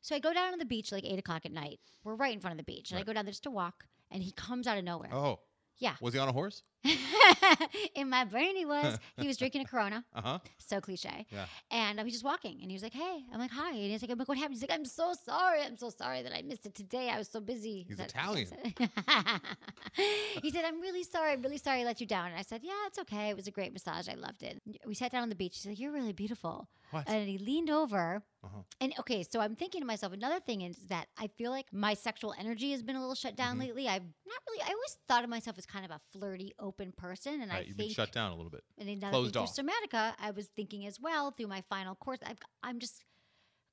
So 0.00 0.16
I 0.16 0.20
go 0.20 0.32
down 0.32 0.52
on 0.54 0.58
the 0.58 0.64
beach 0.64 0.90
like 0.90 1.04
eight 1.04 1.18
o'clock 1.18 1.44
at 1.44 1.52
night. 1.52 1.80
We're 2.02 2.14
right 2.14 2.32
in 2.32 2.40
front 2.40 2.52
of 2.58 2.58
the 2.64 2.72
beach. 2.72 2.90
And 2.92 2.98
I 2.98 3.02
go 3.02 3.12
down 3.12 3.26
there 3.26 3.32
just 3.32 3.42
to 3.42 3.50
walk. 3.50 3.84
And 4.10 4.22
he 4.22 4.30
comes 4.32 4.66
out 4.66 4.78
of 4.78 4.84
nowhere. 4.84 5.12
oh, 5.12 5.40
Yeah. 5.78 5.94
was 6.00 6.14
he 6.14 6.20
on 6.20 6.28
a 6.28 6.32
horse? 6.32 6.62
in 7.94 8.08
my 8.10 8.24
brain, 8.24 8.56
he 8.56 8.64
was. 8.64 8.98
He 9.18 9.26
was 9.26 9.36
drinking 9.36 9.62
a 9.62 9.64
Corona. 9.64 10.04
Uh 10.14 10.22
huh. 10.22 10.38
So 10.58 10.80
cliche. 10.80 11.26
Yeah. 11.30 11.44
And 11.70 12.00
uh, 12.00 12.04
he's 12.04 12.14
just 12.14 12.24
walking. 12.24 12.58
And 12.62 12.70
he 12.70 12.74
was 12.74 12.82
like, 12.82 12.92
hey. 12.94 13.18
I'm 13.32 13.38
like, 13.38 13.50
hi. 13.50 13.70
And 13.70 13.90
he's 13.90 14.02
like, 14.02 14.10
I'm 14.10 14.18
like, 14.18 14.28
what 14.28 14.38
happened? 14.38 14.54
He's 14.54 14.62
like, 14.62 14.72
I'm 14.78 14.84
so 14.84 15.12
sorry. 15.24 15.60
I'm 15.62 15.76
so 15.76 15.90
sorry 15.90 16.22
that 16.22 16.32
I 16.34 16.42
missed 16.42 16.64
it 16.66 16.74
today. 16.74 17.10
I 17.10 17.18
was 17.18 17.28
so 17.28 17.40
busy. 17.40 17.84
He's 17.88 17.96
That- 17.98 18.10
Italian. 18.10 18.48
he 20.42 20.50
said, 20.50 20.64
I'm 20.64 20.80
really 20.80 21.02
sorry. 21.04 21.32
I'm 21.32 21.42
really 21.42 21.58
sorry 21.58 21.80
I 21.82 21.84
let 21.84 22.00
you 22.00 22.06
down. 22.06 22.26
And 22.30 22.38
I 22.38 22.42
said, 22.42 22.60
yeah, 22.62 22.72
it's 22.86 22.98
okay. 23.00 23.28
It 23.30 23.36
was 23.36 23.46
a 23.46 23.50
great 23.50 23.72
massage. 23.72 24.08
I 24.08 24.14
loved 24.14 24.42
it. 24.42 24.60
We 24.86 24.94
sat 24.94 25.12
down 25.12 25.22
on 25.22 25.28
the 25.28 25.34
beach. 25.34 25.56
He's 25.56 25.66
like, 25.66 25.78
you're 25.78 25.92
really 25.92 26.12
beautiful. 26.12 26.68
What? 26.92 27.08
And 27.08 27.28
he 27.28 27.38
leaned 27.38 27.70
over. 27.70 28.22
Uh-huh. 28.44 28.58
And 28.80 28.94
okay, 29.00 29.24
so 29.28 29.40
I'm 29.40 29.56
thinking 29.56 29.80
to 29.80 29.86
myself, 29.86 30.12
another 30.12 30.38
thing 30.40 30.60
is 30.62 30.76
that 30.88 31.06
I 31.18 31.26
feel 31.36 31.50
like 31.50 31.66
my 31.72 31.94
sexual 31.94 32.32
energy 32.38 32.70
has 32.70 32.82
been 32.82 32.94
a 32.96 33.00
little 33.00 33.14
shut 33.14 33.34
down 33.36 33.46
Mm-hmm. 33.56 33.60
lately. 33.60 33.88
I've 33.88 34.02
not 34.02 34.38
really, 34.48 34.62
I 34.62 34.66
always 34.72 34.96
thought 35.08 35.24
of 35.24 35.30
myself 35.30 35.56
as 35.58 35.66
kind 35.66 35.84
of 35.84 35.90
a 35.90 36.00
flirty, 36.12 36.52
open 36.58 36.75
person. 36.92 37.40
And 37.40 37.52
I 37.52 37.58
you've 37.60 37.76
think 37.76 37.88
been 37.88 37.94
shut 37.94 38.12
down 38.12 38.32
a 38.32 38.36
little 38.36 38.50
bit. 38.50 38.64
and 38.78 38.88
another 38.88 39.12
Closed 39.12 39.36
off. 39.36 39.54
through 39.54 39.64
Somatica, 39.64 40.14
I 40.20 40.30
was 40.30 40.46
thinking 40.54 40.86
as 40.86 41.00
well 41.00 41.30
through 41.30 41.48
my 41.48 41.62
final 41.68 41.94
course, 41.94 42.18
I've, 42.24 42.38
I'm 42.62 42.78
just 42.78 43.02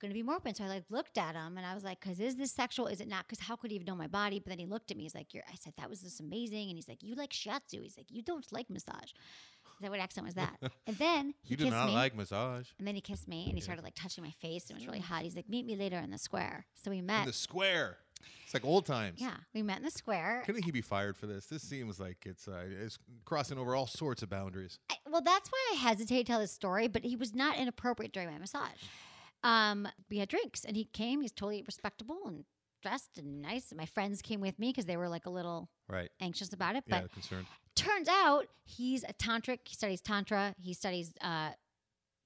going 0.02 0.10
to 0.12 0.16
be 0.16 0.24
more 0.24 0.36
open. 0.36 0.54
So 0.54 0.64
I 0.66 0.68
like 0.68 0.84
looked 0.90 1.18
at 1.18 1.36
him 1.36 1.58
and 1.58 1.66
I 1.66 1.74
was 1.74 1.84
like, 1.84 2.00
because 2.00 2.20
is 2.20 2.36
this 2.36 2.52
sexual? 2.52 2.88
Is 2.88 3.00
it 3.02 3.08
not? 3.08 3.26
Because 3.28 3.40
how 3.46 3.56
could 3.56 3.72
he 3.72 3.76
even 3.76 3.86
know 3.86 3.96
my 3.96 4.08
body? 4.08 4.40
But 4.40 4.50
then 4.50 4.60
he 4.60 4.66
looked 4.66 4.92
at 4.92 4.98
me. 4.98 5.04
He's 5.04 5.16
like, 5.16 5.34
You're, 5.34 5.44
I 5.52 5.56
said, 5.56 5.74
that 5.78 5.90
was 5.90 6.02
just 6.02 6.20
amazing. 6.20 6.68
And 6.70 6.78
he's 6.78 6.88
like, 6.88 7.02
you 7.02 7.16
like 7.16 7.32
shiatsu. 7.32 7.82
He's 7.82 7.98
like, 7.98 8.08
you 8.10 8.22
don't 8.22 8.46
like 8.52 8.70
massage. 8.70 9.12
Said, 9.84 9.92
what 9.92 10.00
accent 10.00 10.26
was 10.26 10.36
that? 10.36 10.58
And 10.88 10.98
then 10.98 11.34
he 11.44 11.52
You 11.52 11.58
do 11.58 11.70
not 11.70 11.88
me. 11.88 11.94
like 11.94 12.16
massage. 12.16 12.68
and 12.80 12.88
then 12.88 12.96
he 12.96 13.02
kissed 13.02 13.28
me 13.28 13.46
and 13.48 13.56
he 13.56 13.62
started 13.62 13.84
like 13.84 13.96
touching 13.96 14.24
my 14.24 14.32
face 14.42 14.70
and 14.70 14.78
it 14.78 14.82
was 14.82 14.88
really 14.88 15.00
hot. 15.00 15.24
He's 15.24 15.36
like, 15.36 15.50
meet 15.50 15.66
me 15.66 15.76
later 15.76 15.98
in 15.98 16.10
the 16.12 16.18
square. 16.18 16.66
So 16.82 16.90
we 16.92 17.02
met 17.02 17.22
In 17.22 17.28
the 17.28 17.34
square. 17.34 17.98
It's 18.46 18.54
like 18.54 18.64
old 18.66 18.86
times. 18.86 19.20
yeah, 19.20 19.36
we 19.54 19.62
met 19.62 19.78
in 19.78 19.84
the 19.84 19.92
square. 19.92 20.44
Couldn't 20.46 20.64
he 20.64 20.72
be 20.72 20.82
fired 20.82 21.18
for 21.18 21.26
this? 21.28 21.48
This 21.48 21.62
seems 21.64 22.00
like 22.00 22.26
it's 22.26 22.48
uh, 22.48 22.64
it's 22.84 22.98
crossing 23.26 23.58
over 23.58 23.76
all 23.76 23.88
sorts 23.88 24.22
of 24.24 24.30
boundaries. 24.30 24.80
I, 24.90 24.96
well, 25.10 25.22
that's 25.22 25.50
why 25.50 25.72
I 25.74 25.76
hesitate 25.76 26.20
to 26.28 26.32
tell 26.32 26.40
this 26.40 26.52
story, 26.54 26.88
but 26.88 27.04
he 27.04 27.16
was 27.18 27.34
not 27.36 27.58
inappropriate 27.58 28.14
during 28.14 28.30
my 28.32 28.38
massage. 28.38 28.80
Um, 29.44 29.88
we 30.10 30.20
had 30.20 30.30
drinks, 30.30 30.64
and 30.64 30.78
he 30.78 30.86
came. 30.86 31.20
He's 31.22 31.32
totally 31.34 31.64
respectable, 31.66 32.20
and 32.26 32.46
dressed 32.82 33.18
and 33.18 33.42
nice. 33.42 33.74
My 33.76 33.86
friends 33.86 34.22
came 34.22 34.40
with 34.40 34.58
me 34.60 34.70
because 34.70 34.86
they 34.86 34.96
were 34.98 35.10
like 35.10 35.26
a 35.26 35.30
little 35.30 35.70
Right. 35.90 36.10
anxious 36.22 36.54
about 36.54 36.76
it. 36.78 36.84
Yeah, 36.88 37.02
But 37.02 37.12
concerned. 37.14 37.48
Turns 37.76 38.08
out 38.08 38.48
he's 38.64 39.04
a 39.04 39.14
tantric. 39.14 39.60
He 39.66 39.76
studies 39.76 40.02
tantra. 40.02 40.56
He 40.60 40.74
studies 40.74 41.14
uh, 41.22 41.52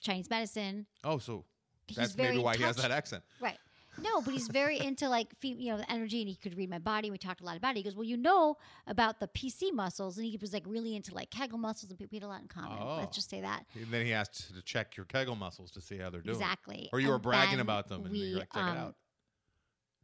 Chinese 0.01 0.29
medicine. 0.29 0.85
Oh, 1.03 1.17
so 1.17 1.45
He's 1.87 1.97
that's 1.97 2.17
maybe 2.17 2.39
why 2.39 2.57
he 2.57 2.63
has 2.63 2.75
that 2.77 2.91
accent. 2.91 3.23
Right. 3.39 3.57
No, 3.99 4.21
but 4.21 4.31
he's 4.31 4.47
very 4.47 4.79
into 4.85 5.09
like 5.09 5.33
you 5.41 5.71
know 5.71 5.77
the 5.77 5.91
energy, 5.91 6.19
and 6.19 6.29
he 6.29 6.35
could 6.35 6.55
read 6.55 6.69
my 6.69 6.79
body. 6.79 7.09
We 7.09 7.17
talked 7.17 7.41
a 7.41 7.45
lot 7.45 7.57
about 7.57 7.71
it. 7.71 7.77
He 7.77 7.83
goes, 7.83 7.95
"Well, 7.95 8.03
you 8.03 8.17
know 8.17 8.57
about 8.85 9.19
the 9.19 9.27
PC 9.27 9.73
muscles," 9.73 10.17
and 10.17 10.27
he 10.27 10.37
was 10.37 10.53
like 10.53 10.63
really 10.67 10.95
into 10.95 11.15
like 11.15 11.31
Kegel 11.31 11.57
muscles, 11.57 11.89
and 11.89 11.99
we 12.11 12.17
had 12.17 12.23
a 12.23 12.27
lot 12.27 12.41
in 12.41 12.47
common. 12.47 12.77
Oh. 12.79 12.97
Let's 12.97 13.15
just 13.15 13.29
say 13.29 13.41
that. 13.41 13.65
And 13.73 13.87
then 13.89 14.05
he 14.05 14.13
asked 14.13 14.53
to 14.53 14.61
check 14.61 14.95
your 14.97 15.05
Kegel 15.05 15.35
muscles 15.35 15.71
to 15.71 15.81
see 15.81 15.97
how 15.97 16.09
they're 16.09 16.21
doing. 16.21 16.35
Exactly. 16.35 16.89
Or 16.93 16.99
you 16.99 17.09
were 17.09 17.19
bragging 17.19 17.59
about 17.59 17.87
them 17.87 18.03
and 18.03 18.11
we, 18.11 18.19
you're 18.19 18.39
like, 18.39 18.53
check 18.53 18.63
um, 18.63 18.77
it 18.77 18.79
out. 18.79 18.95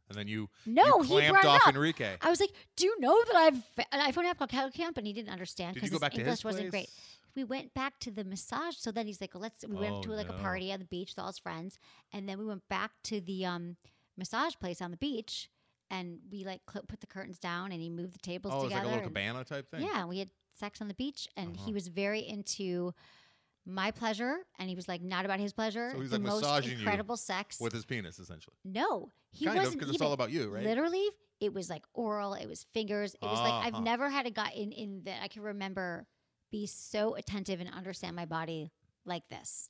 And 0.08 0.18
then 0.18 0.28
you, 0.28 0.48
No, 0.66 1.02
you 1.02 1.16
he 1.18 1.28
brought 1.30 1.44
off 1.46 1.62
up. 1.66 1.74
Enrique. 1.74 2.16
I 2.20 2.28
was 2.30 2.38
like, 2.40 2.50
"Do 2.76 2.84
you 2.86 3.00
know 3.00 3.16
that 3.26 3.36
I've 3.36 3.86
an 3.92 4.12
iPhone 4.12 4.24
app 4.24 4.38
called 4.38 4.50
Kegel 4.50 4.70
Camp?" 4.70 4.98
And 4.98 5.06
he 5.06 5.12
didn't 5.12 5.30
understand 5.30 5.74
because 5.74 5.90
his 5.90 6.02
English 6.02 6.26
his 6.26 6.44
wasn't 6.44 6.70
great. 6.70 6.90
We 7.34 7.42
went 7.42 7.72
back 7.74 7.98
to 8.00 8.10
the 8.10 8.22
massage. 8.22 8.76
So 8.76 8.92
then 8.92 9.06
he's 9.06 9.20
like, 9.20 9.34
"Let's." 9.34 9.64
We 9.66 9.76
Oh, 9.76 9.80
went 9.80 10.02
to 10.04 10.10
like 10.12 10.28
no. 10.28 10.34
a 10.34 10.38
party 10.38 10.72
on 10.72 10.78
the 10.78 10.84
beach 10.84 11.12
with 11.16 11.18
all 11.22 11.28
his 11.28 11.38
friends, 11.38 11.78
and 12.12 12.28
then 12.28 12.38
we 12.38 12.44
went 12.44 12.68
back 12.68 12.92
to 13.04 13.20
the 13.20 13.46
um, 13.46 13.76
massage 14.16 14.54
place 14.60 14.82
on 14.82 14.90
the 14.90 14.96
beach, 14.98 15.48
and 15.90 16.18
we 16.30 16.44
like 16.44 16.60
cl- 16.70 16.84
put 16.86 17.00
the 17.00 17.06
curtains 17.06 17.38
down, 17.38 17.72
and 17.72 17.80
he 17.80 17.88
moved 17.88 18.14
the 18.14 18.18
tables 18.18 18.52
Oh, 18.54 18.64
it's 18.64 18.72
like 18.74 18.82
together. 18.82 18.84
a 18.84 18.88
little 18.96 19.04
and- 19.06 19.14
cabana 19.14 19.44
type 19.44 19.70
thing. 19.70 19.84
Uh-huh. 19.84 19.92
Yeah, 20.00 20.04
we 20.04 20.18
had 20.18 20.30
sex 20.52 20.80
on 20.82 20.88
the 20.88 20.94
beach, 20.94 21.28
and 21.36 21.56
he 21.56 21.72
was 21.72 21.88
very 21.88 22.20
into 22.20 22.92
my 23.66 23.90
pleasure, 23.90 24.40
and 24.58 24.68
he 24.68 24.76
was 24.76 24.86
like 24.86 25.00
not 25.00 25.24
about 25.24 25.40
his 25.40 25.52
pleasure. 25.54 25.90
So 25.92 26.00
he's, 26.00 26.10
the 26.10 26.18
like, 26.18 26.26
most 26.26 26.42
massaging 26.42 26.72
you 26.72 26.78
incredible 26.78 27.16
sex 27.16 27.58
With 27.58 27.72
his 27.72 27.84
penis, 27.86 28.18
essentially. 28.18 28.54
no, 28.64 29.10
he 29.34 29.44
Kind 29.46 29.58
of, 29.58 29.64
wasn't 29.64 29.80
'cause 29.82 29.90
it's 29.90 30.00
all 30.02 30.12
about 30.12 30.30
you, 30.30 30.48
right? 30.48 30.62
Literally, 30.64 31.06
it 31.40 31.52
was 31.52 31.68
like 31.68 31.84
oral. 31.92 32.34
It 32.34 32.46
was 32.46 32.64
fingers. 32.72 33.14
It 33.14 33.24
was 33.26 33.40
like 33.40 33.52
I've 33.52 33.74
Uh-huh. 33.74 33.82
never 33.82 34.08
had 34.08 34.26
a 34.26 34.30
guy 34.30 34.50
in 34.50 34.72
in 34.72 35.02
that 35.04 35.22
I 35.22 35.28
can 35.28 35.42
remember 35.42 36.06
be 36.50 36.66
so 36.66 37.14
attentive 37.16 37.60
and 37.60 37.68
understand 37.70 38.14
my 38.16 38.24
body 38.26 38.70
like 39.04 39.28
this. 39.28 39.68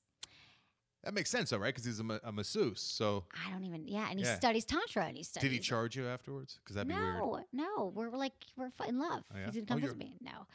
That 1.03 1.13
makes 1.13 1.29
sense, 1.31 1.51
though, 1.51 1.59
right? 1.59 1.69
Because 1.75 1.85
he's 1.85 2.01
a, 2.01 2.05
ma- 2.05 2.19
a 2.25 2.33
masseuse. 2.33 2.81
So 2.81 3.25
I 3.47 3.51
don't 3.51 3.65
even. 3.65 3.87
Yeah, 3.87 4.09
and 4.09 4.19
he 4.19 4.25
Yeah. 4.25 4.37
studies 4.37 4.65
tantra, 4.65 5.05
and 5.05 5.17
he 5.17 5.23
studies. 5.23 5.51
did 5.51 5.55
he 5.55 5.61
charge 5.61 5.97
you 5.97 6.07
afterwards? 6.07 6.59
Because 6.63 6.77
that'd 6.77 6.89
be 6.89 6.95
weird. 6.95 7.17
No, 7.19 7.45
no, 7.53 7.93
we're 7.95 8.11
like 8.11 8.33
we're 8.57 8.71
in 8.87 8.99
love. 8.99 9.23
Oh, 9.33 9.37
yeah? 9.39 9.47
He's 9.47 9.55
gonna 9.55 9.65
Oh, 9.65 9.67
come 9.67 9.81
visit 9.83 9.99
me. 9.99 10.17
No, 10.23 10.47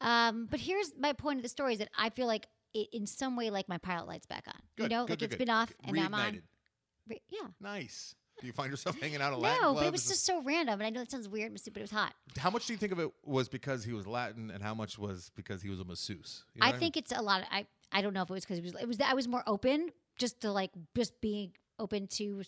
um, 0.00 0.46
but 0.50 0.58
here's 0.60 0.92
my 0.98 1.12
point 1.12 1.38
of 1.38 1.42
the 1.42 1.50
story: 1.50 1.74
is 1.74 1.78
that 1.80 1.90
I 1.98 2.08
feel 2.10 2.26
like 2.26 2.46
it, 2.72 2.88
in 2.92 3.06
some 3.06 3.36
way, 3.36 3.50
like 3.50 3.68
my 3.68 3.76
pilot 3.78 4.06
light's 4.06 4.26
back 4.26 4.44
on. 4.48 4.54
Good, 4.76 4.84
you 4.84 4.88
know, 4.88 5.02
good, 5.04 5.10
like 5.10 5.18
good, 5.20 5.32
it's 5.32 5.36
been 5.38 5.50
off, 5.50 5.70
and 5.84 5.94
now 5.96 6.06
I'm 6.06 6.14
on. 6.14 6.42
Re- 7.08 7.22
Yeah. 7.28 7.48
Nice. 7.60 8.14
Do 8.40 8.46
you 8.46 8.52
find 8.52 8.70
yourself 8.70 8.98
hanging 9.00 9.20
out 9.20 9.32
at 9.32 9.38
Latin 9.38 9.62
No, 9.62 9.74
but 9.74 9.84
it 9.86 9.92
was 9.92 10.06
just 10.06 10.24
so 10.24 10.42
random, 10.42 10.80
and 10.80 10.86
I 10.86 10.90
know 10.90 11.02
it 11.02 11.10
sounds 11.10 11.28
weird, 11.28 11.52
but 11.52 11.76
it 11.76 11.80
was 11.82 11.90
hot. 11.90 12.14
How 12.38 12.50
much 12.50 12.66
do 12.66 12.72
you 12.72 12.78
think 12.78 12.92
of 12.92 12.98
it 12.98 13.10
was 13.24 13.48
because 13.48 13.84
he 13.84 13.92
was 13.92 14.06
Latin, 14.06 14.50
and 14.50 14.62
how 14.62 14.74
much 14.74 14.98
was 14.98 15.30
because 15.36 15.60
he 15.62 15.68
was 15.68 15.80
a 15.80 15.84
masseuse? 15.84 16.44
You 16.54 16.60
know 16.60 16.66
I 16.66 16.70
what 16.70 16.80
think 16.80 16.96
it's 16.96 17.12
a 17.12 17.20
lot. 17.22 17.40
Of, 17.42 17.46
I 17.50 17.66
I 17.92 18.00
don't 18.02 18.14
know 18.14 18.22
if 18.22 18.30
it 18.30 18.32
was 18.32 18.44
because 18.44 18.58
it 18.58 18.64
was 18.64 18.74
it 18.80 18.88
was 18.88 18.98
I 19.00 19.14
was 19.14 19.28
more 19.28 19.42
open 19.46 19.90
just 20.18 20.40
to 20.40 20.50
like 20.52 20.70
just 20.96 21.20
being 21.20 21.52
open 21.78 22.06
to 22.08 22.42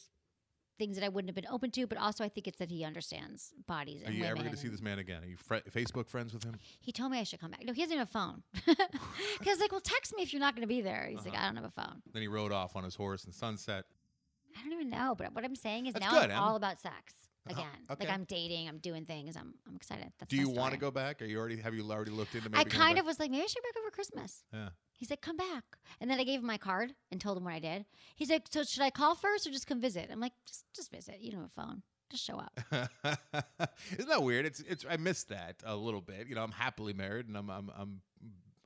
things 0.78 0.96
that 0.96 1.04
I 1.04 1.08
wouldn't 1.11 1.28
have 1.28 1.34
been 1.37 1.52
open 1.52 1.70
to, 1.72 1.87
but 1.87 1.99
also 1.99 2.25
I 2.25 2.28
think 2.28 2.49
it's 2.49 2.58
that 2.58 2.70
he 2.70 2.82
understands 2.84 3.52
bodies 3.68 4.02
Are 4.02 4.06
and 4.06 4.14
you 4.14 4.25
ever 4.25 4.37
going 4.37 4.50
to 4.50 4.56
see 4.56 4.66
and- 4.66 4.75
this 4.75 4.82
man 4.82 4.99
again? 4.99 5.22
Are 5.22 5.26
you 5.26 5.37
Facebook 5.37 6.08
friends 6.08 6.32
with 6.32 6.42
him? 6.44 6.54
He 6.80 6.90
told 6.90 7.12
me 7.12 7.20
I 7.20 7.25
should 7.25 7.40
come 7.40 7.50
back. 7.50 7.64
No, 7.64 7.72
he 7.72 7.82
doesn't 7.82 7.99
have 7.99 8.08
a 8.08 8.11
phone. 8.11 8.42
Because 9.38 9.61
like, 9.61 9.70
well, 9.72 9.80
text 9.80 10.14
me 10.16 10.22
if 10.22 10.32
you're 10.32 10.40
not 10.40 10.54
going 10.56 10.62
to 10.62 10.68
be 10.68 10.80
there. 10.80 11.06
He's 11.11 11.18
Uh-huh. 11.20 11.30
like, 11.30 11.38
I 11.38 11.44
don't 11.46 11.56
have 11.56 11.64
a 11.64 11.70
phone. 11.70 12.02
Then 12.12 12.22
he 12.22 12.28
rode 12.28 12.52
off 12.52 12.75
on 12.76 12.84
his 12.84 12.94
horse 12.94 13.25
in 13.25 13.32
Sunset. 13.32 13.84
I 14.59 14.62
don't 14.62 14.73
even 14.73 14.90
know. 14.90 15.14
But 15.16 15.35
what 15.35 15.44
I'm 15.44 15.56
saying 15.56 15.87
is 15.87 15.94
That's 15.94 16.04
now 16.04 16.12
good, 16.12 16.25
I'm 16.25 16.30
Em. 16.32 16.42
all 16.42 16.56
about 16.56 16.80
sex 16.80 17.14
uh-huh. 17.49 17.61
again. 17.61 17.80
okay. 17.90 18.04
Like 18.06 18.14
I'm 18.14 18.25
dating, 18.25 18.68
I'm 18.68 18.78
doing 18.78 19.04
things. 19.04 19.37
I'm 19.37 19.54
I'm 19.66 19.76
excited. 19.76 20.12
That's 20.18 20.30
Do 20.30 20.37
my 20.37 20.42
you 20.42 20.49
want 20.49 20.73
to 20.73 20.78
story. 20.78 20.78
go 20.78 20.90
back? 20.90 21.23
Are 21.23 21.25
you 21.25 21.38
already 21.38 21.56
have 21.56 21.75
you 21.75 21.88
already 21.90 22.11
looked 22.11 22.35
into? 22.35 22.49
I 22.52 22.59
Maybe 22.59 22.71
going 22.71 22.82
kind 22.82 22.94
back? 22.97 23.02
of 23.02 23.06
was 23.06 23.18
like, 23.18 23.30
maybe 23.30 23.42
I 23.42 23.47
should 23.47 23.62
go 23.62 23.68
back 23.68 23.82
over 23.82 23.90
Christmas. 23.90 24.44
Yeah. 24.52 24.68
He's 24.94 25.11
like, 25.11 25.21
come 25.21 25.37
back. 25.37 25.64
And 26.00 26.09
then 26.09 26.21
I 26.21 26.25
gave 26.25 26.40
him 26.40 26.47
my 26.47 26.59
card 26.59 26.94
and 27.11 27.21
told 27.21 27.37
him 27.37 27.44
what 27.44 27.54
I 27.54 27.59
did. 27.59 27.85
He's 28.14 28.30
like, 28.30 28.47
so 28.50 28.62
should 28.62 28.82
I 28.82 28.90
call 28.90 29.16
first 29.16 29.47
or 29.47 29.50
just 29.50 29.66
come 29.66 29.80
visit? 29.80 30.09
I'm 30.12 30.21
like, 30.21 30.32
just 30.47 30.64
just 30.75 30.90
visit. 30.92 31.18
You 31.21 31.32
don't 31.32 31.40
have 31.40 31.50
a 31.56 31.61
phone. 31.61 31.82
Just 32.11 32.25
show 32.25 32.37
up. 32.37 32.61
Isn't 33.92 34.09
that 34.09 34.23
weird? 34.23 34.44
It's 34.47 34.61
it's 34.61 34.85
I 34.88 34.97
miss 34.99 35.25
that 35.25 35.62
a 35.64 35.75
little 35.75 36.02
bit. 36.02 36.28
You 36.28 36.35
know, 36.35 36.44
I'm 36.44 36.52
happily 36.52 36.92
married 36.92 37.26
and 37.26 37.37
I'm 37.37 37.49
I'm 37.50 37.71
I'm 37.76 38.00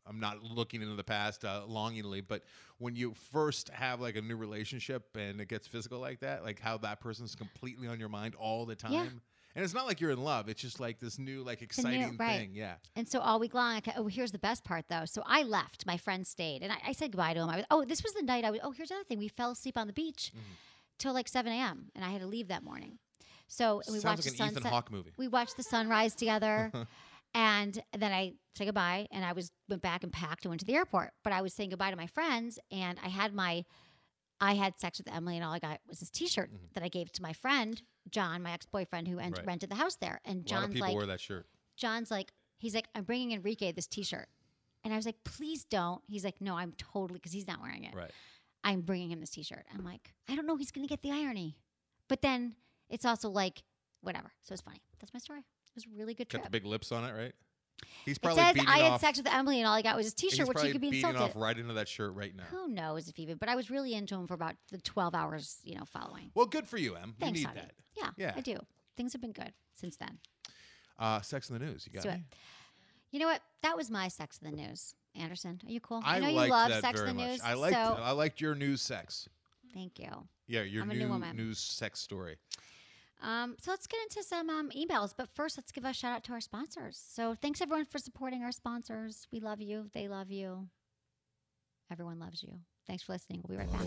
I'm 0.06 0.20
not 0.20 0.42
looking 0.42 0.82
into 0.82 0.94
the 0.94 1.04
past 1.04 1.44
uh, 1.44 1.62
longingly, 1.66 2.20
but 2.20 2.42
when 2.78 2.94
you 2.96 3.14
first 3.32 3.68
have 3.70 4.00
like 4.00 4.16
a 4.16 4.22
new 4.22 4.36
relationship 4.36 5.16
and 5.16 5.40
it 5.40 5.48
gets 5.48 5.66
physical 5.66 5.98
like 5.98 6.20
that, 6.20 6.44
like 6.44 6.60
how 6.60 6.78
that 6.78 7.00
person's 7.00 7.34
completely 7.34 7.88
on 7.88 7.98
your 7.98 8.08
mind 8.08 8.34
all 8.36 8.66
the 8.66 8.76
time. 8.76 8.92
Yeah. 8.92 9.06
And 9.54 9.64
it's 9.64 9.72
not 9.72 9.86
like 9.86 10.02
you're 10.02 10.10
in 10.10 10.22
love. 10.22 10.50
It's 10.50 10.60
just 10.60 10.80
like 10.80 11.00
this 11.00 11.18
new, 11.18 11.42
like 11.42 11.62
exciting 11.62 12.16
right. 12.18 12.38
thing. 12.40 12.50
Yeah. 12.54 12.74
And 12.94 13.08
so 13.08 13.20
all 13.20 13.40
week 13.40 13.54
long, 13.54 13.74
I 13.76 13.80
ca- 13.80 13.94
oh, 13.96 14.06
here's 14.06 14.30
the 14.30 14.38
best 14.38 14.64
part 14.64 14.84
though. 14.90 15.04
So 15.06 15.22
I 15.24 15.44
left. 15.44 15.86
My 15.86 15.96
friend 15.96 16.26
stayed, 16.26 16.62
and 16.62 16.70
I, 16.70 16.76
I 16.88 16.92
said 16.92 17.10
goodbye 17.12 17.32
to 17.32 17.40
him. 17.40 17.48
I 17.48 17.56
was, 17.56 17.64
oh, 17.70 17.84
this 17.86 18.02
was 18.02 18.12
the 18.12 18.22
night 18.22 18.44
I 18.44 18.50
was. 18.50 18.60
Oh, 18.62 18.72
here's 18.72 18.90
the 18.90 18.96
other 18.96 19.04
thing. 19.04 19.18
We 19.18 19.28
fell 19.28 19.50
asleep 19.52 19.78
on 19.78 19.86
the 19.86 19.94
beach 19.94 20.30
Mm-hmm. 20.36 20.52
till 20.98 21.14
like 21.14 21.26
7 21.28 21.50
a.m. 21.50 21.86
and 21.94 22.04
I 22.04 22.10
had 22.10 22.20
to 22.20 22.26
leave 22.26 22.48
that 22.48 22.62
morning. 22.62 22.98
So 23.48 23.76
we 23.88 23.98
Sounds 24.00 24.04
watched 24.04 24.18
like 24.26 24.36
the 24.36 24.42
an 24.42 24.48
Ethan 24.50 24.54
sunset. 24.56 24.72
Hawke 24.72 24.90
movie. 24.90 25.12
We 25.16 25.28
watched 25.28 25.56
the 25.56 25.62
sunrise 25.62 26.14
together. 26.14 26.70
And 27.38 27.78
then 27.96 28.12
I 28.12 28.32
said 28.56 28.64
goodbye, 28.64 29.06
and 29.12 29.22
I 29.22 29.32
was 29.34 29.52
went 29.68 29.82
back 29.82 30.02
and 30.02 30.10
packed 30.10 30.46
and 30.46 30.50
went 30.50 30.60
to 30.60 30.66
the 30.66 30.74
airport. 30.74 31.10
But 31.22 31.34
I 31.34 31.42
was 31.42 31.52
saying 31.52 31.68
goodbye 31.68 31.90
to 31.90 31.96
my 31.96 32.06
friends, 32.06 32.58
and 32.72 32.98
I 33.04 33.08
had 33.08 33.34
my, 33.34 33.64
I 34.40 34.54
had 34.54 34.80
sex 34.80 34.96
with 34.96 35.12
Emily, 35.14 35.36
and 35.36 35.44
all 35.44 35.52
I 35.52 35.58
got 35.58 35.80
was 35.86 36.00
this 36.00 36.08
T-shirt 36.08 36.50
that 36.72 36.82
I 36.82 36.88
gave 36.88 37.12
to 37.12 37.22
my 37.22 37.34
friend 37.34 37.82
John, 38.10 38.42
my 38.42 38.52
ex 38.52 38.64
boyfriend, 38.64 39.06
who 39.06 39.16
Mm-hmm. 39.18 39.34
Right. 39.34 39.46
rented 39.46 39.70
the 39.70 39.74
house 39.74 39.96
there. 39.96 40.20
And 40.24 40.46
John's 40.46 40.78
like, 40.80 40.94
wear 40.96 41.04
that 41.06 41.20
shirt. 41.20 41.46
John's 41.76 42.10
like, 42.10 42.32
he's 42.56 42.74
like, 42.74 42.88
I'm 42.94 43.04
bringing 43.04 43.32
Enrique 43.32 43.70
this 43.72 43.86
T-shirt, 43.86 44.28
and 44.82 44.94
I 44.94 44.96
was 44.96 45.04
like, 45.04 45.22
please 45.24 45.64
don't. 45.64 46.00
He's 46.08 46.24
like, 46.24 46.40
no, 46.40 46.56
I'm 46.56 46.72
totally 46.78 47.18
because 47.18 47.32
he's 47.32 47.46
not 47.46 47.60
wearing 47.60 47.84
it. 47.84 47.94
Right. 47.94 48.10
I'm 48.64 48.80
bringing 48.80 49.10
him 49.10 49.20
this 49.20 49.30
T-shirt. 49.30 49.66
I'm 49.74 49.84
like, 49.84 50.14
I 50.26 50.36
don't 50.36 50.46
know, 50.46 50.56
he's 50.56 50.70
gonna 50.70 50.86
get 50.86 51.02
the 51.02 51.10
irony, 51.12 51.58
but 52.08 52.22
then 52.22 52.54
it's 52.88 53.04
also 53.04 53.28
like, 53.28 53.62
whatever. 54.00 54.32
So 54.42 54.54
it's 54.54 54.62
funny. 54.62 54.80
That's 55.00 55.12
my 55.12 55.20
story. 55.20 55.44
It 55.76 55.84
was 55.84 55.92
a 55.94 55.98
really 55.98 56.14
good 56.14 56.28
Got 56.28 56.38
trip. 56.38 56.44
the 56.44 56.50
big 56.50 56.64
lips 56.64 56.90
on 56.90 57.04
it, 57.04 57.12
right? 57.12 57.32
He's 58.06 58.16
probably 58.16 58.42
It 58.42 58.56
says 58.56 58.64
I 58.66 58.78
had 58.78 58.92
off. 58.92 59.00
sex 59.02 59.18
with 59.18 59.26
Emily, 59.30 59.58
and 59.60 59.68
all 59.68 59.74
I 59.74 59.82
got 59.82 59.94
was 59.96 60.06
his 60.06 60.14
T-shirt, 60.14 60.48
which 60.48 60.62
he 60.62 60.72
could 60.72 60.80
be 60.80 60.88
insulted. 60.88 61.20
off 61.20 61.32
right 61.36 61.56
into 61.58 61.74
that 61.74 61.86
shirt 61.88 62.14
right 62.14 62.34
now. 62.34 62.44
Who 62.44 62.68
knows 62.68 63.08
if 63.08 63.18
even? 63.18 63.36
But 63.36 63.50
I 63.50 63.56
was 63.56 63.70
really 63.70 63.92
into 63.92 64.14
him 64.14 64.26
for 64.26 64.32
about 64.32 64.54
the 64.72 64.78
12 64.78 65.14
hours, 65.14 65.58
you 65.62 65.74
know, 65.76 65.84
following. 65.84 66.30
Well, 66.34 66.46
good 66.46 66.66
for 66.66 66.78
you, 66.78 66.94
Em. 66.96 67.14
Thanks, 67.20 67.40
you 67.40 67.46
need 67.46 67.48
honey. 67.58 67.60
that. 67.60 67.72
Yeah, 68.16 68.26
Yeah. 68.28 68.32
I 68.34 68.40
do. 68.40 68.56
Things 68.96 69.12
have 69.12 69.20
been 69.20 69.32
good 69.32 69.52
since 69.74 69.96
then. 69.98 70.18
Uh, 70.98 71.20
sex 71.20 71.50
in 71.50 71.58
the 71.58 71.64
news. 71.66 71.86
You 71.86 71.92
got 71.92 72.06
Let's 72.06 72.14
do 72.16 72.18
me? 72.20 72.24
it. 72.30 72.36
You 73.10 73.18
know 73.20 73.26
what? 73.26 73.42
That 73.62 73.76
was 73.76 73.90
my 73.90 74.08
sex 74.08 74.38
in 74.42 74.50
the 74.50 74.56
news. 74.56 74.94
Anderson, 75.14 75.60
are 75.66 75.70
you 75.70 75.80
cool? 75.80 76.00
I, 76.04 76.18
know 76.20 76.28
you 76.28 76.50
love 76.50 76.72
sex 76.80 77.00
in 77.00 77.06
the 77.08 77.14
much. 77.14 77.26
news. 77.28 77.40
I 77.44 77.52
liked 77.54 77.74
so 77.74 77.98
I 78.02 78.10
liked 78.12 78.40
your 78.40 78.54
news 78.54 78.80
sex. 78.80 79.28
thank 79.74 79.98
you. 79.98 80.08
Yeah, 80.46 80.62
your 80.62 80.82
I'm 80.82 80.90
a 80.90 80.94
new, 80.94 81.00
new 81.06 81.08
woman. 81.08 81.36
news 81.36 81.58
sex 81.58 82.00
story. 82.00 82.36
Um, 83.22 83.56
so 83.60 83.70
let's 83.70 83.86
get 83.86 84.00
into 84.02 84.22
some 84.22 84.50
um, 84.50 84.70
emails. 84.70 85.14
But 85.16 85.28
first, 85.34 85.56
let's 85.56 85.72
give 85.72 85.84
a 85.84 85.92
shout 85.92 86.12
out 86.12 86.24
to 86.24 86.32
our 86.32 86.40
sponsors. 86.40 87.02
So 87.08 87.34
thanks 87.34 87.60
everyone 87.60 87.86
for 87.86 87.98
supporting 87.98 88.42
our 88.42 88.52
sponsors. 88.52 89.26
We 89.32 89.40
love 89.40 89.60
you. 89.60 89.90
They 89.92 90.08
love 90.08 90.30
you. 90.30 90.68
Everyone 91.90 92.18
loves 92.18 92.42
you. 92.42 92.52
Thanks 92.86 93.02
for 93.02 93.12
listening. 93.12 93.42
We'll 93.46 93.58
be 93.58 93.64
right 93.64 93.72
back. 93.72 93.82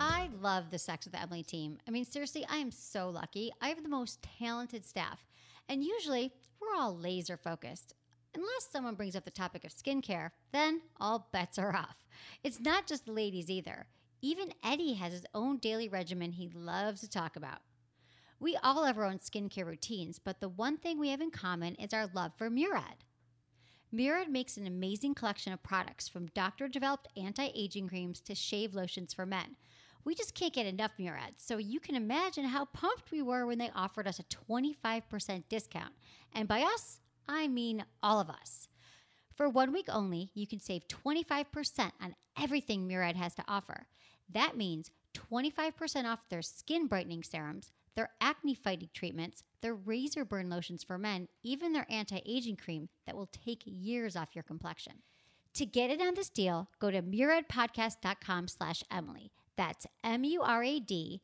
I 0.00 0.28
love 0.40 0.70
the 0.70 0.78
Sex 0.78 1.06
with 1.06 1.14
Emily 1.14 1.42
team. 1.42 1.78
I 1.86 1.90
mean, 1.90 2.04
seriously, 2.04 2.44
I 2.48 2.56
am 2.56 2.70
so 2.70 3.08
lucky. 3.08 3.52
I 3.60 3.68
have 3.68 3.82
the 3.82 3.88
most 3.88 4.26
talented 4.38 4.84
staff. 4.84 5.26
And 5.68 5.84
usually, 5.84 6.32
we're 6.60 6.74
all 6.76 6.96
laser 6.96 7.36
focused. 7.36 7.94
Unless 8.34 8.68
someone 8.70 8.94
brings 8.94 9.14
up 9.14 9.24
the 9.24 9.30
topic 9.30 9.64
of 9.64 9.74
skincare, 9.74 10.30
then 10.52 10.82
all 10.98 11.28
bets 11.32 11.58
are 11.58 11.74
off. 11.76 12.06
It's 12.42 12.60
not 12.60 12.86
just 12.86 13.04
the 13.04 13.12
ladies 13.12 13.50
either. 13.50 13.86
Even 14.22 14.54
Eddie 14.64 14.94
has 14.94 15.12
his 15.12 15.26
own 15.34 15.58
daily 15.58 15.88
regimen 15.88 16.32
he 16.32 16.48
loves 16.54 17.00
to 17.00 17.10
talk 17.10 17.36
about. 17.36 17.58
We 18.40 18.56
all 18.62 18.84
have 18.84 18.96
our 18.98 19.04
own 19.04 19.18
skincare 19.18 19.66
routines, 19.66 20.18
but 20.18 20.40
the 20.40 20.48
one 20.48 20.76
thing 20.76 20.98
we 20.98 21.10
have 21.10 21.20
in 21.20 21.30
common 21.30 21.74
is 21.74 21.92
our 21.92 22.08
love 22.12 22.32
for 22.36 22.48
Murad. 22.48 23.04
Murad 23.92 24.30
makes 24.30 24.56
an 24.56 24.66
amazing 24.66 25.14
collection 25.14 25.52
of 25.52 25.62
products 25.62 26.08
from 26.08 26.26
doctor 26.28 26.66
developed 26.66 27.08
anti 27.16 27.50
aging 27.54 27.88
creams 27.88 28.20
to 28.22 28.34
shave 28.34 28.74
lotions 28.74 29.12
for 29.12 29.26
men. 29.26 29.56
We 30.04 30.14
just 30.14 30.34
can't 30.34 30.54
get 30.54 30.66
enough 30.66 30.92
Murad, 30.98 31.34
so 31.36 31.58
you 31.58 31.78
can 31.78 31.94
imagine 31.94 32.46
how 32.46 32.64
pumped 32.64 33.12
we 33.12 33.22
were 33.22 33.46
when 33.46 33.58
they 33.58 33.70
offered 33.74 34.08
us 34.08 34.18
a 34.18 34.24
25% 34.24 35.44
discount. 35.48 35.92
And 36.32 36.48
by 36.48 36.62
us, 36.62 37.01
I 37.28 37.48
mean 37.48 37.84
all 38.02 38.20
of 38.20 38.30
us. 38.30 38.68
For 39.34 39.48
one 39.48 39.72
week 39.72 39.86
only, 39.88 40.30
you 40.34 40.46
can 40.46 40.60
save 40.60 40.88
25% 40.88 41.92
on 42.00 42.14
everything 42.40 42.86
Murad 42.86 43.16
has 43.16 43.34
to 43.36 43.44
offer. 43.48 43.86
That 44.28 44.56
means 44.56 44.90
25% 45.14 46.04
off 46.04 46.28
their 46.28 46.42
skin 46.42 46.86
brightening 46.86 47.22
serums, 47.22 47.70
their 47.94 48.10
acne 48.20 48.54
fighting 48.54 48.90
treatments, 48.92 49.42
their 49.60 49.74
razor 49.74 50.24
burn 50.24 50.48
lotions 50.48 50.84
for 50.84 50.98
men, 50.98 51.28
even 51.42 51.72
their 51.72 51.86
anti 51.90 52.20
aging 52.26 52.56
cream 52.56 52.88
that 53.06 53.16
will 53.16 53.26
take 53.26 53.62
years 53.64 54.16
off 54.16 54.34
your 54.34 54.44
complexion. 54.44 54.94
To 55.54 55.66
get 55.66 55.90
in 55.90 56.00
on 56.00 56.14
this 56.14 56.30
deal, 56.30 56.68
go 56.78 56.90
to 56.90 57.02
muradpodcast.com 57.02 58.48
slash 58.48 58.82
Emily. 58.90 59.32
That's 59.56 59.86
M-U-R-A-D 60.02 61.20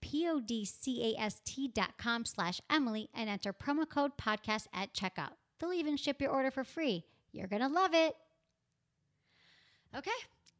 P-O-D-C-A-S-T 0.00 1.68
dot 1.68 1.94
com 1.98 2.24
slash 2.24 2.60
Emily 2.70 3.08
and 3.14 3.28
enter 3.28 3.52
promo 3.52 3.88
code 3.88 4.16
podcast 4.16 4.66
at 4.72 4.94
checkout. 4.94 5.37
They'll 5.58 5.72
even 5.72 5.96
ship 5.96 6.20
your 6.20 6.30
order 6.30 6.50
for 6.50 6.64
free. 6.64 7.04
You're 7.32 7.46
going 7.46 7.62
to 7.62 7.68
love 7.68 7.94
it. 7.94 8.16
Okay, 9.96 10.10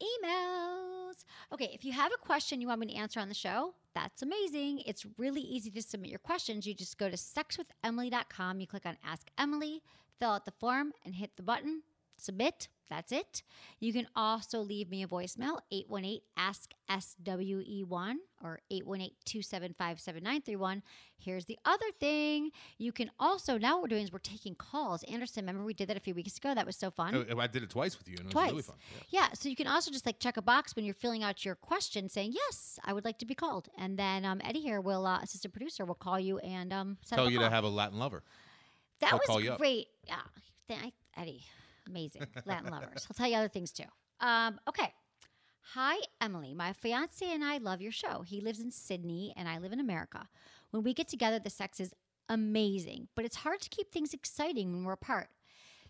emails. 0.02 1.24
Okay, 1.52 1.70
if 1.72 1.84
you 1.84 1.92
have 1.92 2.12
a 2.12 2.26
question 2.26 2.60
you 2.60 2.68
want 2.68 2.80
me 2.80 2.86
to 2.86 2.94
answer 2.94 3.20
on 3.20 3.28
the 3.28 3.34
show, 3.34 3.74
that's 3.94 4.22
amazing. 4.22 4.82
It's 4.86 5.06
really 5.18 5.40
easy 5.40 5.70
to 5.70 5.82
submit 5.82 6.10
your 6.10 6.18
questions. 6.18 6.66
You 6.66 6.74
just 6.74 6.98
go 6.98 7.10
to 7.10 7.16
sexwithemily.com, 7.16 8.60
you 8.60 8.66
click 8.66 8.86
on 8.86 8.96
Ask 9.04 9.28
Emily, 9.36 9.82
fill 10.18 10.30
out 10.30 10.44
the 10.44 10.52
form, 10.52 10.92
and 11.04 11.14
hit 11.14 11.36
the 11.36 11.42
button, 11.42 11.82
submit. 12.16 12.68
That's 12.90 13.12
it. 13.12 13.42
You 13.80 13.92
can 13.92 14.06
also 14.16 14.60
leave 14.60 14.88
me 14.90 15.02
a 15.02 15.06
voicemail, 15.06 15.58
818 15.70 16.20
Ask 16.36 16.70
SWE1 16.90 18.14
or 18.42 18.60
818 18.70 19.10
275 19.24 20.00
7931. 20.00 20.82
Here's 21.18 21.44
the 21.46 21.58
other 21.64 21.84
thing. 21.98 22.50
You 22.78 22.92
can 22.92 23.10
also, 23.18 23.58
now 23.58 23.74
what 23.74 23.82
we're 23.82 23.88
doing 23.88 24.04
is 24.04 24.12
we're 24.12 24.18
taking 24.20 24.54
calls. 24.54 25.02
Anderson, 25.04 25.42
remember 25.44 25.64
we 25.64 25.74
did 25.74 25.88
that 25.88 25.96
a 25.96 26.00
few 26.00 26.14
weeks 26.14 26.36
ago? 26.38 26.54
That 26.54 26.64
was 26.66 26.76
so 26.76 26.90
fun. 26.90 27.26
Oh, 27.30 27.38
I 27.38 27.46
did 27.46 27.62
it 27.62 27.70
twice 27.70 27.98
with 27.98 28.08
you, 28.08 28.14
and 28.18 28.20
it 28.20 28.26
was 28.26 28.32
Twice. 28.32 28.50
really 28.50 28.62
fun. 28.62 28.76
Yeah. 29.10 29.28
So 29.34 29.48
you 29.48 29.56
can 29.56 29.66
also 29.66 29.90
just 29.90 30.06
like 30.06 30.18
check 30.20 30.36
a 30.36 30.42
box 30.42 30.76
when 30.76 30.84
you're 30.84 30.94
filling 30.94 31.22
out 31.22 31.44
your 31.44 31.56
question 31.56 32.08
saying, 32.08 32.32
yes, 32.34 32.78
I 32.84 32.92
would 32.92 33.04
like 33.04 33.18
to 33.18 33.26
be 33.26 33.34
called. 33.34 33.68
And 33.76 33.98
then 33.98 34.24
um, 34.24 34.40
Eddie 34.44 34.60
here 34.60 34.80
will, 34.80 35.06
uh, 35.06 35.20
assistant 35.20 35.52
producer, 35.52 35.84
will 35.84 35.94
call 35.94 36.18
you 36.20 36.38
and 36.38 36.72
um, 36.72 36.96
set 37.02 37.16
Tell 37.16 37.24
up 37.26 37.30
a 37.30 37.32
you 37.32 37.38
call. 37.38 37.48
to 37.48 37.54
have 37.54 37.64
a 37.64 37.68
Latin 37.68 37.98
lover. 37.98 38.22
That 39.00 39.10
He'll 39.10 39.18
was 39.18 39.26
call 39.26 39.40
you 39.40 39.52
up. 39.52 39.58
great. 39.58 39.88
Yeah. 40.06 40.16
Th- 40.68 40.80
I- 40.82 41.20
Eddie, 41.20 41.42
amazing. 41.88 42.26
Latin 42.44 42.70
lovers. 42.70 43.06
I'll 43.10 43.14
tell 43.14 43.28
you 43.28 43.36
other 43.36 43.48
things 43.48 43.72
too. 43.72 43.84
Um, 44.20 44.60
okay. 44.68 44.92
Hi, 45.74 45.98
Emily. 46.20 46.54
My 46.54 46.72
fiance 46.72 47.24
and 47.30 47.44
I 47.44 47.58
love 47.58 47.82
your 47.82 47.92
show. 47.92 48.22
He 48.22 48.40
lives 48.40 48.60
in 48.60 48.70
Sydney 48.70 49.34
and 49.36 49.48
I 49.48 49.58
live 49.58 49.72
in 49.72 49.80
America. 49.80 50.28
When 50.70 50.82
we 50.82 50.94
get 50.94 51.08
together, 51.08 51.38
the 51.38 51.50
sex 51.50 51.78
is 51.78 51.92
amazing, 52.28 53.08
but 53.14 53.24
it's 53.24 53.36
hard 53.36 53.60
to 53.60 53.68
keep 53.68 53.92
things 53.92 54.14
exciting 54.14 54.72
when 54.72 54.84
we're 54.84 54.92
apart. 54.92 55.28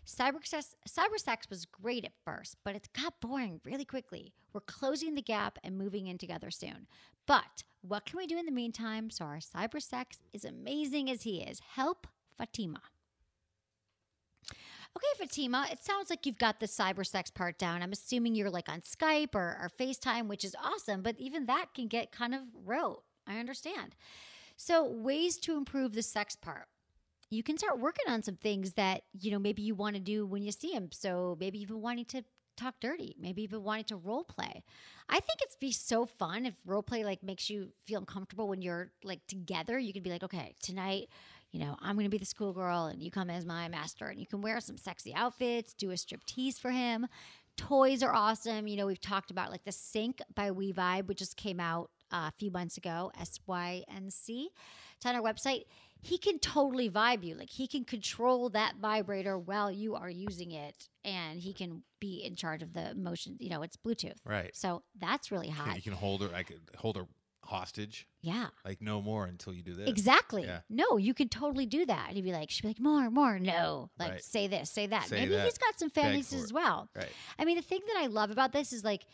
Cyber 0.05 0.45
sex, 0.45 0.75
cyber 0.87 1.19
sex 1.19 1.49
was 1.49 1.65
great 1.65 2.03
at 2.03 2.13
first, 2.25 2.57
but 2.63 2.75
it 2.75 2.89
got 2.93 3.19
boring 3.21 3.61
really 3.63 3.85
quickly. 3.85 4.33
We're 4.53 4.61
closing 4.61 5.15
the 5.15 5.21
gap 5.21 5.59
and 5.63 5.77
moving 5.77 6.07
in 6.07 6.17
together 6.17 6.51
soon. 6.51 6.87
But 7.27 7.63
what 7.81 8.05
can 8.05 8.17
we 8.17 8.25
do 8.27 8.37
in 8.37 8.45
the 8.45 8.51
meantime 8.51 9.11
so 9.11 9.25
our 9.25 9.37
cyber 9.37 9.81
sex 9.81 10.19
is 10.33 10.45
amazing 10.45 11.09
as 11.09 11.23
he 11.23 11.41
is? 11.41 11.61
Help 11.75 12.07
Fatima. 12.37 12.81
Okay, 14.97 15.25
Fatima, 15.25 15.67
it 15.71 15.83
sounds 15.83 16.09
like 16.09 16.25
you've 16.25 16.39
got 16.39 16.59
the 16.59 16.65
cyber 16.65 17.05
sex 17.05 17.29
part 17.29 17.57
down. 17.57 17.81
I'm 17.81 17.91
assuming 17.91 18.35
you're 18.35 18.49
like 18.49 18.67
on 18.69 18.81
Skype 18.81 19.35
or, 19.35 19.57
or 19.61 19.69
FaceTime, 19.79 20.27
which 20.27 20.43
is 20.43 20.55
awesome, 20.61 21.01
but 21.01 21.15
even 21.19 21.45
that 21.45 21.67
can 21.75 21.87
get 21.87 22.11
kind 22.11 22.33
of 22.33 22.41
rote. 22.65 23.03
I 23.27 23.39
understand. 23.39 23.95
So, 24.57 24.83
ways 24.83 25.37
to 25.37 25.55
improve 25.55 25.93
the 25.93 26.01
sex 26.01 26.35
part. 26.35 26.67
You 27.29 27.43
can 27.43 27.57
start 27.57 27.79
working 27.79 28.11
on 28.11 28.23
some 28.23 28.35
things 28.35 28.73
that, 28.73 29.03
you 29.17 29.31
know, 29.31 29.39
maybe 29.39 29.61
you 29.61 29.75
want 29.75 29.95
to 29.95 30.01
do 30.01 30.25
when 30.25 30.41
you 30.43 30.51
see 30.51 30.71
him. 30.71 30.89
So, 30.91 31.37
maybe 31.39 31.59
you've 31.59 31.69
been 31.69 31.81
wanting 31.81 32.05
to 32.05 32.23
talk 32.57 32.75
dirty, 32.81 33.15
maybe 33.17 33.41
you've 33.41 33.51
been 33.51 33.63
wanting 33.63 33.85
to 33.85 33.95
role 33.95 34.25
play. 34.25 34.63
I 35.07 35.13
think 35.13 35.39
it's 35.41 35.55
be 35.55 35.71
so 35.71 36.05
fun 36.05 36.45
if 36.45 36.53
role 36.65 36.83
play 36.83 37.05
like 37.05 37.23
makes 37.23 37.49
you 37.49 37.69
feel 37.85 37.99
uncomfortable 37.99 38.49
when 38.49 38.61
you're 38.61 38.91
like 39.03 39.25
together. 39.27 39.79
You 39.79 39.93
could 39.93 40.03
be 40.03 40.09
like, 40.09 40.23
okay, 40.23 40.55
tonight 40.61 41.07
you 41.51 41.59
know, 41.59 41.75
I'm 41.81 41.95
going 41.95 42.05
to 42.05 42.09
be 42.09 42.17
the 42.17 42.25
schoolgirl 42.25 42.85
and 42.85 43.01
you 43.01 43.11
come 43.11 43.29
as 43.29 43.45
my 43.45 43.67
master 43.67 44.07
and 44.07 44.19
you 44.19 44.27
can 44.27 44.41
wear 44.41 44.59
some 44.59 44.77
sexy 44.77 45.13
outfits, 45.15 45.73
do 45.73 45.91
a 45.91 45.97
strip 45.97 46.23
tease 46.25 46.59
for 46.59 46.71
him. 46.71 47.07
Toys 47.57 48.03
are 48.03 48.13
awesome. 48.13 48.67
You 48.67 48.77
know, 48.77 48.85
we've 48.85 49.01
talked 49.01 49.31
about 49.31 49.51
like 49.51 49.65
the 49.65 49.71
Sync 49.71 50.21
by 50.35 50.51
We 50.51 50.71
Vibe, 50.71 51.07
which 51.07 51.19
just 51.19 51.35
came 51.35 51.59
out 51.59 51.89
uh, 52.11 52.29
a 52.29 52.33
few 52.37 52.51
months 52.51 52.77
ago, 52.77 53.11
S 53.19 53.39
Y 53.47 53.83
N 53.93 54.09
C. 54.11 54.49
It's 54.95 55.05
on 55.05 55.15
our 55.15 55.21
website. 55.21 55.63
He 56.01 56.17
can 56.17 56.39
totally 56.39 56.89
vibe 56.89 57.25
you. 57.25 57.35
Like 57.35 57.49
he 57.49 57.67
can 57.67 57.83
control 57.83 58.49
that 58.51 58.75
vibrator 58.81 59.37
while 59.37 59.69
you 59.69 59.95
are 59.95 60.09
using 60.09 60.51
it 60.51 60.87
and 61.03 61.41
he 61.41 61.51
can 61.51 61.83
be 61.99 62.23
in 62.23 62.35
charge 62.35 62.63
of 62.63 62.73
the 62.73 62.95
motion. 62.95 63.35
You 63.39 63.49
know, 63.49 63.61
it's 63.63 63.75
Bluetooth. 63.75 64.15
Right. 64.23 64.55
So 64.55 64.83
that's 64.97 65.29
really 65.29 65.49
hot. 65.49 65.75
You 65.75 65.81
can 65.81 65.91
hold 65.91 66.21
her. 66.21 66.33
I 66.33 66.43
could 66.43 66.61
hold 66.77 66.95
her 66.95 67.05
hostage. 67.49 68.07
Yeah. 68.21 68.47
Like 68.63 68.81
no 68.81 69.01
more 69.01 69.25
until 69.25 69.53
you 69.53 69.61
do 69.63 69.73
this. 69.73 69.89
Exactly. 69.89 70.43
Yeah. 70.43 70.59
No, 70.69 70.97
you 70.97 71.13
could 71.13 71.31
totally 71.31 71.65
do 71.65 71.85
that. 71.85 72.05
And 72.07 72.15
he'd 72.15 72.23
be 72.23 72.31
like, 72.31 72.49
she'd 72.49 72.61
be 72.63 72.67
like, 72.69 72.79
more, 72.79 73.09
more. 73.09 73.39
No. 73.39 73.89
Like, 73.99 74.11
Right. 74.11 74.23
say 74.23 74.47
this, 74.47 74.69
say 74.69 74.87
that. 74.87 75.07
Say 75.07 75.17
Maybe 75.21 75.35
that. 75.35 75.45
he's 75.45 75.57
got 75.57 75.77
some 75.79 75.89
fantasies 75.89 76.43
as 76.43 76.53
well. 76.53 76.89
Right. 76.95 77.09
I 77.37 77.45
mean, 77.45 77.55
the 77.57 77.61
thing 77.63 77.79
that 77.87 77.97
I 78.01 78.07
love 78.07 78.31
about 78.31 78.51
this 78.53 78.71
is 78.73 78.83
like, 78.83 79.05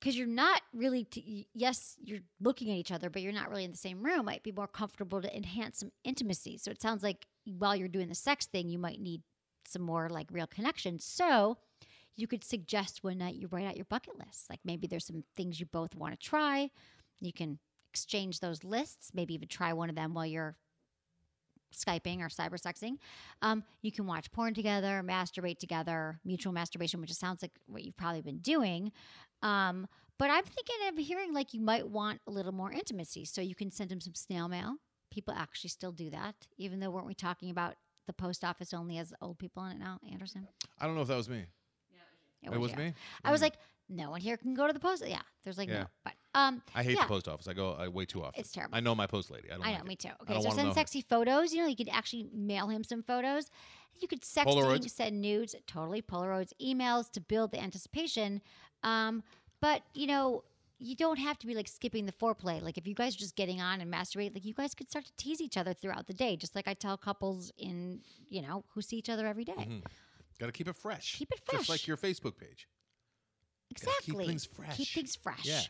because 0.00 0.16
you're 0.18 0.26
not 0.26 0.60
really, 0.74 1.04
t- 1.04 1.48
yes, 1.54 1.96
you're 2.02 2.20
looking 2.40 2.70
at 2.70 2.76
each 2.76 2.92
other, 2.92 3.08
but 3.10 3.22
you're 3.22 3.32
not 3.32 3.48
really 3.48 3.64
in 3.64 3.70
the 3.70 3.76
same 3.76 4.02
room. 4.02 4.26
Might 4.26 4.42
be 4.42 4.52
more 4.52 4.68
comfortable 4.68 5.22
to 5.22 5.34
enhance 5.36 5.78
some 5.78 5.90
intimacy. 6.04 6.58
So 6.58 6.70
it 6.70 6.82
sounds 6.82 7.02
like 7.02 7.26
while 7.58 7.74
you're 7.74 7.88
doing 7.88 8.08
the 8.08 8.14
sex 8.14 8.46
thing, 8.46 8.68
you 8.68 8.78
might 8.78 9.00
need 9.00 9.22
some 9.66 9.82
more 9.82 10.08
like 10.10 10.26
real 10.30 10.46
connection. 10.46 10.98
So 10.98 11.56
you 12.16 12.26
could 12.28 12.44
suggest 12.44 13.02
one 13.02 13.18
night 13.18 13.34
you 13.34 13.48
write 13.50 13.66
out 13.66 13.76
your 13.76 13.86
bucket 13.86 14.18
list. 14.18 14.48
Like 14.50 14.60
maybe 14.64 14.86
there's 14.86 15.06
some 15.06 15.24
things 15.36 15.58
you 15.58 15.66
both 15.66 15.96
want 15.96 16.12
to 16.12 16.18
try. 16.28 16.70
You 17.20 17.32
can 17.32 17.58
exchange 17.90 18.40
those 18.40 18.64
lists, 18.64 19.12
maybe 19.14 19.34
even 19.34 19.48
try 19.48 19.72
one 19.72 19.88
of 19.88 19.96
them 19.96 20.14
while 20.14 20.26
you're 20.26 20.56
Skyping 21.74 22.20
or 22.20 22.28
cyber 22.28 22.60
sexing. 22.60 22.98
Um, 23.42 23.64
you 23.82 23.90
can 23.90 24.06
watch 24.06 24.30
porn 24.30 24.54
together, 24.54 25.02
masturbate 25.04 25.58
together, 25.58 26.20
mutual 26.24 26.52
masturbation, 26.52 27.00
which 27.00 27.12
sounds 27.12 27.42
like 27.42 27.52
what 27.66 27.82
you've 27.84 27.96
probably 27.96 28.22
been 28.22 28.38
doing. 28.38 28.92
Um, 29.42 29.88
but 30.18 30.30
I'm 30.30 30.44
thinking 30.44 30.76
of 30.88 30.96
hearing 30.98 31.34
like 31.34 31.52
you 31.52 31.60
might 31.60 31.88
want 31.88 32.20
a 32.26 32.30
little 32.30 32.52
more 32.52 32.70
intimacy. 32.70 33.24
So 33.24 33.40
you 33.40 33.54
can 33.54 33.70
send 33.70 33.90
him 33.90 34.00
some 34.00 34.14
snail 34.14 34.48
mail. 34.48 34.76
People 35.10 35.34
actually 35.36 35.70
still 35.70 35.92
do 35.92 36.10
that, 36.10 36.34
even 36.58 36.80
though 36.80 36.90
weren't 36.90 37.06
we 37.06 37.14
talking 37.14 37.50
about 37.50 37.74
the 38.06 38.12
post 38.12 38.44
office 38.44 38.72
only 38.74 38.96
has 38.96 39.12
old 39.20 39.38
people 39.38 39.62
on 39.62 39.72
it 39.72 39.78
now, 39.78 39.98
Anderson? 40.10 40.46
I 40.78 40.86
don't 40.86 40.94
know 40.94 41.02
if 41.02 41.08
that 41.08 41.16
was 41.16 41.28
me. 41.28 41.44
It 42.42 42.58
was 42.58 42.72
you. 42.72 42.76
me? 42.76 42.94
I 43.24 43.32
was 43.32 43.40
like, 43.40 43.54
no 43.88 44.10
one 44.10 44.20
here 44.20 44.36
can 44.36 44.54
go 44.54 44.66
to 44.66 44.72
the 44.72 44.80
post. 44.80 45.02
Yeah, 45.06 45.22
there's 45.44 45.56
like 45.58 45.68
Yeah. 45.68 45.80
no, 45.80 45.86
but 46.04 46.12
um, 46.34 46.62
I 46.74 46.82
hate 46.82 46.96
yeah. 46.96 47.02
the 47.02 47.08
post 47.08 47.28
office. 47.28 47.46
I 47.46 47.52
go 47.52 47.72
I 47.72 47.88
way 47.88 48.04
too 48.04 48.22
often. 48.22 48.40
It's 48.40 48.52
terrible. 48.52 48.76
I 48.76 48.80
know 48.80 48.94
my 48.94 49.06
post 49.06 49.30
lady. 49.30 49.50
I 49.50 49.54
don't. 49.54 49.66
I 49.66 49.72
know, 49.72 49.78
like 49.78 49.86
me 49.86 49.92
it. 49.94 50.00
too. 50.00 50.08
Okay, 50.22 50.40
so 50.40 50.50
send 50.50 50.56
know 50.56 50.64
her. 50.66 50.72
sexy 50.72 51.00
photos. 51.00 51.54
You 51.54 51.62
know, 51.62 51.68
you 51.68 51.76
could 51.76 51.88
actually 51.90 52.26
mail 52.32 52.68
him 52.68 52.82
some 52.82 53.02
photos. 53.02 53.50
You 54.00 54.08
could 54.08 54.22
sexting, 54.22 54.46
Polaroids? 54.46 54.90
send 54.90 55.20
nudes, 55.20 55.54
totally 55.66 56.02
Polaroids, 56.02 56.52
emails 56.60 57.10
to 57.12 57.20
build 57.20 57.52
the 57.52 57.60
anticipation. 57.60 58.42
Um, 58.82 59.22
but 59.60 59.82
you 59.94 60.06
know, 60.08 60.42
you 60.78 60.96
don't 60.96 61.18
have 61.18 61.38
to 61.38 61.46
be 61.46 61.54
like 61.54 61.68
skipping 61.68 62.06
the 62.06 62.12
foreplay. 62.12 62.60
Like 62.60 62.76
if 62.76 62.88
you 62.88 62.94
guys 62.94 63.14
are 63.14 63.18
just 63.18 63.36
getting 63.36 63.60
on 63.60 63.80
and 63.80 63.92
masturbate, 63.92 64.34
like 64.34 64.44
you 64.44 64.54
guys 64.54 64.74
could 64.74 64.90
start 64.90 65.04
to 65.04 65.12
tease 65.16 65.40
each 65.40 65.56
other 65.56 65.72
throughout 65.72 66.08
the 66.08 66.14
day, 66.14 66.36
just 66.36 66.56
like 66.56 66.66
I 66.66 66.74
tell 66.74 66.96
couples 66.96 67.52
in 67.56 68.00
you 68.28 68.42
know 68.42 68.64
who 68.74 68.82
see 68.82 68.96
each 68.96 69.08
other 69.08 69.26
every 69.26 69.44
day. 69.44 69.82
Got 70.40 70.46
to 70.46 70.52
keep 70.52 70.66
it 70.66 70.74
fresh. 70.74 71.16
Keep 71.16 71.30
it 71.32 71.40
fresh. 71.44 71.60
Just 71.60 71.70
like 71.70 71.86
your 71.86 71.96
Facebook 71.96 72.36
page. 72.36 72.66
Gotta 73.74 73.96
keep 74.02 74.14
Exactly. 74.14 74.26
things 74.26 74.44
fresh. 74.46 74.76
Keep 74.76 74.88
things 74.88 75.16
fresh. 75.16 75.44
Yeah. 75.46 75.60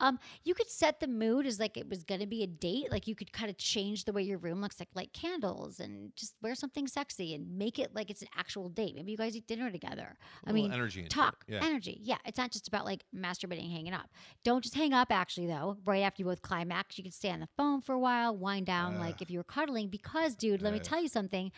Um, 0.00 0.18
you 0.42 0.54
could 0.54 0.68
set 0.68 0.98
the 0.98 1.06
mood 1.06 1.46
as 1.46 1.60
like 1.60 1.76
it 1.76 1.88
was 1.88 2.02
gonna 2.02 2.26
be 2.26 2.42
a 2.42 2.46
date. 2.48 2.90
Like 2.90 3.06
you 3.06 3.14
could 3.14 3.32
kind 3.32 3.48
of 3.48 3.56
change 3.56 4.04
the 4.04 4.12
way 4.12 4.22
your 4.22 4.38
room 4.38 4.60
looks, 4.60 4.80
like 4.80 4.88
light 4.94 5.12
candles 5.12 5.78
and 5.78 6.10
just 6.16 6.34
wear 6.42 6.54
something 6.56 6.88
sexy 6.88 7.32
and 7.34 7.56
make 7.56 7.78
it 7.78 7.94
like 7.94 8.10
it's 8.10 8.20
an 8.22 8.28
actual 8.36 8.68
date. 8.68 8.96
Maybe 8.96 9.12
you 9.12 9.16
guys 9.18 9.36
eat 9.36 9.46
dinner 9.46 9.70
together. 9.70 10.16
I 10.44 10.50
mean, 10.52 10.72
energy 10.72 11.04
talk, 11.04 11.44
Yeah. 11.48 11.60
energy. 11.62 12.00
Yeah, 12.02 12.18
it's 12.24 12.38
not 12.38 12.50
just 12.50 12.66
about 12.66 12.84
like 12.84 13.04
masturbating, 13.14 13.70
hanging 13.70 13.92
up. 13.94 14.10
Don't 14.42 14.62
just 14.62 14.74
hang 14.74 14.92
up. 14.92 15.12
Actually, 15.12 15.46
though, 15.46 15.76
right 15.84 16.02
after 16.02 16.22
you 16.22 16.26
both 16.26 16.42
climax, 16.42 16.98
you 16.98 17.04
could 17.04 17.14
stay 17.14 17.30
on 17.30 17.38
the 17.40 17.48
phone 17.56 17.80
for 17.80 17.92
a 17.94 17.98
while, 17.98 18.36
wind 18.36 18.66
down, 18.66 18.98
like 18.98 19.22
if 19.22 19.30
you 19.30 19.38
were 19.38 19.44
cuddling. 19.44 19.88
Because, 19.88 20.34
dude, 20.34 20.60
let 20.60 20.72
me 20.72 20.80
tell 20.80 21.00
you 21.00 21.08
something. 21.08 21.52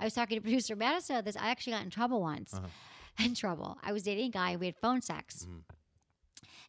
I 0.00 0.04
was 0.04 0.14
talking 0.14 0.36
to 0.38 0.40
producer 0.42 0.74
Madison 0.76 1.16
about 1.16 1.26
this. 1.26 1.36
I 1.36 1.50
actually 1.50 1.74
got 1.74 1.82
in 1.84 1.90
trouble 1.90 2.20
once. 2.22 2.54
Uh-huh. 2.54 2.66
In 3.24 3.34
trouble. 3.34 3.78
I 3.82 3.92
was 3.92 4.02
dating 4.02 4.26
a 4.26 4.30
guy. 4.30 4.56
We 4.56 4.66
had 4.66 4.76
phone 4.76 5.02
sex. 5.02 5.46
Mm. 5.48 5.74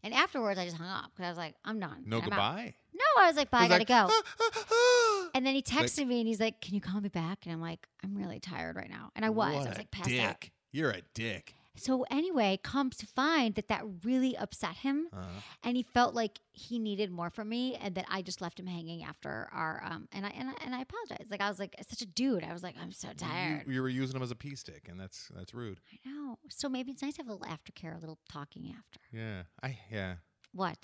And 0.04 0.14
afterwards, 0.14 0.60
I 0.60 0.66
just 0.66 0.78
hung 0.78 0.90
up 0.90 1.12
because 1.16 1.26
I 1.26 1.30
was 1.30 1.38
like, 1.38 1.56
I'm 1.64 1.80
done. 1.80 2.04
No 2.06 2.18
I'm 2.18 2.24
out. 2.24 2.30
goodbye. 2.30 2.74
No, 2.94 3.24
I 3.24 3.28
was 3.28 3.38
like, 3.38 3.50
bye, 3.50 3.60
I 3.60 3.62
was 3.62 3.86
gotta 3.86 4.04
like, 4.04 4.10
go. 4.10 5.30
And 5.34 5.46
then 5.46 5.56
he 5.56 5.62
texted 5.64 6.06
me 6.06 6.20
and 6.20 6.28
he's 6.28 6.40
like, 6.40 6.62
Can 6.62 6.76
you 6.76 6.82
call 6.82 7.02
me 7.02 7.10
back? 7.10 7.40
And 7.46 7.54
I'm 7.54 7.62
like, 7.62 7.88
I'm 8.04 8.16
really 8.16 8.40
tired 8.40 8.76
right 8.76 8.90
now. 8.90 9.10
And 9.16 9.26
I 9.26 9.30
was. 9.30 9.54
What 9.54 9.66
I 9.66 9.70
was 9.70 9.78
like, 9.78 9.92
passed 9.92 10.10
dick. 10.10 10.22
out. 10.22 10.50
You're 10.72 10.92
a 10.92 11.02
dick. 11.14 11.56
So 11.76 12.04
anyway, 12.12 12.60
comes 12.64 12.96
to 12.98 13.08
find 13.08 13.56
that 13.56 13.68
that 13.68 13.84
really 14.04 14.38
upset 14.38 14.76
him, 14.78 15.08
Uh-huh. 15.12 15.28
and 15.64 15.76
he 15.76 15.82
felt 15.84 16.14
like 16.14 16.40
he 16.52 16.78
needed 16.78 17.10
more 17.10 17.30
from 17.32 17.50
me, 17.50 17.76
and 17.76 17.96
that 17.96 18.06
I 18.10 18.22
just 18.22 18.42
left 18.42 18.60
him 18.60 18.68
hanging 18.68 19.04
after 19.04 19.50
our 19.52 19.82
um. 19.84 20.08
And 20.12 20.26
I 20.26 20.30
and 20.30 20.50
I, 20.50 20.54
and 20.64 20.76
I 20.76 20.82
apologized. 20.82 21.32
Like 21.32 21.42
I 21.42 21.50
was 21.50 21.58
like 21.60 21.76
such 21.90 22.02
a 22.02 22.06
dude. 22.06 22.44
I 22.44 22.54
was 22.54 22.62
like, 22.62 22.76
I'm 22.80 22.92
so 22.92 23.10
tired. 23.18 23.64
You, 23.66 23.74
you 23.74 23.82
were 23.82 23.90
using 23.90 24.16
him 24.16 24.22
as 24.22 24.30
a 24.32 24.36
pee 24.36 24.56
stick, 24.56 24.88
and 24.90 25.00
that's 25.00 25.30
that's 25.36 25.54
rude. 25.54 25.80
I 25.92 26.10
know. 26.10 26.38
So 26.50 26.70
maybe 26.70 26.92
it's 26.92 27.02
nice 27.02 27.16
to 27.16 27.24
have 27.24 27.30
a 27.30 27.34
little 27.34 27.48
aftercare, 27.48 27.96
a 27.96 28.00
little 28.00 28.20
talking 28.30 28.74
after. 28.78 29.00
Yeah. 29.12 29.44
I 29.64 29.80
yeah. 29.92 30.16
What? 30.54 30.78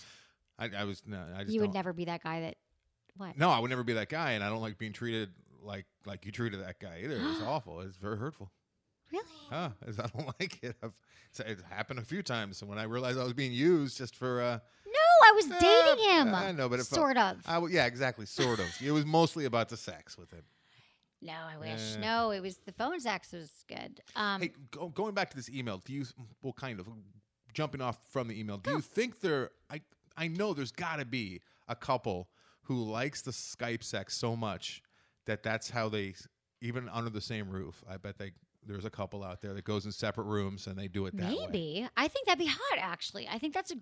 I, 0.57 0.69
I 0.75 0.83
was 0.85 1.03
no. 1.05 1.23
I 1.37 1.43
just 1.43 1.53
You 1.53 1.61
would 1.61 1.73
never 1.73 1.93
be 1.93 2.05
that 2.05 2.23
guy 2.23 2.41
that. 2.41 2.55
What? 3.15 3.37
No, 3.37 3.49
I 3.49 3.59
would 3.59 3.69
never 3.69 3.83
be 3.83 3.93
that 3.93 4.09
guy, 4.09 4.31
and 4.31 4.43
I 4.43 4.49
don't 4.49 4.61
like 4.61 4.77
being 4.77 4.93
treated 4.93 5.29
like 5.61 5.85
like 6.05 6.25
you 6.25 6.31
treated 6.31 6.61
that 6.61 6.79
guy 6.79 7.01
either. 7.03 7.19
It's 7.21 7.41
awful. 7.45 7.81
It's 7.81 7.97
very 7.97 8.17
hurtful. 8.17 8.49
Really? 9.11 9.23
Huh? 9.49 9.69
I 9.87 10.07
don't 10.07 10.27
like 10.39 10.63
it. 10.63 10.75
I've, 10.83 10.93
it's, 11.29 11.39
it 11.39 11.59
happened 11.69 11.99
a 11.99 12.03
few 12.03 12.21
times. 12.23 12.63
When 12.63 12.77
I 12.77 12.83
realized 12.83 13.19
I 13.19 13.23
was 13.23 13.33
being 13.33 13.51
used 13.53 13.97
just 13.97 14.15
for. 14.15 14.41
Uh, 14.41 14.59
No, 14.85 15.27
I 15.27 15.31
was 15.35 15.51
uh, 15.51 15.59
dating 15.59 16.09
him. 16.09 16.35
I 16.35 16.51
know, 16.51 16.69
but 16.69 16.79
sort 16.85 17.17
of. 17.17 17.37
I 17.47 17.55
w- 17.55 17.73
yeah, 17.75 17.85
exactly. 17.85 18.25
Sort 18.25 18.59
of. 18.59 18.67
it 18.83 18.91
was 18.91 19.05
mostly 19.05 19.45
about 19.45 19.69
the 19.69 19.77
sex 19.77 20.17
with 20.17 20.31
him. 20.31 20.43
no, 21.21 21.33
I 21.33 21.57
wish. 21.57 21.95
No, 21.99 22.31
it 22.31 22.41
was 22.41 22.57
the 22.65 22.71
phone 22.71 22.99
sex 22.99 23.31
was 23.33 23.51
good. 23.67 24.01
Um, 24.15 24.41
Hey, 24.41 24.51
go, 24.71 24.89
going 24.89 25.13
back 25.13 25.29
to 25.31 25.35
this 25.35 25.49
email, 25.49 25.81
do 25.83 25.93
you? 25.93 26.05
Well, 26.41 26.53
kind 26.53 26.79
of 26.79 26.87
jumping 27.53 27.81
off 27.81 27.97
from 28.11 28.27
the 28.27 28.39
email. 28.39 28.57
Do 28.57 28.71
you 28.71 28.81
think 28.81 29.19
there? 29.21 29.51
I 29.69 29.81
I 30.17 30.27
know 30.27 30.53
there's 30.53 30.71
got 30.71 30.97
to 30.99 31.05
be 31.05 31.41
a 31.67 31.75
couple 31.75 32.29
who 32.63 32.83
likes 32.83 33.21
the 33.23 33.31
Skype 33.31 33.83
sex 33.83 34.15
so 34.15 34.35
much 34.35 34.81
that 35.25 35.43
that's 35.43 35.69
how 35.69 35.89
they 35.89 36.13
even 36.61 36.89
under 36.89 37.09
the 37.09 37.21
same 37.21 37.49
roof. 37.49 37.83
I 37.89 37.97
bet 37.97 38.17
they 38.17 38.31
there's 38.65 38.85
a 38.85 38.89
couple 38.89 39.23
out 39.23 39.41
there 39.41 39.53
that 39.53 39.63
goes 39.63 39.85
in 39.85 39.91
separate 39.91 40.25
rooms 40.25 40.67
and 40.67 40.77
they 40.77 40.87
do 40.87 41.05
it 41.05 41.15
that 41.17 41.29
way. 41.31 41.37
maybe. 41.51 41.87
I 41.97 42.07
think 42.07 42.25
that'd 42.27 42.39
be 42.39 42.45
hot. 42.51 42.77
Actually, 42.79 43.27
I 43.27 43.37
think 43.39 43.53
that's 43.53 43.71
a. 43.71 43.75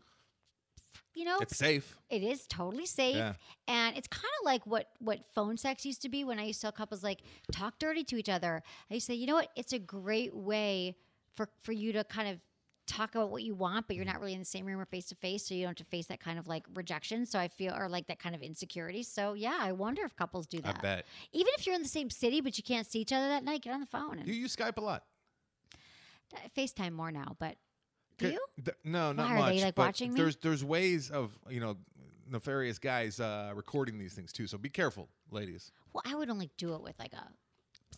You 1.14 1.26
know, 1.26 1.38
It's 1.42 1.58
safe. 1.58 1.98
It 2.12 2.22
is 2.22 2.46
totally 2.46 2.86
safe, 2.86 3.16
Yeah. 3.16 3.34
and 3.68 3.98
it's 3.98 4.08
kind 4.08 4.24
of 4.40 4.46
like 4.46 4.68
what 4.68 4.90
what 5.00 5.22
phone 5.34 5.58
sex 5.58 5.84
used 5.84 6.04
to 6.04 6.10
be 6.10 6.24
when 6.24 6.38
I 6.40 6.44
used 6.44 6.60
to 6.62 6.66
tell 6.68 6.72
couples 6.72 7.04
like 7.04 7.22
talk 7.52 7.80
dirty 7.80 8.04
to 8.04 8.18
each 8.18 8.30
other. 8.30 8.62
I 8.92 8.94
used 8.96 9.08
to 9.08 9.14
say, 9.14 9.18
you 9.18 9.26
know 9.26 9.34
what? 9.34 9.50
It's 9.56 9.74
a 9.74 9.80
great 9.80 10.36
way 10.36 10.96
for 11.36 11.50
for 11.64 11.72
you 11.72 11.92
to 11.94 12.04
kind 12.04 12.28
of 12.30 12.40
talk 12.88 13.14
about 13.16 13.30
what 13.30 13.44
you 13.44 13.54
want, 13.54 13.88
but 13.88 13.96
you're 13.96 14.06
not 14.06 14.20
really 14.20 14.34
in 14.34 14.40
the 14.40 14.46
same 14.46 14.66
room 14.66 14.80
or 14.80 14.86
face 14.86 15.06
to 15.08 15.16
face, 15.16 15.46
so 15.48 15.54
you 15.54 15.62
don't 15.62 15.70
have 15.78 15.86
to 15.86 15.92
face 15.92 16.08
that 16.08 16.20
kind 16.20 16.40
of 16.40 16.48
like 16.48 16.66
rejection. 16.74 17.26
So 17.26 17.38
I 17.40 17.48
feel 17.48 17.74
or 17.76 17.88
like 17.90 18.08
that 18.08 18.20
kind 18.20 18.34
of 18.34 18.42
insecurity. 18.42 19.04
So 19.04 19.34
yeah, 19.34 19.58
I 19.60 19.72
wonder 19.74 20.04
if 20.04 20.16
couples 20.16 20.48
do 20.48 20.60
that. 20.62 20.78
I 20.80 20.82
bet. 20.82 21.06
Even 21.34 21.52
if 21.58 21.66
you're 21.66 21.76
in 21.76 21.84
the 21.84 21.90
same 21.90 22.10
city 22.10 22.42
but 22.42 22.58
you 22.58 22.64
can't 22.64 22.90
see 22.90 23.00
each 23.00 23.14
other 23.14 23.28
that 23.28 23.44
night, 23.44 23.62
get 23.62 23.74
on 23.74 23.80
the 23.80 23.86
phone 23.86 24.20
and 24.20 24.28
You 24.28 24.34
use 24.34 24.56
Skype 24.56 24.78
a 24.78 24.82
lot. 24.82 25.04
FaceTime 26.58 26.94
more 26.94 27.12
now. 27.12 27.36
But 27.40 27.56
do 28.18 28.30
you? 28.30 28.40
th- 28.64 28.78
no, 28.84 29.12
not 29.12 29.30
Why, 29.30 29.36
are 29.36 29.40
much. 29.40 29.56
they, 29.56 29.64
like, 29.64 29.76
but 29.76 29.86
watching 29.88 30.14
me? 30.14 30.20
There's 30.20 30.36
there's 30.38 30.64
ways 30.64 31.10
of 31.10 31.38
you 31.50 31.60
know 31.60 31.78
nefarious 32.30 32.80
guys 32.80 33.20
uh, 33.20 33.52
recording 33.56 33.98
these 34.00 34.14
things 34.14 34.32
too. 34.34 34.48
So 34.48 34.58
be 34.58 34.70
careful, 34.70 35.10
ladies. 35.32 35.72
Well, 35.94 36.04
I 36.06 36.16
would 36.16 36.30
only 36.30 36.50
do 36.58 36.74
it 36.76 36.82
with 36.82 36.98
like 37.00 37.14
a 37.14 37.28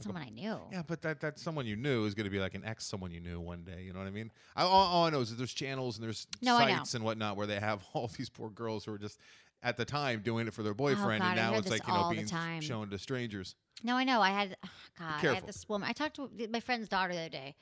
someone 0.03 0.23
I 0.23 0.29
knew. 0.29 0.59
Yeah, 0.71 0.83
but 0.85 1.01
that 1.01 1.19
that 1.21 1.39
someone 1.39 1.65
you 1.65 1.75
knew 1.75 2.05
is 2.05 2.13
going 2.13 2.25
to 2.25 2.29
be 2.29 2.39
like 2.39 2.55
an 2.55 2.63
ex 2.65 2.85
someone 2.85 3.11
you 3.11 3.19
knew 3.19 3.39
one 3.39 3.63
day. 3.63 3.83
You 3.83 3.93
know 3.93 3.99
what 3.99 4.07
I 4.07 4.11
mean? 4.11 4.31
I, 4.55 4.63
all, 4.63 4.71
all 4.71 5.05
I 5.05 5.09
know 5.09 5.19
is 5.21 5.29
that 5.29 5.37
there's 5.37 5.53
channels 5.53 5.97
and 5.97 6.05
there's 6.05 6.27
No, 6.41 6.57
I 6.57 6.71
know. 6.71 6.77
sites 6.77 6.93
and 6.95 7.03
whatnot 7.03 7.37
where 7.37 7.47
they 7.47 7.59
have 7.59 7.83
all 7.93 8.09
these 8.17 8.29
poor 8.29 8.49
girls 8.49 8.85
who 8.85 8.93
are 8.93 8.97
just 8.97 9.19
at 9.61 9.77
the 9.77 9.85
time 9.85 10.21
doing 10.23 10.47
it 10.47 10.53
for 10.53 10.63
their 10.63 10.71
oh, 10.71 10.75
boyfriend, 10.75 11.21
Oh, 11.21 11.25
God, 11.27 11.37
and 11.37 11.51
now 11.51 11.53
it's 11.57 11.69
this 11.69 11.79
like 11.79 11.87
you 11.87 11.93
know 11.93 12.09
the 12.09 12.15
being 12.15 12.27
time. 12.27 12.61
shown 12.61 12.89
to 12.89 12.97
strangers. 12.97 13.55
No, 13.83 13.95
I 13.95 14.03
know. 14.03 14.21
I 14.21 14.29
had 14.29 14.57
oh, 14.63 14.69
God. 14.97 15.05
I 15.07 15.21
careful. 15.21 15.35
had 15.35 15.47
this 15.47 15.67
woman. 15.67 15.87
I 15.89 15.93
talked 15.93 16.15
to 16.15 16.29
my 16.49 16.59
friend's 16.59 16.87
daughter 16.89 17.13
the 17.13 17.19
other 17.19 17.29
day. 17.29 17.55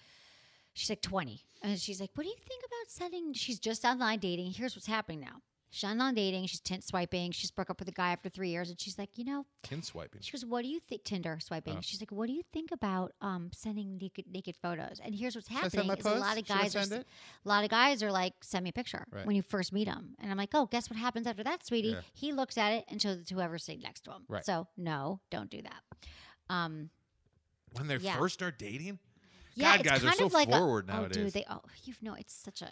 She's 0.74 0.90
like 0.90 1.02
twenty, 1.02 1.42
and 1.64 1.80
she's 1.80 2.00
like, 2.00 2.12
"What 2.14 2.24
do 2.24 2.30
you 2.30 2.36
think 2.48 2.64
about 2.64 2.92
setting?" 2.92 3.34
She's 3.34 3.58
just 3.60 3.84
online 3.84 4.20
dating. 4.20 4.52
Here's 4.52 4.76
what's 4.76 4.86
happening 4.86 5.20
now. 5.20 5.42
She's 5.70 5.90
online 5.90 6.14
dating. 6.16 6.46
She's 6.48 6.62
tint 6.62 6.84
swiping. 6.84 7.32
She's 7.32 7.52
broke 7.52 7.70
up 7.70 7.80
with 7.80 7.90
a 7.90 7.92
guy 7.92 8.12
after 8.12 8.30
three 8.30 8.50
years, 8.50 8.70
and 8.70 8.80
she's 8.80 8.98
like, 8.98 9.10
you 9.18 9.26
know, 9.26 9.46
Kin 9.64 9.82
swiping. 9.84 10.22
she 10.22 10.32
goes, 10.32 10.46
"What 10.46 10.62
do 10.62 10.70
you 10.70 10.80
think?" 10.80 11.04
Tinder 11.04 11.38
swiping. 11.42 11.76
Oh. 11.78 11.82
She's 11.82 12.00
like, 12.02 12.12
"What 12.12 12.28
do 12.28 12.34
you 12.34 12.44
think 12.54 12.72
about 12.72 13.12
um 13.22 13.50
sending 13.54 13.98
naked 13.98 14.26
naked 14.32 14.56
photos?" 14.62 15.02
And 15.04 15.14
here's 15.14 15.36
what's 15.36 15.50
I 15.52 15.54
send 15.62 15.64
happening: 15.74 15.88
my 15.88 15.94
is 15.96 16.06
a 16.06 16.10
lot 16.12 16.36
post? 16.36 16.40
of 16.42 16.48
Should 16.48 16.56
I 16.56 16.62
guys 16.62 16.76
are 16.76 16.80
send 16.84 16.94
s- 16.94 17.00
it? 17.00 17.08
a 17.46 17.50
lot 17.50 17.64
of 17.66 17.70
guys 17.70 18.02
are 18.02 18.12
like, 18.12 18.34
"Send 18.42 18.64
me 18.64 18.70
a 18.70 18.74
picture" 18.74 19.06
Right. 19.12 19.26
when 19.26 19.36
you 19.36 19.42
first 19.42 19.74
meet 19.74 19.86
them, 19.86 20.16
and 20.20 20.32
I'm 20.32 20.38
like, 20.38 20.52
"Oh, 20.54 20.68
guess 20.68 20.90
what 20.90 20.98
happens 20.98 21.28
after 21.28 21.44
that, 21.44 21.66
sweetie?" 21.66 21.90
Yeah. 21.90 22.02
He 22.14 22.32
looks 22.32 22.58
at 22.58 22.72
it 22.72 22.86
and 22.88 23.02
shows 23.02 23.18
it 23.18 23.28
to 23.28 23.34
whoever's 23.36 23.66
sitting 23.66 23.82
next 23.82 24.06
to 24.06 24.12
him. 24.12 24.24
Right. 24.30 24.46
So 24.46 24.68
no, 24.78 25.20
don't 25.30 25.50
do 25.50 25.62
that. 25.62 25.84
Um, 26.50 26.90
When 27.74 27.88
they 27.88 27.98
Yeah. 27.98 28.18
first 28.18 28.34
start 28.36 28.58
dating, 28.58 29.00
Yeah, 29.56 29.76
God, 29.78 29.80
it's 29.82 29.90
guys 29.90 30.04
are 30.04 30.08
kind 30.08 30.18
so 30.20 30.26
of 30.28 30.34
like 30.34 30.50
forward 30.50 30.90
a, 30.90 30.94
Oh, 30.94 30.96
nowadays. 31.02 31.18
dude, 31.18 31.34
they 31.34 31.46
oh, 31.50 31.62
you 31.84 31.94
know, 32.02 32.14
it's 32.14 32.34
such 32.34 32.62
a. 32.62 32.72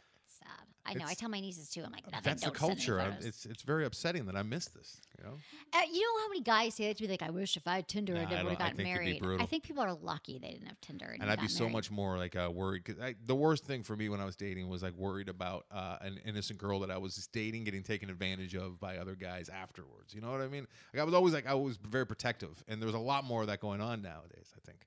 I 0.86 0.94
know. 0.94 1.06
I 1.08 1.14
tell 1.14 1.30
my 1.30 1.40
nieces 1.40 1.70
too. 1.70 1.84
I'm 1.84 1.92
like, 1.92 2.06
nothing. 2.12 2.22
that's 2.24 2.42
the 2.44 2.48
don't 2.52 2.58
send 2.58 2.72
any 2.72 2.86
culture. 2.86 3.18
It's 3.22 3.46
it's 3.46 3.64
very 3.64 3.86
upsetting 3.86 4.26
that 4.28 4.36
I 4.36 4.44
missed 4.44 4.74
this. 4.74 5.02
You 5.18 5.24
know, 5.26 5.38
Uh, 5.74 5.82
you 5.92 6.02
know 6.02 6.22
how 6.22 6.28
many 6.30 6.42
guys 6.42 6.76
say 6.76 6.88
that 6.88 6.98
to 6.98 7.04
me? 7.04 7.10
Like, 7.10 7.22
I 7.22 7.30
wish 7.30 7.58
if 7.58 7.68
I 7.68 7.78
had 7.78 7.88
Tinder, 7.88 8.14
Nah, 8.14 8.22
I 8.22 8.24
never 8.26 8.44
would 8.44 8.50
have 8.52 8.60
gotten 8.60 8.84
married. 8.84 9.24
I 9.40 9.46
think 9.46 9.64
people 9.64 9.82
are 9.84 9.94
lucky 9.94 10.38
they 10.40 10.52
didn't 10.52 10.68
have 10.68 10.80
Tinder, 10.82 11.08
and, 11.08 11.22
and 11.22 11.32
I'd 11.32 11.40
be 11.40 11.48
got 11.48 11.52
so 11.52 11.70
much 11.70 11.90
more 11.90 12.18
like 12.18 12.36
uh, 12.36 12.50
worried. 12.54 12.86
Cause 12.86 12.96
I, 13.02 13.16
the 13.26 13.36
worst 13.36 13.66
thing 13.66 13.84
for 13.84 13.96
me 13.96 14.10
when 14.10 14.20
I 14.20 14.26
was 14.26 14.36
dating 14.36 14.68
was 14.70 14.84
like 14.84 14.94
worried 14.94 15.30
about 15.30 15.66
uh, 15.72 15.98
an 16.02 16.20
innocent 16.26 16.60
girl 16.60 16.80
that 16.82 16.92
I 16.92 16.98
was 16.98 17.16
just 17.16 17.32
dating 17.32 17.64
getting 17.64 17.84
taken 17.84 18.10
advantage 18.10 18.56
of 18.56 18.80
by 18.80 18.98
other 18.98 19.16
guys 19.16 19.50
afterwards. 19.50 20.14
You 20.14 20.22
know 20.22 20.32
what 20.32 20.42
I 20.42 20.48
mean? 20.48 20.68
Like 20.94 21.02
I 21.02 21.04
was 21.04 21.14
always 21.14 21.34
like 21.34 21.48
I 21.48 21.54
was 21.56 21.78
very 21.78 22.06
protective, 22.06 22.64
and 22.68 22.82
there's 22.82 22.94
a 22.94 23.00
lot 23.00 23.24
more 23.24 23.42
of 23.42 23.48
that 23.48 23.60
going 23.60 23.82
on 23.82 24.02
nowadays. 24.02 24.54
I 24.56 24.60
think. 24.66 24.86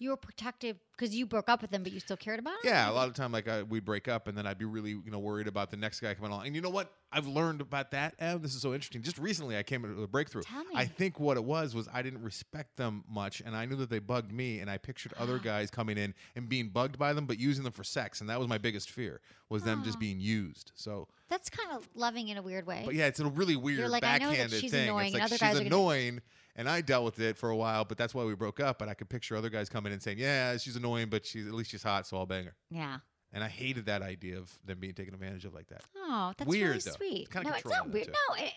You 0.00 0.10
were 0.10 0.16
protective 0.16 0.78
because 0.96 1.14
you 1.14 1.26
broke 1.26 1.50
up 1.50 1.60
with 1.60 1.70
them, 1.70 1.82
but 1.82 1.92
you 1.92 2.00
still 2.00 2.16
cared 2.16 2.38
about 2.40 2.54
it. 2.54 2.60
Yeah, 2.64 2.90
a 2.90 2.92
lot 2.92 3.06
of 3.08 3.14
time 3.14 3.32
like 3.32 3.46
I, 3.46 3.62
we'd 3.62 3.84
break 3.84 4.08
up, 4.08 4.28
and 4.28 4.36
then 4.36 4.46
I'd 4.46 4.56
be 4.56 4.64
really 4.64 4.92
you 4.92 5.10
know 5.10 5.18
worried 5.18 5.46
about 5.46 5.70
the 5.70 5.76
next 5.76 6.00
guy 6.00 6.14
coming 6.14 6.30
along. 6.32 6.46
And 6.46 6.56
you 6.56 6.62
know 6.62 6.70
what? 6.70 6.90
I've 7.12 7.26
learned 7.26 7.60
about 7.60 7.90
that. 7.90 8.14
Ev, 8.18 8.40
this 8.40 8.54
is 8.54 8.62
so 8.62 8.72
interesting. 8.72 9.02
Just 9.02 9.18
recently, 9.18 9.58
I 9.58 9.62
came 9.62 9.82
to 9.82 10.02
a 10.02 10.06
breakthrough. 10.06 10.40
Tell 10.42 10.64
me. 10.64 10.70
I 10.74 10.86
think 10.86 11.20
what 11.20 11.36
it 11.36 11.44
was 11.44 11.74
was 11.74 11.86
I 11.92 12.00
didn't 12.00 12.22
respect 12.22 12.78
them 12.78 13.04
much, 13.10 13.42
and 13.44 13.54
I 13.54 13.66
knew 13.66 13.76
that 13.76 13.90
they 13.90 13.98
bugged 13.98 14.32
me, 14.32 14.60
and 14.60 14.70
I 14.70 14.78
pictured 14.78 15.12
other 15.18 15.38
guys 15.38 15.70
coming 15.70 15.98
in 15.98 16.14
and 16.34 16.48
being 16.48 16.68
bugged 16.70 16.98
by 16.98 17.12
them, 17.12 17.26
but 17.26 17.38
using 17.38 17.62
them 17.64 17.72
for 17.74 17.84
sex, 17.84 18.22
and 18.22 18.30
that 18.30 18.38
was 18.38 18.48
my 18.48 18.58
biggest 18.58 18.90
fear 18.90 19.20
was 19.50 19.64
them 19.64 19.84
just 19.84 20.00
being 20.00 20.18
used. 20.20 20.72
So, 20.76 21.08
That's 21.28 21.50
kind 21.50 21.76
of 21.76 21.86
loving 21.94 22.28
in 22.28 22.38
a 22.38 22.42
weird 22.42 22.66
way. 22.66 22.82
but 22.86 22.94
yeah, 22.94 23.06
it's 23.06 23.20
a 23.20 23.26
really 23.26 23.56
weird 23.56 23.90
like, 23.90 24.02
I 24.04 24.16
know 24.18 24.26
that 24.26 24.30
backhanded 24.30 24.60
she's 24.60 24.70
thing. 24.70 24.84
annoying 24.88 25.06
it's 25.08 25.14
and 25.16 25.20
like 25.20 25.26
other 25.26 25.34
she's 25.34 25.40
guys 25.40 25.54
are 25.56 25.58
gonna- 25.58 25.66
annoying. 25.66 26.20
And 26.60 26.68
I 26.68 26.82
dealt 26.82 27.06
with 27.06 27.18
it 27.20 27.38
for 27.38 27.48
a 27.48 27.56
while, 27.56 27.86
but 27.86 27.96
that's 27.96 28.14
why 28.14 28.22
we 28.22 28.34
broke 28.34 28.60
up. 28.60 28.78
But 28.78 28.90
I 28.90 28.92
could 28.94 29.08
picture 29.08 29.34
other 29.34 29.48
guys 29.48 29.70
coming 29.70 29.92
in 29.92 29.94
and 29.94 30.02
saying, 30.02 30.18
"Yeah, 30.18 30.58
she's 30.58 30.76
annoying, 30.76 31.08
but 31.08 31.24
she's 31.24 31.46
at 31.46 31.54
least 31.54 31.70
she's 31.70 31.82
hot, 31.82 32.06
so 32.06 32.18
I'll 32.18 32.26
bang 32.26 32.44
her." 32.44 32.54
yeah. 32.70 32.98
And 33.32 33.42
I 33.44 33.48
hated 33.48 33.86
that 33.86 34.02
idea 34.02 34.36
of 34.38 34.50
them 34.64 34.80
being 34.80 34.92
taken 34.92 35.14
advantage 35.14 35.44
of 35.44 35.54
like 35.54 35.68
that. 35.68 35.82
Oh, 35.96 36.32
that's 36.36 36.48
Weird, 36.48 36.68
really 36.68 36.80
though. 36.84 36.90
sweet. 36.90 37.20
It's 37.22 37.32
kinda 37.32 37.48
no, 37.48 37.54
it's 37.56 37.64
not 37.64 37.88
weird. 37.88 38.06
too. 38.06 38.12
No, 38.12 38.34
it, 38.34 38.48
it- 38.48 38.52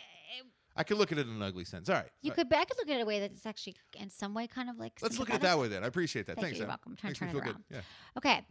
I 0.75 0.83
could 0.83 0.97
look 0.97 1.11
at 1.11 1.19
it 1.19 1.27
in 1.27 1.33
an 1.35 1.41
ugly 1.43 1.63
sense. 1.63 1.87
All 1.87 1.95
right. 1.95 2.09
you 2.23 2.31
all 2.31 2.35
right. 2.35 2.49
could. 2.49 2.57
I 2.57 2.65
could 2.65 2.77
look 2.79 2.89
at 2.89 2.97
it 2.97 3.01
a 3.01 3.05
way 3.05 3.19
that 3.21 3.31
it's 3.31 3.45
actually 3.45 3.75
in 3.97 4.09
some 4.09 4.33
way 4.33 4.47
kind 4.47 4.69
of 4.69 4.77
like. 4.79 4.93
Let's 5.01 5.17
look 5.19 5.29
at 5.29 5.35
it 5.37 5.41
that 5.43 5.57
way 5.59 5.69
then. 5.69 5.83
I 5.83 5.87
appreciate 5.87 6.25
that. 6.25 6.35
Thank 6.35 6.45
Thanks. 6.47 6.57
you. 6.57 6.63
You're 6.63 6.69
welcome. 6.69 6.91
I'm 6.93 6.97
trying 6.97 7.13
to 7.13 7.35
Makes 7.35 7.45
turn 7.45 7.47
it 7.49 7.53
good. 7.53 7.63
Yeah. 7.69 7.81
Okay. 8.17 8.45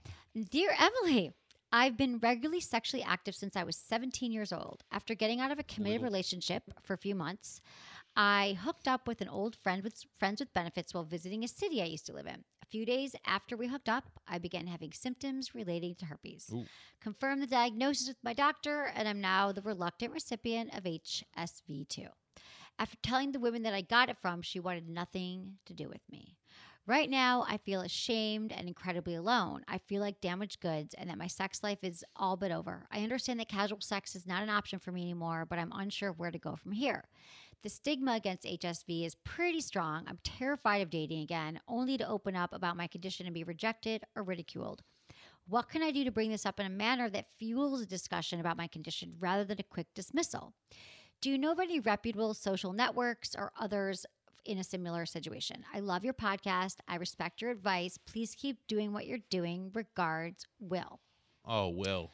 Dear 0.50 0.70
Emily, 0.78 1.32
I've 1.72 1.96
been 1.96 2.18
regularly 2.18 2.60
sexually 2.60 3.02
active 3.02 3.34
since 3.34 3.56
I 3.56 3.64
was 3.64 3.76
17 3.76 4.30
years 4.30 4.52
old. 4.52 4.84
After 4.92 5.14
getting 5.14 5.40
out 5.40 5.50
of 5.50 5.58
a 5.58 5.62
committed 5.62 6.02
relationship 6.02 6.62
for 6.82 6.92
a 6.92 6.98
few 6.98 7.14
months, 7.14 7.62
I 8.14 8.59
hooked 8.61 8.87
up 8.87 9.09
with 9.09 9.20
an 9.20 9.29
old 9.29 9.57
friend 9.57 9.83
with 9.83 10.05
friends 10.18 10.40
with 10.40 10.53
benefits 10.53 10.92
while 10.92 11.05
visiting 11.05 11.44
a 11.44 11.48
city 11.48 11.81
I 11.81 11.87
used 11.87 12.07
to 12.07 12.12
live 12.12 12.27
in. 12.27 12.44
A 12.62 12.66
few 12.66 12.85
days 12.85 13.16
after 13.27 13.57
we 13.57 13.68
hooked 13.68 13.88
up, 13.88 14.05
I 14.29 14.38
began 14.38 14.66
having 14.66 14.92
symptoms 14.92 15.55
relating 15.55 15.94
to 15.96 16.07
herpes. 16.07 16.51
Ooh. 16.53 16.64
Confirmed 17.01 17.42
the 17.42 17.46
diagnosis 17.46 18.09
with 18.09 18.18
my 18.22 18.35
doctor, 18.35 18.92
and 18.94 19.09
I'm 19.09 19.20
now 19.20 19.53
the 19.53 19.62
reluctant 19.62 20.12
recipient 20.12 20.77
of 20.77 20.85
HSV2. 20.85 22.09
After 22.79 22.96
telling 23.03 23.33
the 23.33 23.40
women 23.40 23.62
that 23.62 23.75
I 23.75 23.83
got 23.83 24.09
it 24.09 24.18
from, 24.20 24.42
she 24.42 24.61
wanted 24.61 24.88
nothing 24.88 25.59
to 25.66 25.75
do 25.75 25.88
with 25.88 26.03
me. 26.11 26.37
Right 26.85 27.09
now, 27.09 27.44
I 27.48 27.59
feel 27.59 27.81
ashamed 27.81 28.51
and 28.53 28.66
incredibly 28.66 29.14
alone. 29.14 29.62
I 29.68 29.79
feel 29.79 30.01
like 30.01 30.20
damaged 30.20 30.59
goods 30.61 30.94
and 30.94 31.09
that 31.09 31.18
my 31.18 31.29
sex 31.29 31.62
life 31.62 31.79
is 31.83 32.05
all 32.16 32.37
but 32.37 32.51
over. 32.51 32.87
I 32.90 33.03
understand 33.05 33.38
that 33.38 33.48
casual 33.48 33.81
sex 33.81 34.16
is 34.16 34.27
not 34.27 34.42
an 34.42 34.51
option 34.51 34.81
for 34.81 34.90
me 34.90 35.03
anymore, 35.03 35.46
but 35.48 35.61
I'm 35.61 35.70
unsure 35.72 36.11
where 36.11 36.33
to 36.33 36.40
go 36.40 36.57
from 36.57 36.72
here. 36.72 37.05
The 37.62 37.68
stigma 37.68 38.14
against 38.14 38.44
HSV 38.44 39.07
is 39.07 39.14
pretty 39.14 39.61
strong. 39.61 40.05
I'm 40.09 40.18
terrified 40.25 40.83
of 40.83 40.90
dating 40.90 41.20
again, 41.20 41.61
only 41.68 41.96
to 41.96 42.09
open 42.09 42.35
up 42.35 42.53
about 42.53 42.77
my 42.77 42.88
condition 42.88 43.25
and 43.25 43.35
be 43.35 43.44
rejected 43.44 44.03
or 44.16 44.25
ridiculed. 44.25 44.83
What 45.46 45.68
can 45.68 45.81
I 45.81 45.92
do 45.92 46.03
to 46.03 46.11
bring 46.11 46.31
this 46.31 46.44
up 46.44 46.59
in 46.59 46.66
a 46.66 46.70
manner 46.70 47.09
that 47.11 47.29
fuels 47.38 47.81
a 47.81 47.87
discussion 47.87 48.40
about 48.40 48.57
my 48.57 48.66
condition 48.66 49.14
rather 49.20 49.44
than 49.44 49.61
a 49.61 49.64
quick 49.64 49.87
dismissal? 49.94 50.55
Do 51.20 51.31
you 51.31 51.38
know 51.38 51.53
of 51.53 51.61
any 51.61 51.79
reputable 51.79 52.35
social 52.35 52.72
networks 52.72 53.37
or 53.37 53.53
others 53.59 54.07
in 54.44 54.59
a 54.59 54.64
similar 54.64 55.07
situation? 55.07 55.64
I 55.72 55.79
love 55.79 56.05
your 56.05 56.14
podcast. 56.14 56.79
I 56.88 56.96
respect 56.96 57.40
your 57.40 57.53
advice. 57.53 57.96
Please 57.96 58.35
keep 58.37 58.59
doing 58.66 58.92
what 58.92 59.07
you're 59.07 59.18
doing. 59.31 59.70
Regards, 59.72 60.46
Will. 60.59 60.98
Oh, 61.44 61.68
Will. 61.68 62.11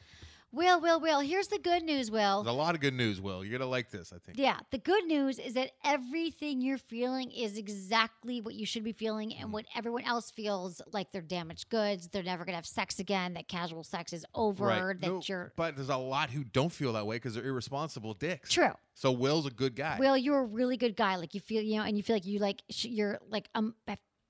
Will, 0.51 0.81
Will, 0.81 0.99
Will. 0.99 1.19
Here's 1.19 1.47
the 1.47 1.59
good 1.59 1.83
news, 1.83 2.09
Will. 2.09 2.41
There's 2.43 2.53
a 2.55 2.57
lot 2.57 2.73
of 2.73 2.81
good 2.81 2.95
news, 2.95 3.21
Will. 3.21 3.45
You're 3.45 3.57
gonna 3.59 3.69
like 3.69 3.91
this, 3.91 4.11
I 4.11 4.17
think. 4.17 4.37
Yeah, 4.39 4.57
the 4.71 4.79
good 4.79 5.05
news 5.05 5.37
is 5.37 5.53
that 5.53 5.71
everything 5.85 6.59
you're 6.61 6.79
feeling 6.79 7.29
is 7.31 7.55
exactly 7.57 8.41
what 8.41 8.55
you 8.55 8.65
should 8.65 8.83
be 8.83 8.91
feeling, 8.91 9.29
Mm. 9.29 9.41
and 9.41 9.53
what 9.53 9.65
everyone 9.75 10.03
else 10.05 10.31
feels 10.31 10.81
like 10.91 11.11
they're 11.11 11.21
damaged 11.21 11.69
goods, 11.69 12.07
they're 12.07 12.23
never 12.23 12.45
gonna 12.45 12.55
have 12.55 12.65
sex 12.65 12.97
again, 12.99 13.33
that 13.35 13.47
casual 13.47 13.83
sex 13.83 14.11
is 14.11 14.25
over, 14.33 14.65
Right. 14.65 14.99
that 14.99 15.07
No, 15.07 15.21
you're 15.25 15.53
but 15.55 15.75
there's 15.75 15.89
a 15.89 15.97
lot 15.97 16.31
who 16.31 16.43
don't 16.43 16.71
feel 16.71 16.93
that 16.93 17.05
way 17.05 17.17
because 17.17 17.35
they're 17.35 17.45
irresponsible 17.45 18.15
dicks. 18.15 18.49
true. 18.51 18.73
So 18.95 19.11
Will's 19.11 19.45
a 19.45 19.51
good 19.51 19.75
guy. 19.75 19.97
Will, 19.99 20.17
you're 20.17 20.39
a 20.39 20.45
really 20.45 20.77
good 20.77 20.95
guy. 20.95 21.15
Like 21.17 21.33
you 21.35 21.39
feel, 21.41 21.61
you 21.61 21.77
know, 21.77 21.83
and 21.83 21.95
you 21.95 22.01
feel 22.03 22.15
like 22.15 22.25
you 22.25 22.39
like 22.39 22.63
sh- 22.69 22.85
you're 22.85 23.19
like 23.29 23.47
um 23.55 23.75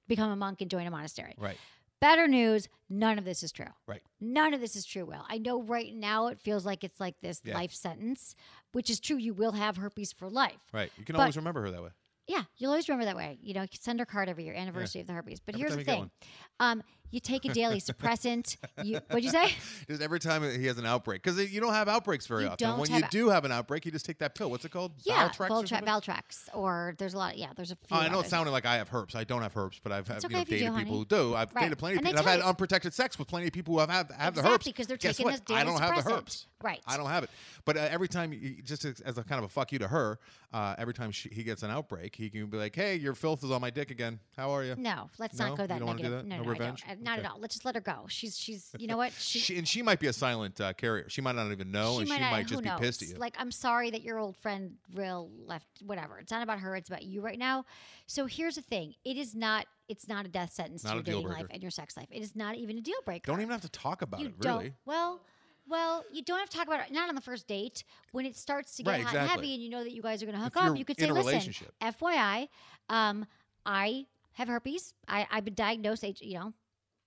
become 0.08 0.32
a 0.32 0.36
monk 0.36 0.60
and 0.62 0.70
join 0.70 0.86
a 0.86 0.92
monastery. 0.92 1.34
Right. 1.38 1.58
Better 2.02 2.28
news, 2.28 2.68
none 2.90 3.18
of 3.18 3.26
this 3.26 3.44
is 3.44 3.52
true. 3.52 3.66
Right. 3.88 4.02
None 4.22 4.54
of 4.54 4.62
this 4.62 4.76
is 4.76 4.86
true, 4.86 5.06
Will. 5.06 5.26
I 5.30 5.38
know 5.38 5.62
right 5.62 5.94
now 5.94 6.28
it 6.28 6.40
feels 6.40 6.66
like 6.66 6.84
it's 6.84 7.00
like 7.00 7.20
this 7.22 7.42
Yeah. 7.44 7.56
life 7.56 7.74
sentence, 7.74 8.36
which 8.72 8.90
is 8.90 9.00
true. 9.00 9.18
You 9.18 9.34
will 9.34 9.52
have 9.52 9.78
herpes 9.78 10.14
for 10.14 10.30
life. 10.30 10.60
Right. 10.72 10.92
You 10.98 11.04
can 11.06 11.14
But- 11.14 11.22
always 11.24 11.36
remember 11.38 11.62
her 11.64 11.72
that 11.72 11.84
way. 11.84 11.90
Yeah, 12.28 12.44
you'll 12.58 12.70
always 12.70 12.88
remember 12.88 13.06
that 13.06 13.16
way. 13.16 13.40
You 13.42 13.56
know, 13.56 13.66
send 13.74 14.00
her 14.00 14.06
card 14.06 14.30
every 14.30 14.44
year, 14.46 14.54
anniversary 14.54 15.02
of 15.02 15.08
the 15.08 15.14
herpes. 15.14 15.40
But 15.40 15.56
Every 15.56 15.62
here's 15.62 15.76
the 15.78 15.84
thing: 15.84 16.12
um, 16.60 16.84
You 17.12 17.20
take 17.20 17.46
a 17.46 17.50
daily 17.54 17.80
suppressant. 17.82 18.58
You 18.84 19.00
what'd 19.10 19.24
you 19.24 19.30
say? 19.32 19.54
Just 19.88 20.02
every 20.02 20.20
time 20.20 20.44
he 20.44 20.66
has 20.68 20.78
an 20.78 20.86
outbreak, 20.86 21.24
because 21.24 21.52
you 21.52 21.60
don't 21.60 21.74
have 21.74 21.88
outbreaks 21.88 22.28
very 22.28 22.44
You 22.44 22.50
often. 22.50 22.78
When 22.78 22.92
you 22.94 23.02
do 23.10 23.30
have 23.30 23.46
an 23.46 23.52
outbreak, 23.52 23.86
you 23.86 23.92
just 23.92 24.06
take 24.06 24.20
that 24.20 24.36
pill. 24.36 24.50
What's 24.52 24.66
it 24.66 24.70
called? 24.72 24.92
Yeah, 25.04 25.30
Valtrex 25.30 25.50
or 25.50 25.64
Valtrex, 25.86 26.50
or 26.54 26.96
there's 26.98 27.14
a 27.14 27.18
lot. 27.18 27.38
yeah, 27.38 27.48
there's 27.56 27.72
a 27.72 27.76
few. 27.76 27.98
Oh, 27.98 28.00
I 28.00 28.10
know 28.10 28.20
it 28.20 28.28
sounded 28.28 28.52
like 28.52 28.66
I 28.66 28.76
have 28.78 28.90
herpes. 28.90 29.16
I 29.16 29.24
don't 29.24 29.42
have 29.42 29.54
herpes, 29.54 29.80
but 29.84 29.92
I've 29.92 30.08
had, 30.08 30.18
It's 30.18 30.24
you 30.26 30.30
know, 30.30 30.42
if 30.42 30.50
you 30.50 30.58
do, 30.58 30.60
dated 30.60 30.72
honey. 30.74 30.84
people 30.86 30.98
who 31.00 31.06
do. 31.06 31.36
I've 31.36 31.54
Right. 31.56 31.64
dated 31.64 31.78
plenty 31.80 31.96
of 31.98 32.04
people. 32.04 32.20
I've 32.20 32.26
had 32.26 32.42
unprotected 32.42 32.94
sex 32.94 33.18
with 33.18 33.28
plenty 33.28 33.48
of 33.48 33.54
people 33.54 33.74
who 33.74 33.80
have 33.80 33.90
have, 33.90 34.12
have 34.12 34.36
the 34.36 34.42
Exactly, 34.42 34.52
herpes. 34.72 34.74
'cause 34.74 34.88
they're 34.88 34.98
Guess 34.98 35.18
taking 35.18 35.26
what? 35.26 35.32
this 35.32 35.40
daily 35.42 35.62
I 35.62 35.64
don't 35.64 35.80
have 35.82 36.04
the 36.04 36.10
herpes. 36.12 36.46
Right. 36.62 36.82
I 36.86 36.98
don't 36.98 37.08
have 37.10 37.24
it. 37.24 37.30
But 37.66 37.78
uh, 37.78 37.88
every 37.90 38.08
time, 38.10 38.34
you, 38.34 38.62
just 38.62 38.84
as, 38.86 39.00
as 39.02 39.18
a 39.18 39.24
kind 39.24 39.40
of 39.40 39.46
a 39.46 39.50
fuck 39.50 39.72
you 39.72 39.80
to 39.80 39.88
her, 39.88 40.20
uh, 40.54 40.76
every 40.78 40.94
time 40.94 41.12
she, 41.12 41.30
he 41.30 41.44
gets 41.44 41.64
an 41.64 41.72
outbreak, 41.72 42.16
he 42.16 42.30
can 42.30 42.48
be 42.48 42.58
like, 42.58 42.76
"Hey, 42.76 42.96
your 42.96 43.14
filth 43.16 43.44
is 43.44 43.52
on 43.52 43.62
my 43.62 43.70
dick 43.70 43.92
again. 43.92 44.20
How 44.36 44.52
are 44.52 44.64
you?" 44.64 44.76
No, 44.78 45.10
let's 45.20 45.38
No? 45.40 45.48
not 45.50 45.58
go 45.58 45.64
You 45.64 45.68
that 45.68 45.78
don't 45.80 45.88
wanna 45.88 45.98
do 46.00 46.04
negative. 46.10 46.24
that? 46.24 46.28
No, 46.30 46.38
No 46.38 46.44
no, 46.44 46.50
revenge? 46.50 46.84
Don't. 47.04 47.08
Uh, 47.08 47.18
Okay. 47.18 47.26
at 47.26 47.32
all. 47.32 47.40
Let's 47.40 47.56
just 47.56 47.66
let 47.66 47.76
her 47.76 47.82
go. 47.82 48.06
She's 48.08 48.38
she's. 48.38 48.70
You 48.78 48.88
know 48.88 48.98
what? 48.98 49.12
She. 49.20 49.40
She, 49.40 49.58
and 49.58 49.68
she 49.68 49.82
might 49.82 50.00
be 50.00 50.08
a 50.08 50.14
silent 50.14 50.60
uh, 50.62 50.74
carrier. 50.74 51.10
She 51.10 51.22
might 51.22 51.36
not 51.36 51.52
even 51.52 51.72
know, 51.72 52.00
and 52.00 52.08
she 52.08 52.20
not- 52.20 52.32
might 52.32 52.48
just 52.48 52.64
be 52.64 52.70
pissed 52.80 53.02
at 53.02 53.10
you. 53.10 53.16
Like, 53.16 53.36
I'm 53.40 53.52
sorry 53.52 53.92
that 53.92 54.02
your 54.02 54.20
old 54.20 54.38
friend 54.38 54.76
real 54.96 55.30
left. 55.46 55.68
Whatever. 55.86 56.20
It's 56.20 56.32
not 56.32 56.44
about 56.44 56.60
her. 56.60 56.76
It's 56.76 56.90
about 56.90 57.04
you 57.04 57.22
right 57.22 57.40
now. 57.40 57.66
So 58.08 58.26
here's 58.26 58.56
the 58.56 58.62
thing. 58.62 58.96
It 59.04 59.18
is 59.18 59.36
not. 59.36 59.66
It's 59.88 60.08
not 60.08 60.26
a 60.26 60.30
death 60.30 60.54
sentence 60.54 60.84
Not 60.84 60.92
to 60.92 60.96
your 60.98 61.04
dating 61.04 61.28
life 61.30 61.48
and 61.50 61.62
your 61.64 61.72
sex 61.72 61.98
life. 61.98 62.08
It 62.12 62.22
is 62.22 62.36
not 62.36 62.56
even 62.56 62.78
a 62.78 62.82
deal 62.82 63.00
breaker. 63.06 63.32
don't 63.32 63.42
even 63.42 63.52
have 63.52 63.62
to 63.62 63.70
talk 63.70 64.02
about 64.04 64.20
you 64.20 64.28
it, 64.28 64.40
don't. 64.40 64.58
really. 64.60 64.74
Well, 64.86 65.20
well, 65.68 66.04
you 66.12 66.24
don't 66.24 66.40
have 66.40 66.50
to 66.50 66.58
talk 66.58 66.68
about 66.68 66.82
it. 66.82 66.92
Not 66.92 67.10
on 67.10 67.16
the 67.16 67.22
first 67.22 67.48
date. 67.48 67.84
When 68.12 68.26
it 68.26 68.36
starts 68.36 68.76
to 68.78 68.84
get 68.84 68.92
Right, 68.92 69.04
hot 69.04 69.16
and 69.16 69.30
heavy, 69.30 69.54
and 69.54 69.64
you 69.64 69.70
know 69.70 69.84
that 69.84 69.92
you 69.94 70.02
guys 70.02 70.22
are 70.22 70.26
going 70.26 70.38
to 70.38 70.44
hook 70.44 70.54
If 70.56 70.62
up, 70.64 70.76
you're 70.78 70.86
could 70.86 71.00
say, 71.00 71.12
"Listen. 71.12 71.54
FYI, 71.82 72.50
um, 72.90 73.26
I 73.66 74.06
have 74.34 74.48
herpes. 74.48 74.94
I, 75.08 75.28
I've 75.32 75.46
been 75.46 75.54
diagnosed. 75.54 76.04
You 76.22 76.40
know, 76.40 76.54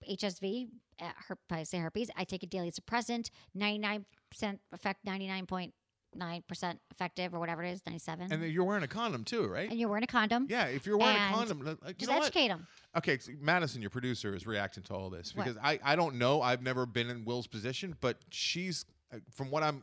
HSV. 0.09 0.69
Uh, 1.01 1.11
her, 1.29 1.39
I 1.51 1.63
say 1.65 1.79
herpes. 1.79 2.11
I 2.17 2.25
take 2.25 2.43
a 2.43 2.47
daily 2.47 2.71
suppressant. 2.71 3.31
Ninety 3.55 3.79
nine 3.79 4.05
percent 4.31 4.61
effect. 4.73 5.05
Ninety 5.05 5.27
nine 5.27 5.47
point 5.47 5.75
nine 6.15 6.43
percent 6.47 6.79
effective, 6.91 7.35
or 7.35 7.41
whatever 7.41 7.63
it 7.63 7.71
is. 7.73 7.83
Ninety 7.87 7.99
seven. 7.99 8.31
And 8.33 8.43
you're 8.45 8.65
wearing 8.65 8.83
a 8.85 8.89
condom 8.89 9.25
too, 9.25 9.47
right? 9.47 9.71
And 9.71 9.79
you're 9.81 9.89
wearing 9.89 10.05
a 10.05 10.09
condom. 10.09 10.47
yeah, 10.51 10.67
if 10.67 10.87
you're 10.87 10.99
wearing 10.99 11.17
And 11.17 11.35
a 11.35 11.37
condom, 11.37 11.79
like, 11.85 11.97
Just 11.99 12.13
educate 12.13 12.49
them. 12.49 12.67
Okay, 12.97 13.19
so 13.19 13.33
Madison, 13.41 13.81
your 13.81 13.91
producer, 13.91 14.35
is 14.35 14.47
reacting 14.47 14.83
to 14.85 14.95
all 14.95 15.09
this 15.11 15.35
What? 15.35 15.47
because 15.47 15.59
I, 15.63 15.81
I 15.83 15.97
don't 15.97 16.17
know. 16.17 16.43
I've 16.43 16.63
never 16.63 16.85
been 16.87 17.09
in 17.09 17.25
Will's 17.25 17.47
position, 17.47 17.97
but 18.01 18.19
she's, 18.31 18.85
uh, 19.13 19.17
from 19.35 19.51
what 19.51 19.63
I'm 19.63 19.83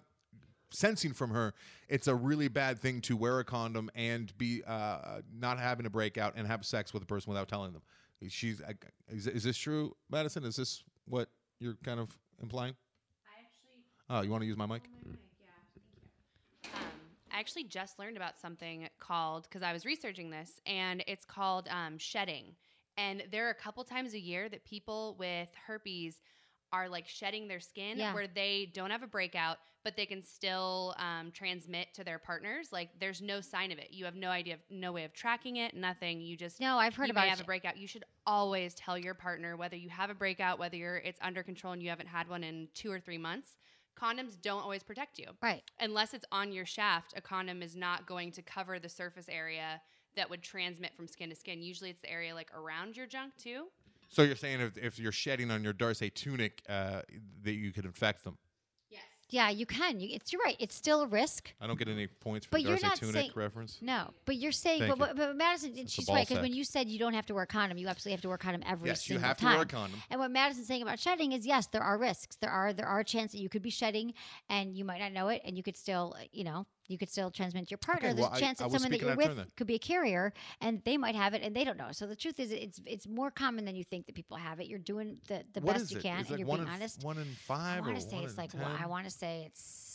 sensing 0.71 1.13
from 1.13 1.31
her, 1.31 1.55
it's 1.87 2.07
a 2.07 2.13
really 2.13 2.47
bad 2.47 2.77
thing 2.79 3.01
to 3.01 3.17
wear 3.17 3.39
a 3.39 3.43
condom 3.43 3.89
and 3.95 4.31
be 4.37 4.61
uh, 4.67 5.21
not 5.35 5.57
having 5.59 5.87
a 5.87 5.89
breakout 5.89 6.33
and 6.35 6.45
have 6.47 6.63
sex 6.63 6.93
with 6.93 7.01
a 7.01 7.07
person 7.07 7.31
without 7.31 7.47
telling 7.47 7.73
them. 7.73 7.81
She's, 8.27 8.61
I- 8.61 8.73
is, 9.13 9.27
is 9.27 9.43
this 9.43 9.57
true, 9.57 9.95
Madison? 10.09 10.43
Is 10.43 10.55
this 10.57 10.83
what 11.05 11.29
you're 11.59 11.77
kind 11.83 11.99
of 11.99 12.09
implying? 12.41 12.75
I 13.25 13.39
actually, 13.41 13.83
Oh, 14.09 14.21
you 14.21 14.29
want 14.31 14.41
to 14.41 14.47
use 14.47 14.57
my 14.57 14.65
mic? 14.65 14.89
My 15.05 15.11
mic, 15.11 15.19
yeah, 15.39 15.47
thank 16.63 16.73
um, 16.73 16.99
I 17.31 17.39
actually 17.39 17.63
just 17.63 17.97
learned 17.99 18.17
about 18.17 18.37
something 18.39 18.89
called 18.99 19.43
because 19.43 19.63
I 19.63 19.71
was 19.73 19.85
researching 19.85 20.29
this, 20.29 20.59
and 20.65 21.03
it's 21.07 21.25
called 21.25 21.67
um, 21.69 21.97
shedding. 21.97 22.55
And 22.97 23.23
there 23.31 23.47
are 23.47 23.51
a 23.51 23.55
couple 23.55 23.83
times 23.85 24.13
a 24.13 24.19
year 24.19 24.49
that 24.49 24.65
people 24.65 25.15
with 25.17 25.47
herpes 25.67 26.19
are 26.71 26.87
like 26.89 27.07
shedding 27.07 27.47
their 27.47 27.59
skin 27.59 27.97
Yeah. 27.97 28.13
where 28.13 28.27
they 28.27 28.69
don't 28.73 28.91
have 28.91 29.03
a 29.03 29.07
breakout, 29.07 29.57
but 29.83 29.95
they 29.95 30.05
can 30.05 30.23
still 30.23 30.95
um, 30.97 31.31
transmit 31.31 31.93
to 31.95 32.03
their 32.03 32.19
partners. 32.19 32.71
Like 32.71 32.89
there's 32.99 33.21
no 33.21 33.41
sign 33.41 33.71
of 33.71 33.79
it. 33.79 33.87
You 33.91 34.05
have 34.05 34.15
no 34.15 34.29
idea, 34.29 34.55
of, 34.55 34.59
no 34.69 34.91
way 34.91 35.03
of 35.03 35.13
tracking 35.13 35.57
it, 35.57 35.73
nothing. 35.75 36.21
You 36.21 36.37
just 36.37 36.59
No, 36.59 36.77
I've 36.77 36.95
heard 36.95 37.07
you 37.07 37.11
about 37.11 37.23
may 37.25 37.29
have 37.29 37.41
a 37.41 37.45
breakout. 37.45 37.77
You 37.77 37.87
should 37.87 38.03
always 38.25 38.73
tell 38.75 38.97
your 38.97 39.13
partner 39.13 39.55
whether 39.57 39.75
you 39.75 39.89
have 39.89 40.09
a 40.09 40.15
breakout, 40.15 40.59
whether 40.59 40.75
you're 40.77 40.97
it's 40.97 41.19
under 41.21 41.43
control 41.43 41.73
and 41.73 41.81
you 41.81 41.89
haven't 41.89 42.07
had 42.07 42.27
one 42.27 42.43
in 42.43 42.67
two 42.73 42.91
or 42.91 42.99
three 42.99 43.17
months. 43.17 43.57
Condoms 43.99 44.39
don't 44.41 44.61
always 44.61 44.81
protect 44.83 45.19
you 45.19 45.25
Right. 45.41 45.63
unless 45.79 46.13
it's 46.13 46.25
on 46.31 46.51
your 46.53 46.65
shaft, 46.65 47.13
a 47.17 47.21
condom 47.21 47.61
is 47.61 47.75
not 47.75 48.05
going 48.05 48.31
to 48.33 48.41
cover 48.41 48.79
the 48.79 48.87
surface 48.87 49.27
area 49.27 49.81
that 50.15 50.29
would 50.29 50.41
transmit 50.41 50.95
from 50.95 51.07
skin 51.07 51.29
to 51.29 51.35
skin. 51.35 51.61
Usually 51.61 51.89
it's 51.89 51.99
the 52.01 52.09
area 52.09 52.33
like 52.33 52.49
around 52.55 52.95
your 52.95 53.07
junk 53.07 53.33
too. 53.37 53.65
So 54.09 54.23
you're 54.23 54.35
saying 54.35 54.59
if, 54.59 54.77
if 54.77 54.99
you're 54.99 55.11
shedding 55.11 55.51
on 55.51 55.63
your 55.63 55.73
Dartos 55.73 56.13
tunic, 56.13 56.61
uh, 56.67 57.01
that 57.43 57.53
you 57.53 57.71
could 57.71 57.85
infect 57.85 58.23
them? 58.23 58.37
Yes. 58.89 59.01
Yeah, 59.29 59.49
you 59.51 59.67
can. 59.67 59.99
You, 59.99 60.09
it's 60.11 60.33
you're 60.33 60.41
right. 60.43 60.55
It's 60.59 60.73
still 60.73 61.03
a 61.03 61.07
risk. 61.07 61.53
I 61.61 61.67
don't 61.67 61.77
get 61.77 61.87
any 61.87 62.07
points 62.07 62.47
for 62.47 62.51
But 62.53 62.63
the 62.63 62.69
you're 62.69 62.77
Dartos 62.79 62.81
not 62.83 62.95
tunic 62.97 63.13
saying- 63.15 63.31
reference. 63.35 63.77
No, 63.83 64.09
but 64.25 64.35
you're 64.37 64.51
saying, 64.51 64.79
Thank 64.81 64.97
but, 64.97 65.09
you. 65.09 65.15
but, 65.15 65.27
but 65.27 65.35
Madison, 65.35 65.73
It's 65.77 65.93
she's 65.93 66.07
right 66.09 66.27
because 66.27 66.41
when 66.41 66.53
you 66.53 66.63
said 66.63 66.89
you 66.89 66.97
don't 66.97 67.13
have 67.13 67.27
to 67.27 67.35
wear 67.35 67.43
a 67.43 67.47
condom, 67.47 67.77
you 67.77 67.87
absolutely 67.87 68.13
have 68.13 68.21
to 68.21 68.27
wear 68.29 68.35
a 68.35 68.39
condom 68.39 68.63
every 68.65 68.89
Yes, 68.89 69.07
you 69.07 69.13
single 69.13 69.27
have 69.27 69.37
to 69.37 69.43
time. 69.43 69.53
wear 69.53 69.63
a 69.63 69.67
condom. 69.67 70.01
And 70.09 70.19
what 70.19 70.31
Madison's 70.31 70.67
saying 70.67 70.81
about 70.81 70.97
shedding 70.99 71.33
is, 71.33 71.45
yes, 71.45 71.67
there 71.67 71.83
are 71.83 71.97
risks. 71.99 72.35
There 72.37 72.49
are 72.49 72.73
there 72.73 72.87
are 72.87 73.01
a 73.01 73.05
chance 73.05 73.31
that 73.33 73.39
you 73.39 73.49
could 73.49 73.61
be 73.61 73.69
shedding, 73.69 74.15
and 74.49 74.75
you 74.75 74.83
might 74.85 74.99
not 74.99 75.11
know 75.13 75.27
it, 75.27 75.43
and 75.45 75.55
you 75.55 75.61
could 75.61 75.77
still, 75.77 76.15
you 76.31 76.43
know, 76.43 76.65
you 76.89 76.97
could 76.97 77.09
still 77.09 77.31
transmit 77.31 77.67
to 77.67 77.71
your 77.71 77.77
partner. 77.77 78.09
Okay, 78.09 78.15
There's 78.17 78.27
well, 78.29 78.35
a 78.37 78.39
chance 78.39 78.59
I- 78.59 78.65
I 78.65 78.67
that 78.67 78.73
was 78.73 78.81
someone 78.81 78.91
that 78.91 79.05
you're 79.05 79.15
with 79.15 79.37
turn 79.37 79.45
could 79.55 79.67
be 79.67 79.75
a 79.75 79.79
carrier, 79.79 80.33
and 80.59 80.81
they 80.83 80.97
might 80.97 81.15
have 81.15 81.33
it, 81.33 81.41
and 81.43 81.55
they 81.55 81.63
don't 81.63 81.77
know. 81.77 81.91
So 81.93 82.05
the 82.07 82.15
truth 82.15 82.39
is, 82.39 82.51
it's 82.51 82.81
it's 82.85 83.07
more 83.07 83.31
common 83.31 83.63
than 83.63 83.75
you 83.75 83.83
think 83.85 84.07
that 84.07 84.15
people 84.15 84.35
have 84.37 84.59
it. 84.59 84.67
You're 84.67 84.79
doing 84.79 85.17
the, 85.27 85.43
the 85.53 85.61
What 85.61 85.77
best 85.77 85.91
you 85.91 85.99
it? 85.99 86.03
can, 86.03 86.19
It's 86.19 86.29
and 86.29 86.39
like 86.39 86.39
you're 86.47 86.57
being 86.57 86.67
f- 86.67 86.73
honest. 86.75 87.03
One 87.03 87.17
in 87.17 87.25
five 87.47 87.77
I 87.83 87.87
want 87.87 87.95
to 88.01 88.09
say 88.09 88.17
it's 88.23 88.37
like 88.37 88.51
10? 88.51 88.61
one- 88.61 88.71
I 88.81 88.87
want 88.87 89.05
to 89.05 89.11
say 89.11 89.43
it's. 89.45 89.85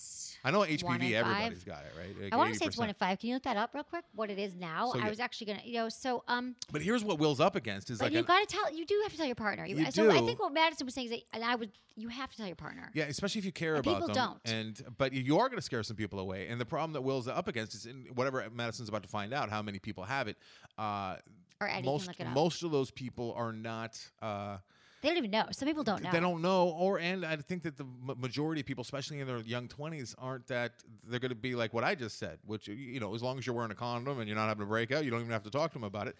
I 0.45 0.51
know 0.51 0.61
HPV, 0.61 1.13
everybody's 1.15 1.65
got 1.65 1.85
it, 1.85 1.93
right? 1.99 2.23
Like 2.25 2.33
I 2.33 2.37
want 2.37 2.53
to 2.53 2.59
say 2.59 2.67
it's 2.67 2.77
one 2.77 2.89
in 2.91 2.95
five. 2.95 3.19
Can 3.19 3.31
you 3.31 3.35
look 3.37 3.45
that 3.45 3.57
up 3.57 3.71
real 3.75 3.83
quick? 3.83 4.05
What 4.15 4.29
it 4.31 4.39
is 4.39 4.55
now? 4.55 4.93
So 4.93 4.99
I 5.01 5.05
you- 5.05 5.09
was 5.11 5.19
actually 5.21 5.47
gonna, 5.47 5.61
you 5.65 5.75
know, 5.75 5.89
so 5.89 6.23
um, 6.29 6.55
But 6.71 6.83
here's 6.83 7.03
what 7.03 7.19
Will's 7.19 7.41
up 7.41 7.57
against 7.57 7.89
is 7.91 7.99
but 7.99 8.07
like 8.07 8.13
you 8.13 8.23
got 8.23 8.47
to 8.47 8.55
tell. 8.55 8.71
You 8.73 8.85
do 8.85 9.01
have 9.05 9.13
to 9.13 9.17
tell 9.17 9.27
your 9.27 9.35
partner. 9.35 9.65
You 9.65 9.91
so 9.91 10.11
I 10.11 10.21
think 10.21 10.41
what 10.41 10.53
Madison 10.53 10.85
was 10.87 10.95
saying 10.95 11.07
is, 11.07 11.11
that, 11.13 11.21
and 11.33 11.43
I 11.45 11.55
would, 11.55 11.71
you 11.97 12.09
have 12.09 12.31
to 12.31 12.37
tell 12.37 12.47
your 12.47 12.57
partner. 12.57 12.91
Yeah, 12.95 13.05
especially 13.05 13.39
if 13.39 13.45
you 13.47 13.53
care 13.53 13.77
And 13.77 13.87
about 13.87 13.95
people 14.03 14.15
them. 14.15 14.15
don't. 14.45 14.55
And 14.55 14.83
but 14.99 15.13
you 15.15 15.39
are 15.39 15.49
going 15.49 15.59
to 15.59 15.63
scare 15.65 15.83
some 15.83 15.97
people 15.97 16.19
away. 16.19 16.49
And 16.49 16.61
the 16.61 16.67
problem 16.67 16.93
that 16.93 17.01
Will's 17.03 17.27
up 17.27 17.49
against 17.49 17.75
is 17.75 17.87
in 17.87 18.07
whatever 18.15 18.45
Madison's 18.53 18.89
about 18.91 19.03
to 19.05 19.09
find 19.09 19.33
out 19.33 19.49
how 19.51 19.63
many 19.63 19.79
people 19.79 20.05
have 20.05 20.29
it. 20.29 20.37
Uh, 20.77 21.17
Or 21.61 21.69
Eddie 21.69 21.83
can 21.85 21.93
look 21.93 22.21
it 22.21 22.27
up. 22.27 22.33
most 22.35 22.63
of 22.63 22.71
those 22.71 22.91
people 22.91 23.33
are 23.35 23.53
not. 23.53 23.99
Uh, 24.21 24.59
They 25.05 25.11
don't 25.11 25.19
even 25.19 25.31
know. 25.33 25.45
Some 25.51 25.69
people 25.69 25.85
don't 25.85 26.03
know. 26.03 26.11
They 26.11 26.21
don't 26.21 26.41
know, 26.41 26.71
or 26.71 26.99
and 26.99 27.27
I 27.27 27.37
think 27.37 27.63
that 27.65 27.77
the 27.77 27.85
majority 28.17 28.63
of 28.63 28.67
people, 28.67 28.81
especially 28.81 29.21
in 29.21 29.27
their 29.27 29.41
young 29.41 29.69
twenties, 29.69 30.15
aren't 30.19 30.47
that 30.47 30.73
they're 31.07 31.21
going 31.21 31.29
to 31.29 31.35
be 31.35 31.55
like 31.55 31.75
what 31.75 31.85
I 31.85 31.95
just 31.95 32.19
said, 32.19 32.39
which 32.47 32.69
you 32.69 33.01
know, 33.01 33.15
as 33.15 33.23
long 33.23 33.37
as 33.37 33.47
you're 33.47 33.55
wearing 33.55 33.71
a 33.71 33.75
condom 33.75 34.19
and 34.19 34.27
you're 34.27 34.37
not 34.39 34.49
having 34.49 34.63
a 34.63 34.67
breakout, 34.67 35.05
you 35.05 35.11
don't 35.11 35.21
even 35.21 35.31
have 35.33 35.43
to 35.43 35.51
talk 35.51 35.73
to 35.73 35.75
them 35.75 35.85
about 35.85 36.09
it. 36.09 36.17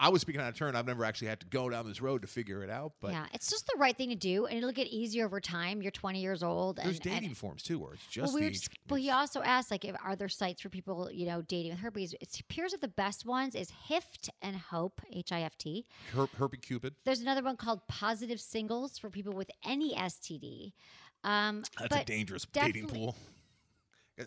I 0.00 0.10
was 0.10 0.22
speaking 0.22 0.40
out 0.40 0.48
of 0.48 0.54
turn. 0.56 0.76
I've 0.76 0.86
never 0.86 1.04
actually 1.04 1.28
had 1.28 1.40
to 1.40 1.46
go 1.46 1.68
down 1.68 1.86
this 1.86 2.00
road 2.00 2.22
to 2.22 2.28
figure 2.28 2.62
it 2.62 2.70
out, 2.70 2.92
but 3.00 3.10
yeah, 3.10 3.26
it's 3.32 3.50
just 3.50 3.66
the 3.66 3.76
right 3.78 3.96
thing 3.96 4.10
to 4.10 4.14
do, 4.14 4.46
and 4.46 4.56
it'll 4.56 4.72
get 4.72 4.86
easier 4.86 5.24
over 5.24 5.40
time. 5.40 5.82
You're 5.82 5.90
20 5.90 6.20
years 6.20 6.42
old, 6.42 6.76
there's 6.76 7.00
dating 7.00 7.26
and 7.26 7.36
forms 7.36 7.62
too, 7.62 7.80
where 7.80 7.94
it's 7.94 8.06
just 8.06 8.32
well, 8.32 8.42
we 8.42 8.50
just, 8.50 8.70
well, 8.88 9.00
he 9.00 9.10
also 9.10 9.42
asked 9.42 9.70
like, 9.70 9.84
if, 9.84 9.96
are 10.04 10.14
there 10.14 10.28
sites 10.28 10.62
for 10.62 10.68
people, 10.68 11.10
you 11.12 11.26
know, 11.26 11.42
dating 11.42 11.72
with 11.72 11.80
herpes? 11.80 12.14
It 12.20 12.38
appears 12.40 12.72
that 12.72 12.80
the 12.80 12.88
best 12.88 13.26
ones 13.26 13.54
is 13.56 13.70
HIFT 13.70 14.30
and 14.40 14.56
Hope, 14.56 15.00
H 15.12 15.32
I 15.32 15.42
F 15.42 15.58
T. 15.58 15.84
Her- 16.14 16.28
Herpy 16.38 16.62
Cupid. 16.62 16.94
There's 17.04 17.20
another 17.20 17.42
one 17.42 17.56
called 17.56 17.86
Positive 17.88 18.40
Singles 18.40 18.98
for 18.98 19.10
people 19.10 19.32
with 19.32 19.50
any 19.66 19.94
STD. 19.96 20.72
Um, 21.24 21.64
That's 21.76 21.88
but 21.88 22.02
a 22.02 22.04
dangerous 22.04 22.46
dating 22.52 22.86
pool. 22.86 23.16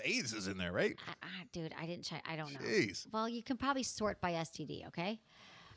AIDS 0.04 0.34
is 0.34 0.48
in 0.48 0.58
there, 0.58 0.72
right? 0.72 0.96
I, 1.08 1.12
I, 1.26 1.28
dude, 1.52 1.74
I 1.80 1.86
didn't 1.86 2.04
check. 2.06 2.24
I 2.30 2.36
don't 2.36 2.54
know. 2.54 2.60
Jeez. 2.60 3.08
Well, 3.12 3.28
you 3.28 3.44
can 3.44 3.58
probably 3.58 3.84
sort 3.84 4.22
by 4.22 4.34
STD. 4.34 4.88
Okay. 4.88 5.20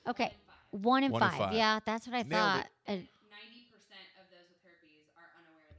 Okay. 0.09 0.33
One 0.71 1.05
in, 1.05 1.13
One 1.13 1.23
in 1.23 1.29
five. 1.29 1.39
five. 1.39 1.53
Yeah, 1.55 1.79
that's 1.85 2.07
what 2.07 2.15
I 2.17 2.23
Nailed 2.23 2.31
thought. 2.31 2.67
it. 2.87 2.89
Ninety 2.89 3.67
percent 3.71 4.07
of 4.21 4.27
those 4.31 4.49
with 4.51 4.59
herpes 4.65 5.07
are 5.17 5.29
unaware 5.39 5.71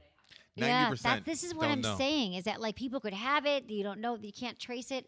they 0.56 0.62
have 0.62 0.90
yeah, 0.90 0.96
90% 0.96 1.02
that, 1.02 1.24
this 1.26 1.44
is 1.44 1.54
what 1.54 1.68
I'm 1.68 1.82
know. 1.82 1.96
saying 1.98 2.34
is 2.34 2.44
that 2.44 2.60
like 2.60 2.76
people 2.76 3.00
could 3.00 3.12
have 3.12 3.44
it. 3.44 3.68
You 3.68 3.82
don't 3.82 4.00
know. 4.00 4.16
You 4.16 4.32
can't 4.32 4.58
trace 4.58 4.90
it. 4.90 5.06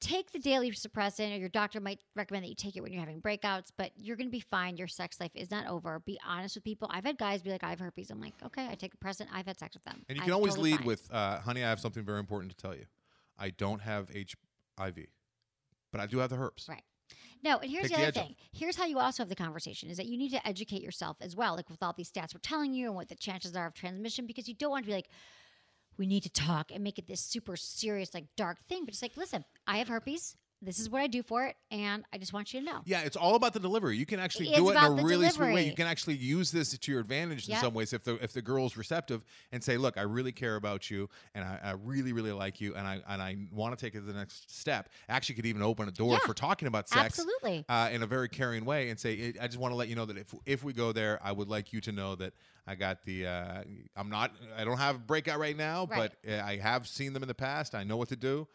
Take 0.00 0.32
the 0.32 0.38
daily 0.38 0.70
suppressant, 0.70 1.32
or 1.34 1.36
your 1.38 1.50
doctor 1.50 1.78
might 1.78 2.00
recommend 2.16 2.44
that 2.44 2.48
you 2.48 2.54
take 2.54 2.74
it 2.74 2.80
when 2.80 2.90
you're 2.90 3.00
having 3.00 3.20
breakouts. 3.20 3.66
But 3.76 3.92
you're 3.96 4.16
going 4.16 4.28
to 4.28 4.32
be 4.32 4.40
fine. 4.40 4.78
Your 4.78 4.88
sex 4.88 5.20
life 5.20 5.32
is 5.34 5.50
not 5.50 5.66
over. 5.66 6.00
Be 6.00 6.18
honest 6.26 6.56
with 6.56 6.64
people. 6.64 6.88
I've 6.90 7.04
had 7.04 7.18
guys 7.18 7.42
be 7.42 7.50
like, 7.50 7.62
"I 7.62 7.68
have 7.70 7.80
herpes." 7.80 8.10
I'm 8.10 8.18
like, 8.20 8.32
"Okay, 8.44 8.66
I 8.66 8.74
take 8.74 8.94
a 8.94 8.96
present. 8.96 9.28
I've 9.32 9.46
had 9.46 9.58
sex 9.60 9.74
with 9.74 9.84
them." 9.84 10.02
And 10.08 10.16
you 10.16 10.22
I'm 10.22 10.26
can 10.26 10.32
always 10.34 10.54
totally 10.54 10.70
lead 10.72 10.78
fine. 10.78 10.86
with, 10.86 11.08
uh, 11.12 11.40
"Honey, 11.40 11.62
I 11.62 11.68
have 11.68 11.80
something 11.80 12.02
very 12.02 12.18
important 12.18 12.50
to 12.50 12.56
tell 12.56 12.74
you. 12.74 12.86
I 13.38 13.50
don't 13.50 13.82
have 13.82 14.08
HIV, 14.14 15.06
but 15.92 16.00
I 16.00 16.06
do 16.06 16.18
have 16.18 16.30
the 16.30 16.36
herpes." 16.36 16.66
Right. 16.68 16.82
No, 17.42 17.58
and 17.58 17.70
here's 17.70 17.88
Take 17.88 17.92
the 17.92 17.96
the 17.96 18.02
other 18.02 18.08
edge 18.08 18.16
off. 18.18 18.26
thing. 18.26 18.36
Here's 18.52 18.76
how 18.76 18.84
you 18.86 18.98
also 18.98 19.22
have 19.22 19.28
the 19.28 19.34
conversation 19.36 19.88
is 19.90 19.96
that 19.96 20.06
you 20.06 20.18
need 20.18 20.30
to 20.30 20.46
educate 20.46 20.82
yourself 20.82 21.16
as 21.20 21.34
well, 21.34 21.56
like 21.56 21.70
with 21.70 21.82
all 21.82 21.94
these 21.96 22.10
stats 22.10 22.34
we're 22.34 22.40
telling 22.42 22.74
you 22.74 22.86
and 22.86 22.94
what 22.94 23.08
the 23.08 23.14
chances 23.14 23.56
are 23.56 23.66
of 23.66 23.74
transmission, 23.74 24.26
because 24.26 24.46
you 24.48 24.54
don't 24.54 24.70
want 24.70 24.84
to 24.84 24.88
be 24.90 24.94
like, 24.94 25.08
we 25.96 26.06
need 26.06 26.22
to 26.22 26.30
talk 26.30 26.70
and 26.72 26.82
make 26.84 26.98
it 26.98 27.06
this 27.06 27.20
super 27.20 27.56
serious, 27.56 28.14
like 28.14 28.26
dark 28.36 28.58
thing. 28.68 28.84
But 28.84 28.94
it's 28.94 29.02
like, 29.02 29.16
listen, 29.16 29.44
I 29.66 29.78
have 29.78 29.88
herpes. 29.88 30.36
This 30.62 30.78
is 30.78 30.90
what 30.90 31.00
I 31.00 31.06
do 31.06 31.22
for 31.22 31.46
it, 31.46 31.56
and 31.70 32.04
I 32.12 32.18
just 32.18 32.32
want 32.32 32.52
you 32.52 32.60
to 32.60 32.66
know. 32.66 32.80
Yeah, 32.84 33.00
it's 33.00 33.16
all 33.16 33.34
about 33.34 33.52
the 33.54 33.60
delivery. 33.60 33.96
You 33.96 34.04
can 34.04 34.20
actually 34.20 34.50
It 34.52 34.56
do 34.56 34.68
it 34.68 34.76
in 34.76 34.82
a 34.84 34.90
really 35.02 35.28
sweet 35.30 35.54
way. 35.54 35.66
You 35.66 35.74
can 35.74 35.86
actually 35.86 36.16
use 36.16 36.50
this 36.50 36.76
to 36.76 36.92
your 36.92 37.00
advantage 37.00 37.48
in 37.48 37.52
Yep. 37.52 37.60
some 37.62 37.74
ways 37.74 37.92
if 37.92 38.04
the 38.04 38.22
if 38.22 38.32
the 38.32 38.42
girl's 38.42 38.76
receptive 38.76 39.24
and 39.52 39.64
say, 39.64 39.76
"Look, 39.78 39.96
I 39.96 40.02
really 40.02 40.32
care 40.32 40.56
about 40.56 40.90
you, 40.90 41.08
and 41.34 41.44
I, 41.44 41.58
I 41.62 41.70
really 41.72 42.12
really 42.12 42.32
like 42.32 42.60
you, 42.60 42.74
and 42.74 42.86
I 42.86 43.00
and 43.08 43.22
I 43.22 43.36
want 43.50 43.78
to 43.78 43.82
take 43.84 43.94
it 43.94 44.00
to 44.00 44.04
the 44.06 44.12
next 44.12 44.54
step." 44.54 44.90
Actually, 45.08 45.36
could 45.36 45.46
even 45.46 45.62
open 45.62 45.88
a 45.88 45.92
door 45.92 46.12
Yeah, 46.12 46.18
for 46.26 46.34
talking 46.34 46.68
about 46.68 46.88
sex, 46.88 47.18
absolutely. 47.18 47.64
uh, 47.68 47.88
in 47.90 48.02
a 48.02 48.06
very 48.06 48.28
caring 48.28 48.64
way, 48.66 48.90
and 48.90 49.00
say, 49.00 49.32
"I 49.40 49.46
just 49.46 49.58
want 49.58 49.72
to 49.72 49.76
let 49.76 49.88
you 49.88 49.96
know 49.96 50.04
that 50.06 50.18
if 50.18 50.34
if 50.46 50.62
we 50.62 50.72
go 50.74 50.92
there, 50.92 51.18
I 51.22 51.32
would 51.32 51.48
like 51.48 51.72
you 51.72 51.80
to 51.82 51.92
know 51.92 52.14
that." 52.16 52.34
I 52.66 52.74
got 52.76 53.02
the. 53.04 53.26
Uh, 53.26 53.62
I'm 53.96 54.10
not. 54.10 54.32
I 54.56 54.64
don't 54.64 54.76
have 54.76 54.94
a 54.96 54.98
breakout 54.98 55.40
right 55.40 55.56
now, 55.56 55.86
Right. 55.90 56.12
but 56.24 56.30
uh, 56.30 56.44
I 56.44 56.58
have 56.58 56.86
seen 56.86 57.14
them 57.14 57.22
in 57.22 57.26
the 57.26 57.34
past. 57.34 57.74
I 57.74 57.82
know 57.82 57.96
what 57.96 58.10
to 58.10 58.16
do. 58.16 58.46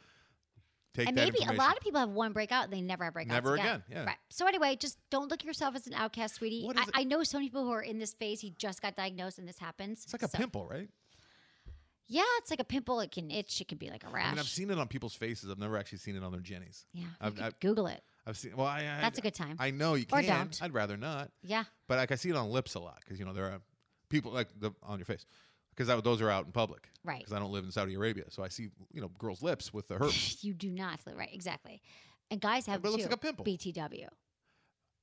Take 0.96 1.08
and 1.10 1.18
that 1.18 1.26
maybe 1.34 1.46
a 1.46 1.54
lot 1.54 1.76
of 1.76 1.84
people 1.84 2.00
have 2.00 2.10
one 2.10 2.32
breakout 2.34 2.64
and 2.64 2.74
they 2.74 2.82
never 2.82 3.04
have 3.04 3.14
breakouts 3.14 3.28
Never 3.28 3.54
again. 3.56 3.66
again, 3.66 3.84
yeah. 3.91 4.06
Right. 4.06 4.18
So 4.30 4.48
anyway, 4.48 4.76
just 4.78 4.98
don't 5.10 5.30
look 5.30 5.41
at 5.41 5.46
yourself 5.46 5.76
as 5.76 5.86
an 5.88 5.93
outcast, 5.93 6.36
sweetie. 6.36 6.70
I, 6.76 6.86
I 7.02 7.04
know 7.04 7.22
so 7.24 7.38
many 7.38 7.50
people 7.50 7.66
who 7.66 7.72
are 7.72 7.82
in 7.82 8.00
this 8.00 8.14
phase. 8.14 8.39
He 8.39 8.52
just 8.58 8.82
got 8.82 8.96
diagnosed 8.96 9.38
and 9.38 9.48
this 9.48 9.60
happens. 9.60 10.04
It's 10.06 10.14
like 10.14 10.24
a 10.24 10.30
So- 10.30 10.38
pimple, 10.38 10.66
right? 10.68 10.89
Yeah, 12.08 12.22
it's 12.38 12.52
like 12.52 12.60
a 12.60 12.64
pimple. 12.66 13.00
It 13.00 13.12
can 13.12 13.32
itch. 13.32 13.60
It 13.62 13.68
can 13.68 13.80
be 13.80 13.89
like 13.89 14.04
a 14.04 14.10
rash. 14.10 14.28
I 14.28 14.30
mean, 14.32 14.39
I've 14.39 14.46
seen 14.48 14.70
it 14.70 14.78
on 14.78 14.88
people's 14.88 15.16
faces. 15.16 15.50
I've 15.50 15.58
never 15.58 15.76
actually 15.76 15.98
seen 15.98 16.16
it 16.16 16.24
on 16.24 16.32
their 16.32 16.39
jennies. 16.41 16.86
yeah, 16.93 17.06
I've, 17.20 17.41
I've, 17.41 17.60
Google 17.60 17.88
it. 17.88 18.00
I've 18.28 18.38
seen. 18.38 18.56
Well, 18.56 18.68
I, 18.68 18.82
I, 18.82 19.02
That's 19.02 19.18
a 19.18 19.22
good 19.22 19.34
time. 19.34 19.56
I 19.60 19.72
know 19.72 19.96
you 19.96 20.06
Or 20.14 20.22
can. 20.22 20.38
don't. 20.38 20.60
I'd 20.62 20.74
rather 20.74 20.98
not. 20.98 21.32
Yeah. 21.41 21.64
But 21.88 21.98
like 21.98 22.12
I 22.12 22.16
see 22.16 22.30
it 22.30 22.36
on 22.36 22.50
lips 22.52 22.76
a 22.76 22.80
lot 22.80 23.00
because 23.04 23.18
you 23.20 23.26
know 23.26 23.34
there 23.34 23.46
are 23.46 23.60
people 24.10 24.32
like 24.32 24.50
the 24.60 24.72
on 24.84 25.00
your 25.00 25.06
face 25.06 25.26
because 25.76 26.01
those 26.03 26.21
are 26.21 26.30
out 26.30 26.45
in 26.45 26.51
public. 26.51 26.89
Right. 27.03 27.19
Because 27.19 27.34
I 27.34 27.39
don't 27.39 27.51
live 27.51 27.65
in 27.65 27.71
Saudi 27.71 27.93
Arabia, 27.95 28.26
so 28.30 28.43
I 28.43 28.47
see 28.47 28.69
you 28.93 29.01
know 29.01 29.09
girls' 29.19 29.41
lips 29.41 29.73
with 29.73 29.88
the 29.88 29.95
herpes. 29.95 30.38
You 30.43 30.53
do 30.53 30.69
not. 30.69 30.99
Right. 31.15 31.30
Exactly. 31.34 31.82
And 32.32 32.41
guys 32.41 32.65
have 32.65 32.82
But 32.82 32.89
it 32.89 32.91
looks 32.91 33.03
like 33.03 33.13
a 33.13 33.17
pimple. 33.17 33.45
BTW. 33.45 34.07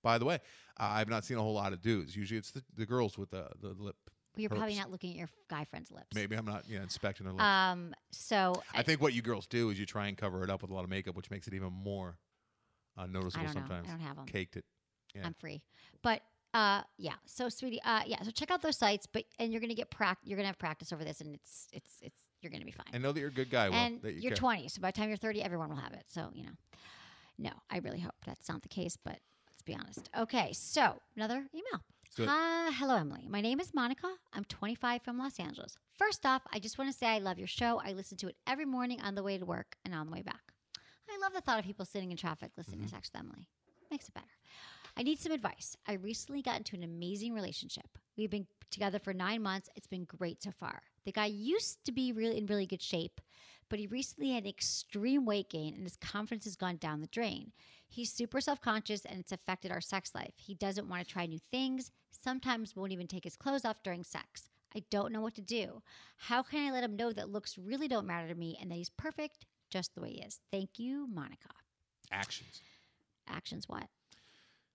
By 0.02 0.18
the 0.18 0.24
way, 0.24 0.40
I've 0.76 1.08
not 1.08 1.24
seen 1.24 1.36
a 1.36 1.42
whole 1.42 1.54
lot 1.54 1.72
of 1.72 1.80
dudes. 1.80 2.16
Usually 2.16 2.38
it's 2.38 2.50
the, 2.50 2.62
the 2.76 2.86
girls 2.86 3.16
with 3.16 3.30
the 3.30 3.48
the 3.60 3.68
lip. 3.68 3.96
Well, 4.34 4.40
you're 4.40 4.50
probably 4.50 4.76
not 4.76 4.90
looking 4.90 5.10
at 5.10 5.16
your 5.16 5.28
guy 5.48 5.64
friend's 5.64 5.92
lips. 5.92 6.08
Maybe 6.14 6.36
I'm 6.36 6.46
not 6.46 6.64
yeah 6.68 6.82
inspecting 6.82 7.24
their 7.24 7.34
lips. 7.34 7.44
Um. 7.44 7.94
So 8.10 8.62
I 8.74 8.82
think 8.82 9.00
what 9.00 9.12
you 9.14 9.22
girls 9.22 9.46
do 9.46 9.70
is 9.70 9.78
you 9.78 9.86
try 9.86 10.08
and 10.08 10.16
cover 10.16 10.42
it 10.42 10.50
up 10.50 10.62
with 10.62 10.70
a 10.70 10.74
lot 10.74 10.84
of 10.84 10.90
makeup, 10.90 11.14
which 11.14 11.30
makes 11.30 11.46
it 11.46 11.54
even 11.54 11.72
more 11.72 12.18
uh, 12.96 13.06
noticeable. 13.06 13.46
I 13.46 13.52
sometimes. 13.52 13.86
don't 13.88 14.00
have 14.00 14.18
'em. 14.18 14.26
Caked 14.26 14.56
it. 14.56 14.64
Yeah. 15.14 15.22
I'm 15.26 15.34
free. 15.34 15.62
But 16.02 16.22
uh 16.55 16.82
yeah. 16.98 17.14
So 17.26 17.48
sweetie, 17.48 17.80
uh 17.84 18.03
yeah, 18.07 18.22
so 18.22 18.30
check 18.30 18.50
out 18.50 18.62
those 18.62 18.76
sites, 18.78 19.07
but 19.11 19.24
and 19.38 19.53
you're 19.53 19.61
gonna 19.61 19.74
get 19.74 19.90
prac 19.90 20.18
you're 20.24 20.36
gonna 20.36 20.48
have 20.48 20.59
practice 20.59 20.92
over 20.92 21.05
this 21.05 21.20
and 21.20 21.34
it's 21.34 21.68
it's 21.72 21.98
it's 22.03 22.22
you're 22.40 22.50
gonna 22.53 22.64
be 22.64 22.72
fine. 22.72 22.86
I 22.92 22.98
know 22.98 23.12
that 23.12 23.20
you're 23.20 23.28
a 23.28 23.32
good 23.32 23.50
guy. 23.50 23.68
Will, 23.68 23.76
and 23.76 24.03
that 24.03 24.14
you 24.14 24.20
you're 24.22 24.30
care. 24.32 24.36
20, 24.36 24.68
so 24.68 24.80
by 24.80 24.88
the 24.88 24.96
time 24.98 25.09
you're 25.09 25.16
30, 25.16 25.42
everyone 25.42 25.68
will 25.68 25.76
have 25.76 25.92
it. 25.92 26.05
So, 26.09 26.28
you 26.34 26.42
know. 26.44 26.50
No, 27.38 27.50
I 27.70 27.78
really 27.78 28.00
hope 28.00 28.14
that's 28.26 28.48
not 28.48 28.62
the 28.62 28.68
case, 28.68 28.96
but 29.03 29.18
let's 29.48 29.62
be 29.64 29.74
honest. 29.74 30.11
Okay, 30.18 30.53
so 30.53 30.96
another 31.16 31.46
email. 31.55 31.82
it. 32.18 32.74
Hello, 32.74 32.96
Emily. 32.96 33.26
My 33.28 33.40
name 33.40 33.59
is 33.61 33.72
Monica. 33.72 34.09
I'm 34.32 34.44
25 34.44 35.03
from 35.03 35.18
Los 35.18 35.38
Angeles. 35.40 35.76
First 35.96 36.26
off, 36.26 36.42
I 36.53 36.59
just 36.59 36.78
want 36.78 36.90
to 36.90 36.96
say 36.96 37.07
I 37.07 37.18
love 37.20 37.38
your 37.38 37.46
show. 37.48 37.80
I 37.84 37.92
listen 37.92 38.18
to 38.18 38.28
it 38.28 38.36
every 38.46 38.64
morning 38.66 39.00
on 39.00 39.14
the 39.14 39.22
way 39.22 39.38
to 39.38 39.44
work 39.46 39.76
and 39.84 39.94
on 39.94 40.07
the 40.07 40.12
way 40.12 40.22
back. 40.22 40.53
I 41.09 41.16
love 41.22 41.32
the 41.32 41.40
thought 41.40 41.59
of 41.61 41.64
people 41.64 41.84
sitting 41.84 42.11
in 42.11 42.16
traffic 42.16 42.50
listening 42.57 42.78
Mm-hmm. 42.80 42.86
to 42.88 42.94
Sex 42.94 43.11
with 43.12 43.20
Emily. 43.20 43.46
Makes 43.90 44.09
it 44.09 44.14
better. 44.14 44.26
I 44.97 45.03
need 45.03 45.20
some 45.20 45.32
advice. 45.32 45.76
I 45.86 45.95
recently 45.95 46.43
got 46.43 46.59
into 46.59 46.76
an 46.76 46.82
amazing 46.82 47.32
relationship. 47.32 47.99
We've 48.16 48.30
been 48.30 48.47
together 48.70 48.99
for 48.99 49.14
nine 49.14 49.43
months. 49.43 49.70
It's 49.74 49.86
been 49.86 50.05
great 50.05 50.43
so 50.43 50.51
far. 50.51 50.82
The 51.05 51.12
guy 51.12 51.26
used 51.26 51.84
to 51.84 51.93
be 51.93 52.12
really 52.12 52.38
in 52.38 52.47
really 52.47 52.66
good 52.66 52.82
shape, 52.82 53.20
but 53.68 53.78
he 53.78 53.86
recently 53.86 54.32
had 54.32 54.47
extreme 54.47 55.24
weight 55.24 55.49
gain 55.51 55.74
and 55.74 55.84
his 55.84 55.97
confidence 55.97 56.45
has 56.45 56.57
gone 56.57 56.76
down 56.76 57.01
the 57.01 57.07
drain. 57.07 57.53
He's 57.88 58.12
super 58.12 58.40
self 58.40 58.61
conscious 58.61 59.05
and 59.05 59.18
it's 59.18 59.32
affected 59.32 59.72
our 59.72 59.80
sex 59.80 60.14
life. 60.14 60.34
He 60.36 60.55
doesn't 60.55 60.88
want 60.88 61.07
to 61.07 61.12
try 61.12 61.26
new 61.26 61.40
things, 61.51 61.90
sometimes 62.11 62.76
won't 62.76 62.93
even 62.93 63.07
take 63.07 63.24
his 63.24 63.36
clothes 63.36 63.64
off 63.64 63.82
during 63.82 64.05
sex. 64.05 64.51
I 64.74 64.82
don't 64.90 65.12
know 65.12 65.20
what 65.20 65.34
to 65.34 65.43
do. 65.43 65.82
How 66.16 66.43
can 66.43 66.66
I 66.66 66.72
let 66.72 66.84
him 66.84 66.97
know 66.97 67.12
that 67.12 67.30
looks 67.30 67.59
really 67.59 67.88
don't 67.88 68.07
matter 68.07 68.28
to 68.28 68.34
me 68.34 68.59
and 68.61 68.70
that 68.70 68.76
he's 68.76 68.90
perfect 68.90 69.47
just 69.70 69.95
the 69.95 70.01
way 70.01 70.12
he 70.12 70.22
is? 70.22 70.40
Thank 70.51 70.78
you, 70.78 71.07
Monica. 71.12 71.51
Actions. 72.11 72.62
Actions 73.28 73.68
what? 73.68 73.88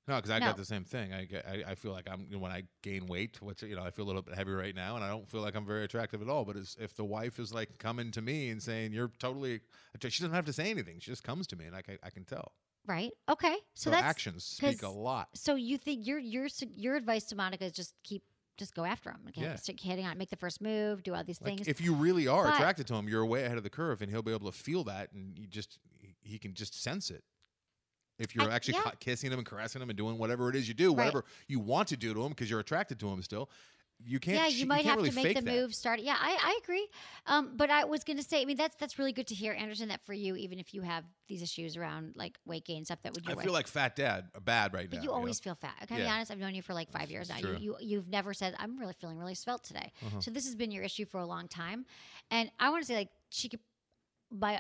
No, 0.07 0.15
because 0.15 0.31
I 0.31 0.39
No. 0.39 0.47
got 0.47 0.57
the 0.57 0.65
same 0.65 0.85
thing. 0.85 1.13
I, 1.13 1.25
get- 1.25 1.45
I 1.45 1.71
I 1.71 1.75
feel 1.75 1.91
like 1.91 2.07
I'm 2.09 2.27
when 2.39 2.51
I 2.51 2.63
gain 2.81 3.07
weight, 3.07 3.41
which 3.41 3.61
you 3.63 3.75
know 3.75 3.83
I 3.83 3.91
feel 3.91 4.05
a 4.05 4.07
little 4.07 4.21
bit 4.21 4.35
heavy 4.35 4.51
right 4.51 4.73
now, 4.75 4.95
and 4.95 5.03
I 5.03 5.09
don't 5.09 5.27
feel 5.27 5.41
like 5.41 5.55
I'm 5.55 5.65
very 5.65 5.83
attractive 5.83 6.21
at 6.21 6.29
all. 6.29 6.45
But 6.45 6.55
if 6.79 6.95
the 6.95 7.03
wife 7.05 7.39
is 7.39 7.53
like 7.53 7.77
coming 7.77 8.11
to 8.11 8.21
me 8.21 8.49
and 8.49 8.61
saying 8.63 8.93
you're 8.93 9.11
totally, 9.19 9.59
she 10.01 10.09
doesn't 10.23 10.31
have 10.33 10.45
to 10.45 10.53
say 10.53 10.69
anything. 10.71 10.99
She 10.99 11.11
just 11.11 11.23
comes 11.23 11.45
to 11.47 11.55
me, 11.55 11.65
and 11.65 11.75
I 11.75 11.81
can, 11.81 11.97
I 12.03 12.09
can 12.09 12.23
tell. 12.23 12.53
Right? 12.85 13.11
Okay. 13.27 13.55
So, 13.75 13.85
So, 13.85 13.89
that's 13.91 14.03
actions 14.03 14.45
speak 14.45 14.81
a 14.83 14.87
lot. 14.87 15.27
So 15.33 15.55
you 15.55 15.77
think 15.77 16.07
your 16.07 16.19
your 16.19 16.47
your 16.75 16.95
advice 16.95 17.25
to 17.25 17.35
Monica 17.35 17.65
is 17.65 17.73
just 17.73 17.93
keep 18.03 18.23
just 18.57 18.73
go 18.73 18.85
after 18.85 19.11
him. 19.11 19.19
Okay, 19.27 19.41
Yeah. 19.41 19.55
stick 19.57 19.79
hitting 19.79 20.05
on, 20.05 20.17
make 20.17 20.29
the 20.29 20.35
first 20.37 20.61
move, 20.61 21.03
do 21.03 21.13
all 21.13 21.23
these 21.23 21.39
Like 21.41 21.57
things. 21.57 21.67
if 21.67 21.79
you 21.81 21.93
really 21.93 22.27
are 22.27 22.45
But- 22.45 22.55
attracted 22.55 22.87
to 22.87 22.95
him, 22.95 23.07
you're 23.09 23.23
way 23.25 23.43
ahead 23.43 23.57
of 23.57 23.63
the 23.63 23.69
curve, 23.69 24.01
and 24.01 24.09
he'll 24.09 24.23
be 24.23 24.31
able 24.33 24.49
to 24.51 24.57
feel 24.57 24.83
that, 24.85 25.11
and 25.11 25.37
you 25.37 25.45
just 25.47 25.79
he 26.21 26.39
can 26.39 26.53
just 26.53 26.73
sense 26.81 27.11
it. 27.11 27.23
If 28.19 28.35
you're 28.35 28.49
I- 28.49 28.55
actually 28.55 28.75
yeah. 28.83 28.91
kissing 28.99 29.31
him 29.31 29.39
and 29.39 29.45
caressing 29.47 29.81
him 29.81 29.89
and 29.89 29.97
doing 29.97 30.17
whatever 30.17 30.49
it 30.49 30.55
is 30.55 30.67
you 30.67 30.73
do, 30.73 30.89
Right. 30.89 30.97
whatever 31.05 31.25
you 31.47 31.59
want 31.59 31.87
to 31.89 31.97
do 31.97 32.13
to 32.13 32.23
him 32.23 32.29
because 32.29 32.49
you're 32.49 32.59
attracted 32.59 32.99
to 32.99 33.07
him 33.09 33.21
still, 33.21 33.49
you 34.05 34.19
can't. 34.19 34.37
yeah, 34.37 34.47
you 34.47 34.67
might 34.67 34.85
have 34.85 34.97
really 34.97 35.09
to 35.09 35.15
make 35.15 35.35
the 35.35 35.41
that. 35.41 35.51
move. 35.51 35.73
Start. 35.73 35.99
Yeah, 36.01 36.15
I, 36.19 36.37
I 36.39 36.59
agree. 36.63 36.87
Um, 37.25 37.53
but 37.55 37.71
I 37.71 37.83
was 37.85 38.03
gonna 38.03 38.21
say, 38.21 38.41
I 38.41 38.45
mean, 38.45 38.55
that's 38.57 38.75
that's 38.75 38.99
really 38.99 39.11
good 39.11 39.25
to 39.27 39.33
hear, 39.35 39.53
Anderson. 39.53 39.87
That 39.89 40.05
for 40.05 40.13
you, 40.13 40.35
even 40.35 40.59
if 40.59 40.71
you 40.71 40.83
have 40.83 41.03
these 41.27 41.41
issues 41.41 41.75
around 41.77 42.13
like 42.15 42.37
weight 42.45 42.63
gain 42.63 42.85
stuff, 42.85 42.99
that 43.01 43.13
would 43.15 43.23
I 43.25 43.29
feel 43.29 43.37
wife- 43.37 43.47
like 43.49 43.67
fat 43.67 43.95
dad, 43.95 44.29
uh, 44.35 44.39
bad 44.39 44.71
right 44.73 44.87
But 44.87 44.97
now. 44.97 45.01
you 45.01 45.07
know? 45.09 45.15
always 45.15 45.39
feel 45.39 45.55
fat. 45.55 45.73
Can 45.87 45.97
I 45.97 46.01
be 46.01 46.05
honest? 46.07 46.29
I've 46.29 46.37
known 46.37 46.53
you 46.53 46.61
for 46.61 46.75
like 46.75 46.91
five 46.91 47.09
years 47.09 47.29
now. 47.29 47.37
true. 47.39 47.57
You, 47.59 47.75
you 47.79 47.97
you've 47.97 48.07
never 48.07 48.35
said 48.35 48.53
I'm 48.59 48.77
really 48.77 48.93
feeling 48.93 49.17
really 49.17 49.33
svelte 49.35 49.63
today. 49.63 49.91
Uh-huh. 50.05 50.21
So 50.21 50.29
this 50.29 50.45
has 50.45 50.55
been 50.55 50.69
your 50.69 50.83
issue 50.83 51.05
for 51.05 51.17
a 51.19 51.25
long 51.25 51.47
time, 51.47 51.85
and 52.29 52.51
I 52.59 52.69
want 52.69 52.83
to 52.83 52.87
say 52.87 52.95
like 52.95 53.09
she 53.29 53.49
could. 53.49 53.59
By 54.29 54.59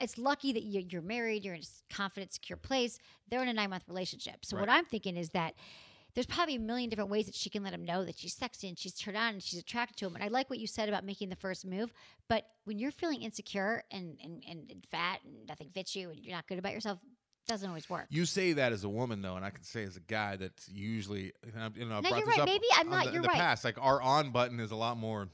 it's 0.00 0.18
lucky 0.18 0.52
that 0.52 0.62
you're, 0.62 1.02
married. 1.02 1.44
You're 1.44 1.54
in 1.54 1.62
a 1.62 1.94
confident, 1.94 2.32
secure 2.32 2.56
place. 2.56 2.98
They're 3.28 3.42
in 3.42 3.48
a 3.48 3.52
nine 3.52 3.70
month 3.70 3.84
relationship. 3.88 4.44
So 4.44 4.56
what 4.56 4.68
I'm 4.68 4.84
thinking 4.84 5.16
is 5.16 5.30
that 5.30 5.54
there's 6.14 6.26
probably 6.26 6.56
a 6.56 6.60
million 6.60 6.88
different 6.90 7.10
ways 7.10 7.26
that 7.26 7.34
she 7.34 7.50
can 7.50 7.62
let 7.62 7.72
him 7.72 7.84
know 7.84 8.04
that 8.04 8.18
she's 8.18 8.34
sexy 8.34 8.68
and 8.68 8.78
she's 8.78 8.94
turned 8.94 9.16
on 9.16 9.34
and 9.34 9.42
she's 9.42 9.60
attracted 9.60 9.96
to 9.98 10.06
him. 10.06 10.14
And 10.14 10.24
I 10.24 10.28
like 10.28 10.50
what 10.50 10.58
you 10.58 10.66
said 10.66 10.88
about 10.88 11.04
making 11.04 11.28
the 11.28 11.36
first 11.36 11.66
move. 11.66 11.92
But 12.28 12.44
when 12.64 12.78
you're 12.78 12.90
feeling 12.90 13.22
insecure 13.22 13.82
and 13.90 14.18
and, 14.22 14.42
and, 14.48 14.86
fat 14.90 15.20
and 15.24 15.46
nothing 15.46 15.68
fits 15.74 15.94
you 15.94 16.10
and 16.10 16.18
you're 16.24 16.34
not 16.34 16.46
good 16.48 16.58
about 16.58 16.72
yourself, 16.72 16.98
doesn't 17.46 17.68
always 17.68 17.88
work. 17.88 18.06
You 18.10 18.24
say 18.26 18.52
that 18.54 18.72
as 18.72 18.84
a 18.84 18.88
woman, 18.88 19.22
though, 19.22 19.36
and 19.36 19.44
I 19.44 19.50
can 19.50 19.62
say 19.62 19.82
as 19.84 19.96
a 19.96 20.00
guy 20.00 20.36
that's 20.36 20.68
usually, 20.68 21.32
you 21.76 21.86
know, 21.86 22.00
No, 22.00 22.00
brought 22.02 22.10
you're 22.10 22.18
this 22.20 22.28
right. 22.28 22.40
up 22.40 22.46
Maybe 22.46 22.66
I'm 22.76 22.90
not- 22.90 23.04
the- 23.04 23.08
in 23.08 23.14
you're 23.14 23.22
the 23.22 23.28
right. 23.28 23.38
past. 23.38 23.64
Like 23.64 23.78
our 23.80 24.02
on 24.02 24.30
button 24.30 24.60
is 24.60 24.70
a 24.70 24.76
lot 24.76 24.96
more 24.98 25.28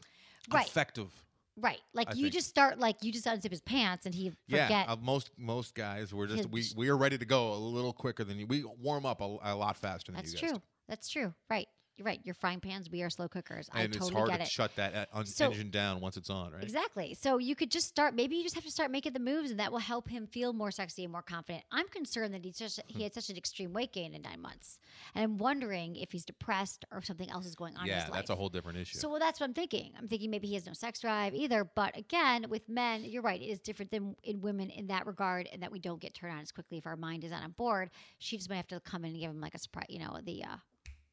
Right. 0.52 0.66
effective. 0.66 1.10
Right. 1.56 1.80
Like 1.92 2.10
I 2.10 2.12
you 2.14 2.22
think. 2.24 2.34
just 2.34 2.48
start 2.48 2.78
like 2.78 3.02
you 3.02 3.12
just 3.12 3.26
unzip 3.26 3.50
his 3.50 3.60
pants 3.60 4.06
and 4.06 4.14
he 4.14 4.30
forget. 4.30 4.70
Yeah, 4.70 4.84
uh, 4.88 4.96
most 4.96 5.30
most 5.38 5.74
guys 5.74 6.12
we're 6.12 6.26
just 6.26 6.50
we 6.50 6.64
we 6.76 6.88
are 6.88 6.96
ready 6.96 7.16
to 7.16 7.24
go 7.24 7.54
a 7.54 7.56
little 7.56 7.92
quicker 7.92 8.24
than 8.24 8.38
you. 8.38 8.46
We 8.46 8.64
warm 8.64 9.06
up 9.06 9.20
a, 9.20 9.36
a 9.42 9.54
lot 9.54 9.76
faster 9.76 10.10
than 10.10 10.20
That's 10.20 10.32
you 10.32 10.40
guys. 10.40 10.50
true. 10.50 10.58
do. 10.58 10.62
That's 10.88 11.08
true. 11.08 11.34
Right. 11.48 11.68
You're 11.96 12.06
right. 12.06 12.20
You're 12.24 12.34
frying 12.34 12.58
pans. 12.58 12.90
We 12.90 13.02
are 13.02 13.10
slow 13.10 13.28
cookers. 13.28 13.68
I 13.72 13.82
And 13.82 13.94
it's 13.94 13.98
totally 13.98 14.16
hard 14.18 14.30
get 14.30 14.36
to 14.38 14.42
it. 14.42 14.48
shut 14.48 14.74
that 14.74 15.08
uh, 15.12 15.24
So- 15.24 15.46
engine 15.46 15.70
down 15.70 16.00
once 16.00 16.16
it's 16.16 16.28
on, 16.28 16.50
right? 16.52 16.62
Exactly. 16.62 17.14
So 17.14 17.38
you 17.38 17.54
could 17.54 17.70
just 17.70 17.86
start. 17.86 18.14
Maybe 18.14 18.34
you 18.34 18.42
just 18.42 18.56
have 18.56 18.64
to 18.64 18.70
start 18.70 18.90
making 18.90 19.12
the 19.12 19.20
moves, 19.20 19.52
and 19.52 19.60
that 19.60 19.70
will 19.70 19.78
help 19.78 20.08
him 20.08 20.26
feel 20.26 20.52
more 20.52 20.72
sexy 20.72 21.04
and 21.04 21.12
more 21.12 21.22
confident. 21.22 21.64
I'm 21.70 21.86
concerned 21.88 22.34
that 22.34 22.44
he's 22.44 22.58
just 22.58 22.80
he 22.88 23.04
had 23.04 23.14
such 23.14 23.30
an 23.30 23.36
extreme 23.36 23.72
weight 23.72 23.92
gain 23.92 24.12
in 24.12 24.22
nine 24.22 24.40
months, 24.42 24.80
and 25.14 25.22
I'm 25.22 25.38
wondering 25.38 25.94
if 25.94 26.10
he's 26.10 26.24
depressed 26.24 26.84
or 26.90 26.98
if 26.98 27.04
something 27.06 27.30
else 27.30 27.46
is 27.46 27.54
going 27.54 27.76
on 27.76 27.86
Yeah, 27.86 28.08
that's 28.12 28.30
a 28.30 28.34
whole 28.34 28.48
different 28.48 28.78
issue. 28.78 28.98
So 28.98 29.08
well, 29.08 29.20
that's 29.20 29.38
what 29.38 29.46
I'm 29.46 29.54
thinking. 29.54 29.92
I'm 29.96 30.08
thinking 30.08 30.30
maybe 30.30 30.48
he 30.48 30.54
has 30.54 30.66
no 30.66 30.72
sex 30.72 30.98
drive 31.00 31.32
either. 31.34 31.62
But 31.64 31.96
again, 31.96 32.46
with 32.48 32.68
men, 32.68 33.04
you're 33.04 33.22
right. 33.22 33.40
It 33.40 33.46
is 33.46 33.60
different 33.60 33.92
than 33.92 34.16
in 34.24 34.40
women 34.40 34.68
in 34.70 34.88
that 34.88 35.06
regard, 35.06 35.48
and 35.52 35.62
that 35.62 35.70
we 35.70 35.78
don't 35.78 36.00
get 36.00 36.12
turned 36.14 36.32
on 36.34 36.40
as 36.40 36.50
quickly 36.50 36.78
if 36.78 36.86
our 36.88 36.96
mind 36.96 37.22
is 37.22 37.30
not 37.30 37.44
on 37.44 37.52
board. 37.52 37.90
She 38.18 38.36
just 38.36 38.50
might 38.50 38.56
have 38.56 38.66
to 38.68 38.80
come 38.80 39.04
in 39.04 39.12
and 39.12 39.20
give 39.20 39.30
him 39.30 39.40
like 39.40 39.54
a 39.54 39.58
surprise, 39.60 39.86
you 39.88 40.00
know, 40.00 40.18
the 40.24 40.42
uh, 40.42 40.56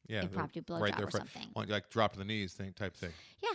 yeah, 0.08 0.22
impromptu 0.22 0.62
right 0.68 0.92
blowjob 0.92 0.96
there 0.96 1.06
or 1.06 1.10
for- 1.10 1.18
something. 1.18 1.48
like 1.54 1.88
drop 1.90 2.12
to 2.12 2.18
the 2.18 2.24
knees 2.24 2.52
thing 2.54 2.72
type 2.72 2.94
thing, 2.96 3.12
yeah. 3.42 3.50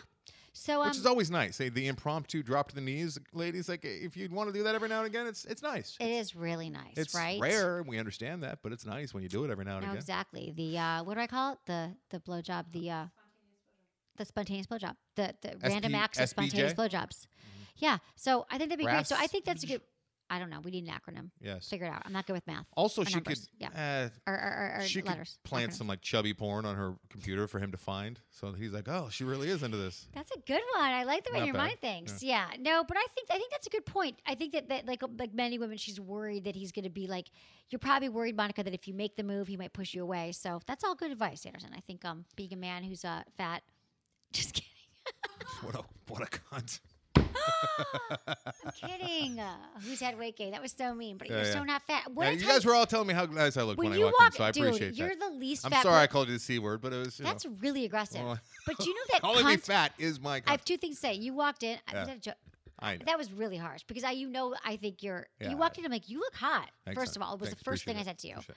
So 0.53 0.81
um, 0.81 0.87
which 0.87 0.97
is 0.97 1.05
always 1.05 1.29
nice. 1.29 1.55
Say 1.55 1.69
the 1.69 1.87
impromptu 1.87 2.41
drop 2.41 2.69
to 2.69 2.75
the 2.75 2.81
knees, 2.81 3.19
ladies. 3.31 3.69
Like 3.69 3.85
if 3.85 4.17
you 4.17 4.27
want 4.31 4.49
to 4.49 4.53
do 4.53 4.63
that 4.63 4.73
every 4.73 4.89
now 4.89 4.97
and 4.99 5.07
again, 5.07 5.27
it's 5.27 5.45
it's 5.45 5.61
nice. 5.61 5.95
it 5.99 6.09
is 6.09 6.35
really 6.35 6.69
nice, 6.71 6.93
It's 6.97 7.13
right? 7.13 7.39
rare, 7.39 7.77
and 7.77 7.87
we 7.87 7.99
understand 7.99 8.41
that, 8.41 8.59
but 8.63 8.71
it's 8.71 8.83
nice 8.85 9.13
when 9.13 9.21
you 9.21 9.29
do 9.29 9.43
it 9.43 9.51
every 9.51 9.65
now 9.65 9.73
and 9.77 9.81
No, 9.85 9.91
again. 9.91 9.97
exactly. 9.97 10.51
The 10.55 10.77
uh, 10.79 11.03
what 11.03 11.13
do 11.13 11.19
I 11.21 11.27
call 11.27 11.53
it? 11.53 11.59
The 11.67 11.91
the 12.09 12.19
blowjob. 12.19 12.71
The 12.71 12.89
uh, 12.89 13.05
the 14.17 14.25
spontaneous 14.25 14.65
blowjob. 14.65 14.95
The 15.15 15.35
the 15.41 15.57
random 15.63 15.91
SP 15.93 15.97
acts 16.01 16.19
of 16.19 16.29
spontaneous 16.29 16.73
blowjobs. 16.73 17.27
Yeah. 17.75 17.99
So 18.15 18.47
I 18.49 18.57
think 18.57 18.71
that'd 18.71 18.79
be 18.79 18.85
great. 18.85 19.05
So 19.05 19.15
I 19.15 19.27
think 19.27 19.45
that's 19.45 19.63
a 19.63 19.67
good. 19.67 19.81
I 20.29 20.39
don't 20.39 20.49
know. 20.49 20.59
We 20.61 20.71
need 20.71 20.85
an 20.87 20.93
acronym. 20.93 21.29
Yes. 21.39 21.69
Figure 21.69 21.85
it 21.85 21.89
out. 21.89 22.01
I'm 22.05 22.11
not 22.11 22.27
good 22.27 22.33
with 22.33 22.45
math. 22.47 22.65
Also, 22.75 23.03
she 23.05 23.13
numbers. 23.15 23.47
could. 23.59 23.71
Yeah. 23.73 24.09
Uh, 24.09 24.29
Or, 24.29 24.33
or, 24.33 24.73
or, 24.79 24.85
she 24.85 25.01
letters. 25.01 25.37
could 25.43 25.49
plant 25.49 25.71
acronyms. 25.71 25.75
some 25.75 25.87
like 25.87 26.01
chubby 26.01 26.33
porn 26.33 26.65
on 26.65 26.75
her 26.75 26.95
computer 27.09 27.47
for 27.47 27.59
him 27.59 27.71
to 27.71 27.77
find. 27.77 28.19
So 28.29 28.51
he's 28.51 28.73
like, 28.73 28.87
"Oh, 28.89 29.07
she 29.09 29.23
really 29.23 29.47
is 29.49 29.63
into 29.63 29.77
this." 29.77 30.07
That's 30.13 30.31
a 30.31 30.39
good 30.45 30.61
one. 30.75 30.83
I 30.91 31.03
like 31.05 31.23
the 31.23 31.31
way 31.31 31.39
Not 31.39 31.45
your 31.45 31.53
bad. 31.53 31.59
mind 31.67 31.77
thinks. 31.79 32.21
Yeah. 32.21 32.47
No, 32.59 32.83
but 32.85 32.97
I 32.97 33.05
think 33.15 33.29
I 33.31 33.37
think 33.37 33.51
that's 33.51 33.67
a 33.67 33.69
good 33.69 33.85
point. 33.85 34.19
I 34.25 34.35
think 34.35 34.51
that, 34.53 34.67
that 34.69 34.85
like 34.85 35.01
like 35.17 35.33
many 35.33 35.57
women, 35.57 35.77
she's 35.77 35.99
worried 35.99 36.43
that 36.43 36.55
he's 36.55 36.71
going 36.71 36.83
to 36.85 36.89
be 36.89 37.07
like. 37.07 37.27
You're 37.69 37.79
probably 37.79 38.07
worried, 38.07 38.37
Monica, 38.37 38.63
that 38.63 38.73
if 38.73 38.87
you 38.87 38.93
make 38.93 39.17
the 39.17 39.23
move, 39.23 39.49
he 39.49 39.57
might 39.57 39.73
push 39.73 39.93
you 39.93 40.01
away. 40.01 40.31
So 40.31 40.61
that's 40.67 40.85
all 40.85 40.95
good 40.95 41.11
advice, 41.11 41.45
Anderson. 41.45 41.71
I 41.75 41.81
think 41.81 42.03
um 42.05 42.25
being 42.35 42.53
a 42.53 42.57
man 42.57 42.83
who's 42.83 43.03
uh 43.05 43.23
fat. 43.37 43.61
Just 44.33 44.53
kidding. 44.53 44.67
What 45.61 45.75
a 45.75 45.83
what 46.09 46.21
a 46.21 46.25
cunt. 46.25 46.79
Kidding. 48.79 49.39
Uh, 49.39 49.55
who's 49.83 49.99
had 49.99 50.17
weight 50.17 50.37
gain? 50.37 50.51
That 50.51 50.61
was 50.61 50.71
so 50.71 50.93
mean. 50.93 51.17
But 51.17 51.29
Yeah, 51.29 51.37
you're 51.37 51.45
yeah. 51.45 51.53
so 51.53 51.63
not 51.63 51.81
fat. 51.83 52.11
What 52.13 52.23
Yeah, 52.25 52.29
I 52.29 52.33
you 52.33 52.45
guys 52.47 52.65
were 52.65 52.75
all 52.75 52.85
telling 52.85 53.07
me 53.07 53.13
how 53.13 53.25
nice 53.25 53.57
I 53.57 53.63
looked 53.63 53.77
when 53.79 53.89
when, 53.89 53.99
you 53.99 54.05
I 54.05 54.11
walked 54.11 54.19
walk, 54.19 54.27
in, 54.33 54.37
so 54.37 54.43
I 54.43 54.51
dude, 54.51 54.63
appreciate 54.65 54.93
you're 54.95 55.09
that. 55.09 55.19
the 55.19 55.29
least 55.29 55.65
I'm 55.65 55.71
fat. 55.71 55.83
sorry 55.83 56.01
I 56.01 56.07
called 56.07 56.27
you 56.27 56.35
the 56.35 56.39
c 56.39 56.59
word, 56.59 56.81
but 56.81 56.93
it 56.93 56.97
was. 56.97 57.19
You 57.19 57.25
That's 57.25 57.45
know, 57.45 57.55
really 57.59 57.85
aggressive. 57.85 58.21
well, 58.21 58.39
but 58.65 58.85
you 58.85 58.93
know 58.93 59.01
that 59.11 59.21
calling 59.21 59.45
me 59.45 59.55
cunt- 59.55 59.61
fat 59.65 59.93
is 59.97 60.19
my. 60.19 60.41
I 60.45 60.51
have 60.51 60.63
two 60.65 60.77
things 60.77 60.95
to 60.97 61.01
say. 61.01 61.13
You 61.13 61.33
walked 61.33 61.63
in. 61.63 61.77
I- 61.87 61.93
Yeah. 61.93 62.05
that 62.05 62.21
jo- 62.21 62.31
I 62.79 62.97
know. 62.97 63.03
That 63.07 63.17
was 63.17 63.31
really 63.31 63.57
harsh 63.57 63.81
because 63.87 64.03
I, 64.03 64.11
you 64.11 64.29
know, 64.29 64.53
I 64.63 64.75
think 64.77 65.01
you're. 65.01 65.25
Yeah, 65.41 65.49
you 65.49 65.57
walked 65.57 65.79
in. 65.79 65.85
I'm 65.85 65.91
like, 65.91 66.09
you 66.09 66.19
look 66.19 66.35
hot. 66.35 66.69
Thanks, 66.85 66.99
first 66.99 67.15
hon. 67.15 67.23
of 67.23 67.27
all, 67.27 67.33
it 67.35 67.39
was 67.41 67.49
Thanks, 67.49 67.59
the 67.63 67.65
first 67.65 67.85
thing 67.85 67.97
I 67.97 68.01
appreciate 68.01 68.11
said 68.11 68.19
to 68.19 68.27
you. 68.27 68.33
Appreciate 68.33 68.55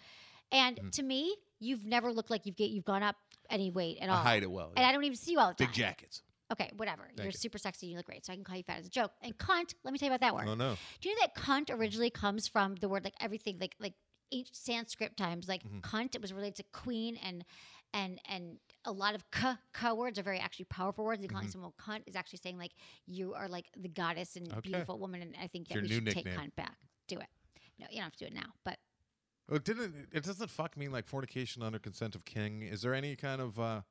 And 0.52 0.76
Mhm. 0.76 0.92
to 0.92 1.02
me, 1.02 1.36
you've 1.58 1.84
never 1.86 2.12
looked 2.12 2.28
like 2.30 2.44
you've 2.44 2.56
get 2.56 2.70
you've 2.70 2.84
gone 2.84 3.02
up 3.02 3.16
any 3.48 3.70
weight 3.70 3.98
at 4.00 4.10
I 4.10 4.12
all. 4.12 4.18
hide 4.22 4.42
it 4.42 4.50
well, 4.50 4.72
And 4.76 4.82
yeah. 4.82 4.88
I 4.88 4.92
don't 4.92 5.04
even 5.04 5.16
see 5.16 5.32
you 5.32 5.38
all 5.40 5.48
the 5.48 5.54
time. 5.54 5.68
Big 5.68 5.74
jackets. 5.74 6.22
Okay, 6.52 6.70
whatever. 6.76 7.08
You're 7.16 7.26
you. 7.26 7.32
super 7.32 7.58
sexy. 7.58 7.86
You 7.86 7.96
look 7.96 8.06
great, 8.06 8.26
so 8.26 8.32
I 8.32 8.36
can 8.36 8.44
call 8.44 8.56
you 8.56 8.62
fat 8.64 8.78
as 8.80 8.86
a 8.86 8.90
joke. 8.90 9.12
And 9.22 9.36
cunt. 9.38 9.74
Let 9.84 9.92
me 9.92 9.98
tell 9.98 10.08
you 10.08 10.14
about 10.14 10.20
that 10.20 10.34
word. 10.34 10.48
Oh 10.48 10.54
no. 10.54 10.76
Do 11.00 11.08
you 11.08 11.14
know 11.14 11.20
that 11.22 11.34
cunt 11.36 11.70
originally 11.70 12.10
comes 12.10 12.48
from 12.48 12.74
the 12.76 12.88
word 12.88 13.04
like 13.04 13.14
everything 13.20 13.58
like 13.60 13.76
like 13.78 13.94
ancient 14.32 14.56
Sanskrit 14.56 15.16
times 15.16 15.48
like 15.48 15.62
Mm-hmm. 15.64 15.78
cunt. 15.80 16.14
It 16.14 16.20
was 16.22 16.32
related 16.32 16.56
to 16.56 16.64
queen 16.72 17.16
and 17.22 17.44
and 17.92 18.20
and 18.28 18.58
a 18.84 18.92
lot 18.92 19.14
of 19.14 19.28
k 19.30 19.54
k 19.74 19.92
words 19.92 20.18
are 20.18 20.22
very 20.22 20.38
actually 20.40 20.66
powerful 20.66 21.04
words. 21.04 21.20
And 21.22 21.30
calling 21.30 21.46
Mhm. 21.48 21.52
someone 21.52 21.72
cunt 21.80 22.02
is 22.06 22.16
actually 22.16 22.40
saying 22.42 22.58
like 22.58 22.72
you 23.06 23.34
are 23.34 23.48
like 23.48 23.66
the 23.76 23.88
goddess 23.88 24.36
and 24.36 24.48
Okay. 24.52 24.60
beautiful 24.70 24.98
woman. 24.98 25.22
And 25.22 25.36
I 25.40 25.46
think 25.46 25.68
that 25.68 25.80
we 25.80 25.88
should 25.88 26.06
take 26.06 26.24
nickname. 26.26 26.38
cunt 26.50 26.56
back. 26.56 26.76
Do 27.06 27.18
it. 27.18 27.28
No, 27.78 27.86
you 27.90 27.96
don't 27.96 28.04
have 28.04 28.16
to 28.16 28.18
do 28.18 28.26
it 28.26 28.34
now, 28.34 28.52
but 28.64 28.78
Well, 29.48 29.56
it 29.56 29.64
didn't 29.64 30.08
it 30.12 30.24
doesn't 30.24 30.50
fuck 30.50 30.76
mean 30.76 30.90
like 30.92 31.06
fornication 31.06 31.62
under 31.62 31.78
consent 31.78 32.14
of 32.14 32.24
king? 32.24 32.62
Is 32.62 32.82
there 32.82 32.94
any 32.94 33.14
kind 33.16 33.40
of 33.40 33.58
uh 33.58 33.82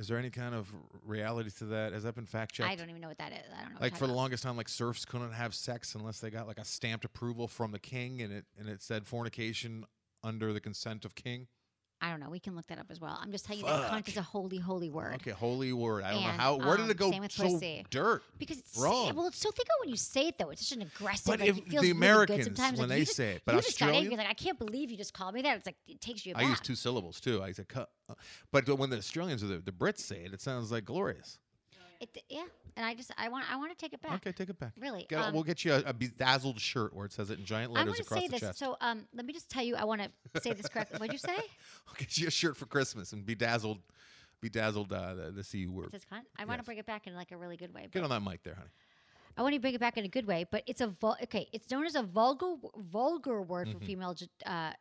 is 0.00 0.08
there 0.08 0.16
any 0.16 0.30
kind 0.30 0.54
of 0.54 0.72
reality 1.06 1.50
to 1.58 1.64
that? 1.66 1.92
Has 1.92 2.04
that 2.04 2.14
been 2.14 2.24
fact 2.24 2.54
checked? 2.54 2.70
I 2.70 2.74
don't 2.74 2.88
even 2.88 3.02
know 3.02 3.08
what 3.08 3.18
that 3.18 3.32
is. 3.32 3.44
I 3.54 3.64
don't 3.64 3.74
know. 3.74 3.80
Like 3.82 3.92
for 3.92 4.00
the 4.00 4.06
talking 4.06 4.16
longest 4.16 4.42
time, 4.42 4.56
like 4.56 4.70
serfs 4.70 5.04
couldn't 5.04 5.32
have 5.32 5.54
sex 5.54 5.94
unless 5.94 6.20
they 6.20 6.30
got 6.30 6.48
like 6.48 6.58
a 6.58 6.64
stamped 6.64 7.04
approval 7.04 7.46
from 7.46 7.70
the 7.70 7.78
king, 7.78 8.22
and 8.22 8.32
it 8.32 8.46
and 8.58 8.66
it 8.66 8.82
said 8.82 9.06
fornication 9.06 9.84
under 10.24 10.54
the 10.54 10.60
consent 10.60 11.04
of 11.04 11.14
king. 11.14 11.48
I 12.02 12.10
don't 12.10 12.20
know. 12.20 12.30
We 12.30 12.38
can 12.40 12.56
look 12.56 12.66
that 12.68 12.78
up 12.78 12.86
as 12.90 12.98
well. 13.00 13.18
I'm 13.20 13.30
just 13.30 13.44
telling 13.44 13.60
you 13.60 13.66
that 13.66 13.90
cunt 13.90 14.08
is 14.08 14.16
a 14.16 14.22
holy, 14.22 14.58
holy 14.58 14.88
word. 14.88 15.16
Okay, 15.16 15.32
holy 15.32 15.72
word. 15.72 16.02
I 16.02 16.12
don't 16.12 16.22
And, 16.22 16.36
know 16.38 16.42
how. 16.42 16.56
Where 16.56 16.76
did 16.76 16.84
um, 16.84 16.90
it 16.90 16.96
go 16.96 17.10
same 17.10 17.20
with 17.20 17.32
so 17.32 17.44
pussy. 17.44 17.84
dirt? 17.90 18.22
Because 18.38 18.58
it's 18.58 18.78
wrong. 18.78 19.14
well, 19.14 19.26
it's 19.26 19.38
so 19.38 19.50
think 19.50 19.68
of 19.68 19.74
when 19.80 19.90
you 19.90 19.96
say 19.96 20.28
it 20.28 20.38
though. 20.38 20.48
It's 20.50 20.66
such 20.66 20.76
an 20.76 20.82
aggressive. 20.82 21.26
But 21.26 21.40
like, 21.40 21.48
if 21.50 21.58
it 21.58 21.64
feels 21.68 21.82
the 21.82 21.88
really 21.88 21.90
Americans, 21.90 22.48
good 22.48 22.56
sometimes. 22.56 22.78
when 22.78 22.88
like, 22.88 22.96
they 22.96 23.00
you 23.00 23.04
just, 23.04 23.16
say 23.16 23.32
it, 23.32 23.42
but 23.44 23.54
you 23.54 23.60
just 23.60 23.78
got 23.78 23.90
angry. 23.90 24.16
Like, 24.16 24.28
I 24.28 24.34
can't 24.34 24.58
believe 24.58 24.90
you 24.90 24.96
just 24.96 25.12
called 25.12 25.34
me 25.34 25.42
that. 25.42 25.56
It's 25.58 25.66
like 25.66 25.76
it 25.86 26.00
takes 26.00 26.24
you 26.24 26.32
I 26.36 26.40
back. 26.40 26.48
use 26.50 26.60
two 26.60 26.74
syllables 26.74 27.20
too. 27.20 27.42
I 27.42 27.52
said 27.52 27.68
cut, 27.68 27.90
uh, 28.08 28.14
but 28.50 28.66
when 28.78 28.88
the 28.90 28.96
Australians 28.96 29.44
or 29.44 29.48
the, 29.48 29.58
the 29.58 29.72
Brits 29.72 29.98
say 30.00 30.24
it, 30.24 30.32
it 30.32 30.40
sounds 30.40 30.72
like 30.72 30.84
glorious. 30.86 31.38
It, 32.00 32.22
yeah, 32.30 32.44
and 32.76 32.86
I 32.86 32.94
just 32.94 33.10
I 33.18 33.28
want 33.28 33.44
I 33.52 33.56
want 33.56 33.72
to 33.72 33.76
take 33.76 33.92
it 33.92 34.00
back. 34.00 34.14
Okay, 34.14 34.32
take 34.32 34.48
it 34.48 34.58
back. 34.58 34.72
Really, 34.80 35.04
Get- 35.08 35.18
um, 35.20 35.34
we'll 35.34 35.42
get 35.42 35.64
you 35.66 35.74
a, 35.74 35.82
a 35.86 35.92
bedazzled 35.92 36.58
shirt 36.58 36.94
where 36.94 37.04
it 37.04 37.12
says 37.12 37.28
it 37.30 37.38
in 37.38 37.44
giant 37.44 37.72
letters 37.72 38.00
across 38.00 38.20
say 38.20 38.26
the 38.26 38.32
this. 38.32 38.40
chest. 38.40 38.58
So 38.58 38.76
um, 38.80 39.06
let 39.14 39.26
me 39.26 39.34
just 39.34 39.50
tell 39.50 39.62
you. 39.62 39.76
I 39.76 39.84
want 39.84 40.00
to 40.00 40.40
say 40.40 40.54
this 40.54 40.66
correctly. 40.68 40.98
What'd 40.98 41.12
you 41.12 41.18
say? 41.18 41.36
I'll 41.88 41.94
get 41.98 42.16
you 42.16 42.28
a 42.28 42.30
shirt 42.30 42.56
for 42.56 42.64
Christmas 42.64 43.12
and 43.12 43.26
bedazzled, 43.26 43.80
bedazzled 44.40 44.92
uh, 44.94 45.12
the, 45.14 45.30
the 45.30 45.44
C 45.44 45.66
word. 45.66 45.92
Cunt. 45.92 46.22
I 46.38 46.46
want 46.46 46.58
to 46.60 46.64
bring 46.64 46.78
it 46.78 46.86
back 46.86 47.06
in 47.06 47.14
like 47.14 47.32
a 47.32 47.36
really 47.36 47.58
good 47.58 47.74
way. 47.74 47.86
Get 47.92 48.02
on 48.02 48.08
that 48.10 48.20
mic 48.22 48.42
there, 48.44 48.54
honey. 48.54 48.70
I 49.36 49.42
want 49.42 49.54
to 49.54 49.60
bring 49.60 49.74
it 49.74 49.80
back 49.80 49.98
in 49.98 50.04
a 50.06 50.08
good 50.08 50.26
way, 50.26 50.46
but 50.50 50.62
it's 50.66 50.80
a 50.80 50.86
vul- 50.88 51.18
okay. 51.24 51.48
It's 51.52 51.70
known 51.70 51.84
as 51.84 51.94
a 51.96 52.02
vulgar 52.02 52.54
vulgar 52.76 53.42
word 53.42 53.68
for 53.68 53.78
Mhm. 53.78 53.84
female 53.86 54.16
uh, 54.46 54.72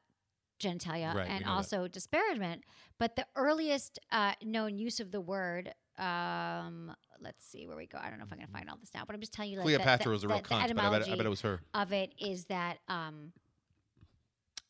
genitalia 0.59 1.13
Right, 1.13 1.27
and 1.29 1.41
know 1.41 1.47
that. 1.47 1.51
also 1.51 1.87
disparagement. 1.87 2.63
But 2.97 3.15
the 3.15 3.25
earliest 3.35 3.99
uh, 4.11 4.33
known 4.43 4.77
use 4.77 4.99
of 4.99 5.11
the 5.11 5.21
word, 5.21 5.73
um, 5.99 6.93
let's 7.21 7.45
see 7.45 7.67
where 7.67 7.75
we 7.77 7.85
go. 7.87 7.97
I 8.01 8.09
don't 8.09 8.19
know 8.19 8.25
if 8.25 8.31
I'm 8.31 8.37
going 8.37 8.47
to 8.47 8.53
find 8.53 8.69
all 8.69 8.77
this 8.77 8.89
now, 8.93 9.03
but 9.05 9.13
I'm 9.13 9.19
just 9.21 9.33
telling 9.33 9.51
you. 9.51 9.57
Like, 9.57 9.67
that- 9.67 9.75
Cleopatra 9.75 10.05
that- 10.05 10.09
was 10.11 10.23
a 10.23 10.27
real 10.27 10.37
the 10.37 10.43
cunt, 10.43 10.49
but 10.75 10.79
I 10.85 10.99
bet, 10.99 11.09
I 11.09 11.15
bet 11.15 11.25
it 11.25 11.29
was 11.29 11.41
her. 11.41 11.59
Of 11.73 11.91
it 11.93 12.13
is 12.19 12.45
that 12.45 12.77
um, 12.87 13.33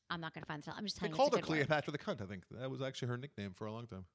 I'm 0.10 0.22
not 0.22 0.34
going 0.34 0.42
to 0.42 0.48
find 0.48 0.62
this. 0.64 0.74
I'm 0.76 0.84
just 0.84 0.96
They 0.98 1.08
telling 1.08 1.12
you. 1.14 1.18
called 1.18 1.34
her 1.34 1.40
it's 1.40 1.48
a 1.48 1.52
good 1.52 1.58
word. 1.60 1.68
Cleopatra 1.68 1.92
the 1.92 1.98
cunt. 1.98 2.22
I 2.22 2.26
think 2.26 2.44
that 2.60 2.70
was 2.70 2.82
actually 2.82 3.10
her 3.10 3.18
nickname 3.18 3.54
for 3.56 3.68
a 3.68 3.72
long 3.72 3.88
time. 3.88 4.06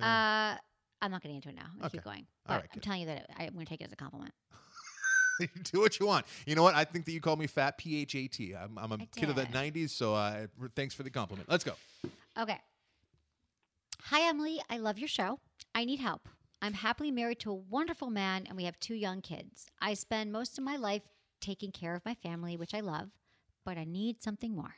Uh, 0.00 0.56
I'm 1.00 1.10
not 1.10 1.22
getting 1.22 1.36
into 1.36 1.50
it 1.50 1.54
now. 1.54 1.66
I'll 1.80 1.86
Okay. 1.86 1.98
keep 1.98 2.04
going. 2.04 2.26
All 2.48 2.56
right, 2.56 2.64
I'm 2.74 2.80
telling 2.80 3.00
you 3.02 3.06
that 3.06 3.16
it, 3.18 3.26
I'm 3.38 3.54
going 3.54 3.64
to 3.66 3.70
take 3.70 3.80
it 3.80 3.84
as 3.84 3.92
a 3.92 3.96
compliment. 3.96 4.32
do 5.72 5.80
what 5.80 5.98
you 6.00 6.06
want. 6.06 6.26
You 6.46 6.54
know 6.54 6.62
what? 6.62 6.74
I 6.74 6.84
think 6.84 7.04
that 7.06 7.12
you 7.12 7.20
call 7.20 7.36
me 7.36 7.46
fat, 7.46 7.78
P 7.78 8.00
H 8.02 8.14
A 8.14 8.26
T. 8.28 8.54
I'm, 8.54 8.78
I'm 8.78 8.92
a 8.92 8.94
I 8.96 9.08
kid 9.14 9.28
of 9.30 9.36
the 9.36 9.44
'90s, 9.46 9.90
so 9.90 10.14
uh, 10.14 10.46
thanks 10.76 10.94
for 10.94 11.02
the 11.02 11.10
compliment. 11.10 11.48
Let's 11.48 11.64
go. 11.64 11.72
Okay. 12.38 12.58
Hi, 14.04 14.28
Emily. 14.28 14.60
I 14.68 14.78
love 14.78 14.98
your 14.98 15.08
show. 15.08 15.38
I 15.74 15.84
need 15.84 15.98
help. 15.98 16.28
I'm 16.62 16.74
happily 16.74 17.10
married 17.10 17.40
to 17.40 17.50
a 17.50 17.54
wonderful 17.54 18.08
man, 18.08 18.46
and 18.46 18.56
we 18.56 18.64
have 18.64 18.78
two 18.78 18.94
young 18.94 19.20
kids. 19.20 19.66
I 19.82 19.94
spend 19.94 20.30
most 20.30 20.56
of 20.56 20.64
my 20.64 20.76
life 20.76 21.02
taking 21.40 21.72
care 21.72 21.96
of 21.96 22.04
my 22.04 22.14
family, 22.14 22.56
which 22.56 22.74
I 22.74 22.80
love, 22.80 23.10
but 23.64 23.76
I 23.76 23.84
need 23.84 24.22
something 24.22 24.54
more. 24.54 24.76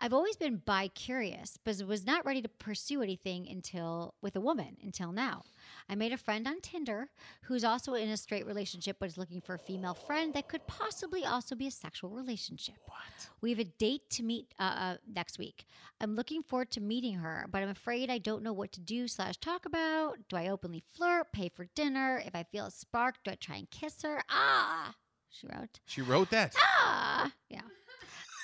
I've 0.00 0.12
always 0.12 0.36
been 0.36 0.56
bi 0.64 0.88
curious, 0.88 1.56
but 1.64 1.80
was 1.86 2.04
not 2.04 2.26
ready 2.26 2.42
to 2.42 2.48
pursue 2.48 3.02
anything 3.02 3.48
until 3.48 4.14
with 4.20 4.34
a 4.36 4.40
woman 4.40 4.76
until 4.82 5.12
now. 5.12 5.42
I 5.88 5.94
made 5.94 6.12
a 6.12 6.18
friend 6.18 6.46
on 6.48 6.60
Tinder 6.60 7.08
who's 7.42 7.64
also 7.64 7.94
in 7.94 8.08
a 8.08 8.16
straight 8.16 8.46
relationship 8.46 8.96
but 8.98 9.08
is 9.08 9.16
looking 9.16 9.40
for 9.40 9.54
a 9.54 9.58
female 9.58 9.94
friend 9.94 10.34
that 10.34 10.48
could 10.48 10.66
possibly 10.66 11.24
also 11.24 11.54
be 11.54 11.66
a 11.66 11.70
sexual 11.70 12.10
relationship. 12.10 12.74
What? 12.86 13.28
We 13.40 13.50
have 13.50 13.60
a 13.60 13.64
date 13.64 14.10
to 14.10 14.22
meet 14.22 14.52
uh, 14.58 14.62
uh, 14.62 14.96
next 15.14 15.38
week. 15.38 15.64
I'm 16.00 16.16
looking 16.16 16.42
forward 16.42 16.70
to 16.72 16.80
meeting 16.80 17.14
her, 17.14 17.46
but 17.50 17.62
I'm 17.62 17.68
afraid 17.68 18.10
I 18.10 18.18
don't 18.18 18.42
know 18.42 18.52
what 18.52 18.72
to 18.72 18.80
do 18.80 19.06
slash 19.06 19.36
talk 19.36 19.64
about. 19.64 20.16
Do 20.28 20.36
I 20.36 20.48
openly 20.48 20.82
flirt, 20.92 21.32
pay 21.32 21.48
for 21.48 21.66
dinner? 21.74 22.22
If 22.24 22.34
I 22.34 22.42
feel 22.42 22.66
a 22.66 22.70
spark, 22.70 23.16
do 23.24 23.30
I 23.30 23.36
try 23.36 23.56
and 23.56 23.70
kiss 23.70 24.02
her? 24.02 24.22
Ah, 24.28 24.94
she 25.30 25.46
wrote. 25.46 25.80
She 25.86 26.02
wrote 26.02 26.30
that. 26.30 26.54
Ah, 26.58 27.32
yeah. 27.48 27.60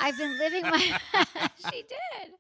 I've 0.01 0.17
been 0.17 0.39
living 0.39 0.63
my 0.63 0.79
she 1.73 1.83
did. 1.83 2.31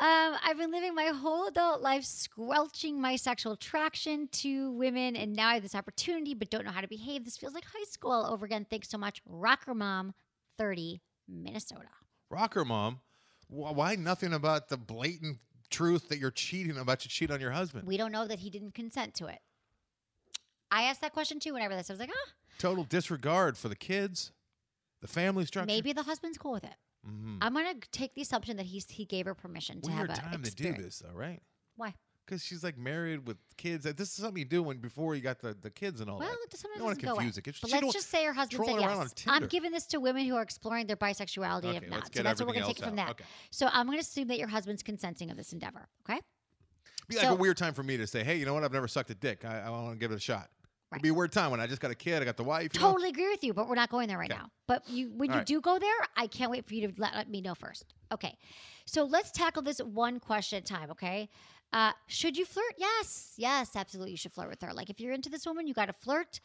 Um, 0.00 0.36
I've 0.44 0.56
been 0.56 0.70
living 0.70 0.94
my 0.94 1.06
whole 1.06 1.48
adult 1.48 1.80
life 1.82 2.04
squelching 2.04 3.00
my 3.00 3.16
sexual 3.16 3.52
attraction 3.52 4.28
to 4.32 4.70
women, 4.72 5.16
and 5.16 5.34
now 5.34 5.48
I 5.48 5.54
have 5.54 5.62
this 5.62 5.74
opportunity, 5.74 6.34
but 6.34 6.50
don't 6.50 6.64
know 6.64 6.70
how 6.70 6.80
to 6.80 6.88
behave. 6.88 7.24
This 7.24 7.36
feels 7.36 7.54
like 7.54 7.64
high 7.64 7.84
school 7.84 8.12
all 8.12 8.26
over 8.32 8.46
again. 8.46 8.66
Thanks 8.68 8.88
so 8.88 8.98
much, 8.98 9.20
Rocker 9.26 9.74
Mom, 9.74 10.14
thirty, 10.56 11.00
Minnesota. 11.28 11.88
Rocker 12.30 12.64
mom. 12.64 13.00
Wh- 13.48 13.74
Why 13.76 13.94
nothing 13.96 14.32
about 14.32 14.68
the 14.68 14.76
blatant 14.76 15.38
truth 15.70 16.08
that 16.08 16.18
you're 16.18 16.30
cheating 16.30 16.76
about 16.78 17.00
to 17.00 17.08
cheat 17.08 17.30
on 17.30 17.40
your 17.40 17.52
husband? 17.52 17.86
We 17.86 17.96
don't 17.96 18.12
know 18.12 18.26
that 18.26 18.38
he 18.40 18.50
didn't 18.50 18.74
consent 18.74 19.14
to 19.16 19.26
it. 19.26 19.38
I 20.70 20.82
asked 20.84 21.00
that 21.00 21.12
question 21.12 21.40
too 21.40 21.54
when 21.54 21.62
I 21.62 21.66
read 21.66 21.78
this. 21.78 21.88
I 21.90 21.94
was 21.94 22.00
like, 22.00 22.10
ah, 22.12 22.30
Total 22.58 22.84
disregard 22.84 23.56
for 23.56 23.68
the 23.68 23.76
kids, 23.76 24.32
the 25.00 25.08
family 25.08 25.44
structure. 25.46 25.66
maybe 25.66 25.92
the 25.92 26.02
husband's 26.02 26.38
cool 26.38 26.52
with 26.52 26.64
it. 26.64 26.74
Mhm. 27.06 27.38
I'm 27.40 27.54
gonna 27.54 27.74
take 27.92 28.14
the 28.14 28.22
assumption 28.22 28.56
that 28.56 28.66
he's 28.66 28.88
he 28.90 29.04
gave 29.04 29.26
her 29.26 29.34
permission 29.34 29.80
to 29.82 29.90
Weird 29.90 30.10
have 30.10 30.18
a 30.18 30.20
time 30.20 30.42
to 30.42 30.50
do 30.50 30.72
this, 30.72 30.98
though, 30.98 31.12
right? 31.14 31.40
Why? 31.76 31.94
Because 32.26 32.44
she's 32.44 32.62
like 32.62 32.76
married 32.76 33.26
with 33.26 33.38
kids. 33.56 33.84
This 33.84 34.00
is 34.08 34.12
something 34.14 34.36
you 34.38 34.44
do 34.44 34.62
when 34.62 34.76
before 34.78 35.14
you 35.14 35.22
got 35.22 35.38
the, 35.38 35.54
the 35.54 35.70
kids 35.70 36.02
and 36.02 36.10
all 36.10 36.18
Well, 36.18 36.28
that. 36.28 36.52
it 36.54 36.58
sometimes 36.58 36.74
you 36.74 36.78
don't 36.80 36.84
want 36.86 37.00
to 37.00 37.06
confuse 37.06 37.38
kids. 37.38 37.58
But 37.62 37.70
let's 37.70 37.92
just 37.94 38.10
say 38.10 38.24
her 38.26 38.34
husband 38.34 38.58
said 38.66 38.66
trolling 38.66 38.84
around 38.84 38.98
on 38.98 39.06
yes. 39.16 39.24
I'm 39.26 39.46
giving 39.46 39.70
this 39.72 39.86
to 39.86 39.98
women 40.00 40.26
who 40.26 40.36
are 40.36 40.42
exploring 40.42 40.86
their 40.88 40.96
bisexuality 40.96 41.64
and 41.64 41.76
Okay, 41.76 41.86
if 41.86 41.88
not. 41.90 42.14
So 42.14 42.22
that's 42.22 42.38
what 42.40 42.46
we're 42.48 42.52
going 42.52 42.66
to 42.66 42.68
take 42.74 42.80
it 42.80 42.84
from 42.84 42.98
out. 42.98 43.06
that. 43.06 43.10
Okay. 43.12 43.24
So 43.50 43.70
I'm 43.72 43.86
going 43.86 43.96
to 43.96 44.02
assume 44.02 44.28
that 44.28 44.38
your 44.38 44.48
husband's 44.48 44.82
consenting 44.82 45.30
of 45.30 45.38
this 45.38 45.54
endeavor. 45.54 45.88
Okay? 46.08 46.20
be 47.08 47.16
like 47.16 47.24
so- 47.24 47.32
a 47.32 47.34
weird 47.34 47.56
time 47.56 47.72
for 47.72 47.82
me 47.82 47.96
to 47.96 48.06
say, 48.06 48.22
hey, 48.22 48.36
you 48.36 48.44
know 48.44 48.52
what? 48.52 48.62
I've 48.62 48.72
never 48.74 48.88
sucked 48.88 49.08
a 49.08 49.14
dick. 49.14 49.46
I, 49.46 49.60
I 49.60 49.70
want 49.70 49.92
to 49.92 49.98
give 49.98 50.12
it 50.12 50.16
a 50.16 50.20
shot. 50.20 50.50
It'd 50.92 51.02
be 51.02 51.10
a 51.10 51.14
weird 51.14 51.32
time 51.32 51.50
when 51.50 51.60
I 51.60 51.66
just 51.66 51.80
got 51.82 51.90
a 51.90 51.94
kid. 51.94 52.22
I 52.22 52.24
got 52.24 52.36
the 52.36 52.44
wife. 52.44 52.70
You 52.74 52.80
know? 52.80 52.90
Totally 52.92 53.10
agree 53.10 53.28
with 53.28 53.44
you, 53.44 53.52
but 53.52 53.68
we're 53.68 53.74
not 53.74 53.90
going 53.90 54.08
there 54.08 54.16
right 54.18 54.30
Okay. 54.30 54.40
now. 54.40 54.50
But 54.66 54.88
you, 54.88 55.10
when 55.14 55.28
All 55.30 55.34
you 55.36 55.38
right. 55.40 55.46
do 55.46 55.60
go 55.60 55.78
there, 55.78 55.94
I 56.16 56.26
can't 56.26 56.50
wait 56.50 56.66
for 56.66 56.74
you 56.74 56.88
to 56.88 56.94
let, 56.96 57.14
let 57.14 57.28
me 57.28 57.42
know 57.42 57.54
first. 57.54 57.94
Okay. 58.10 58.36
So 58.86 59.04
let's 59.04 59.30
tackle 59.30 59.62
this 59.62 59.80
one 59.80 60.18
question 60.18 60.56
at 60.56 60.62
a 60.62 60.72
time. 60.72 60.90
Okay. 60.90 61.28
Uh, 61.74 61.92
should 62.06 62.38
you 62.38 62.46
flirt? 62.46 62.72
Yes. 62.78 63.34
Yes, 63.36 63.76
absolutely. 63.76 64.12
You 64.12 64.16
should 64.16 64.32
flirt 64.32 64.48
with 64.48 64.62
her. 64.62 64.72
Like 64.72 64.88
if 64.88 64.98
you're 64.98 65.12
into 65.12 65.28
this 65.28 65.44
woman, 65.44 65.66
you 65.66 65.74
got 65.74 65.86
to 65.86 65.92
flirt. 65.92 66.40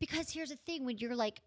Because 0.00 0.30
here's 0.30 0.48
the 0.48 0.56
thing 0.64 0.86
when 0.86 0.96
you're 0.98 1.14
like, 1.14 1.42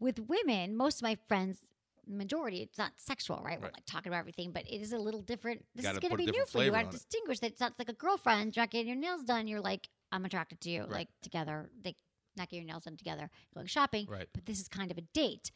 with 0.00 0.18
women, 0.28 0.76
most 0.76 0.96
of 0.96 1.02
my 1.04 1.16
friends, 1.28 1.58
majority, 2.06 2.58
it's 2.60 2.76
not 2.76 2.90
sexual, 2.96 3.40
right? 3.44 3.58
We're 3.60 3.68
like 3.68 3.86
talking 3.86 4.10
about 4.10 4.18
everything, 4.18 4.50
but 4.50 4.62
it 4.66 4.80
is 4.80 4.92
a 4.92 4.98
little 4.98 5.22
different. 5.22 5.64
This 5.74 5.86
is 5.86 5.98
going 6.00 6.10
to 6.10 6.16
be 6.16 6.26
new 6.26 6.44
for 6.46 6.62
you. 6.62 6.70
Got 6.70 6.80
to 6.80 6.86
on 6.88 6.88
it. 6.88 6.92
distinguish 6.92 7.38
that 7.40 7.52
it's 7.52 7.60
not 7.60 7.72
like 7.78 7.88
a 7.88 7.94
girlfriend. 7.94 8.56
You're 8.56 8.62
not 8.64 8.70
getting 8.70 8.88
your 8.88 8.96
nails 8.96 9.22
done. 9.22 9.46
You're 9.46 9.60
like, 9.60 9.88
I'm 10.12 10.24
attracted 10.24 10.60
to 10.62 10.70
you. 10.70 10.80
Right. 10.82 10.90
Like 10.90 11.08
together, 11.22 11.70
they 11.82 11.94
not 12.36 12.50
getting 12.50 12.66
your 12.66 12.74
nails 12.74 12.84
done 12.84 12.96
together, 12.98 13.30
going 13.54 13.66
shopping. 13.66 14.06
Right. 14.08 14.28
But 14.34 14.44
this 14.46 14.60
is 14.60 14.68
kind 14.68 14.90
of 14.90 14.98
a 14.98 15.02
date. 15.14 15.50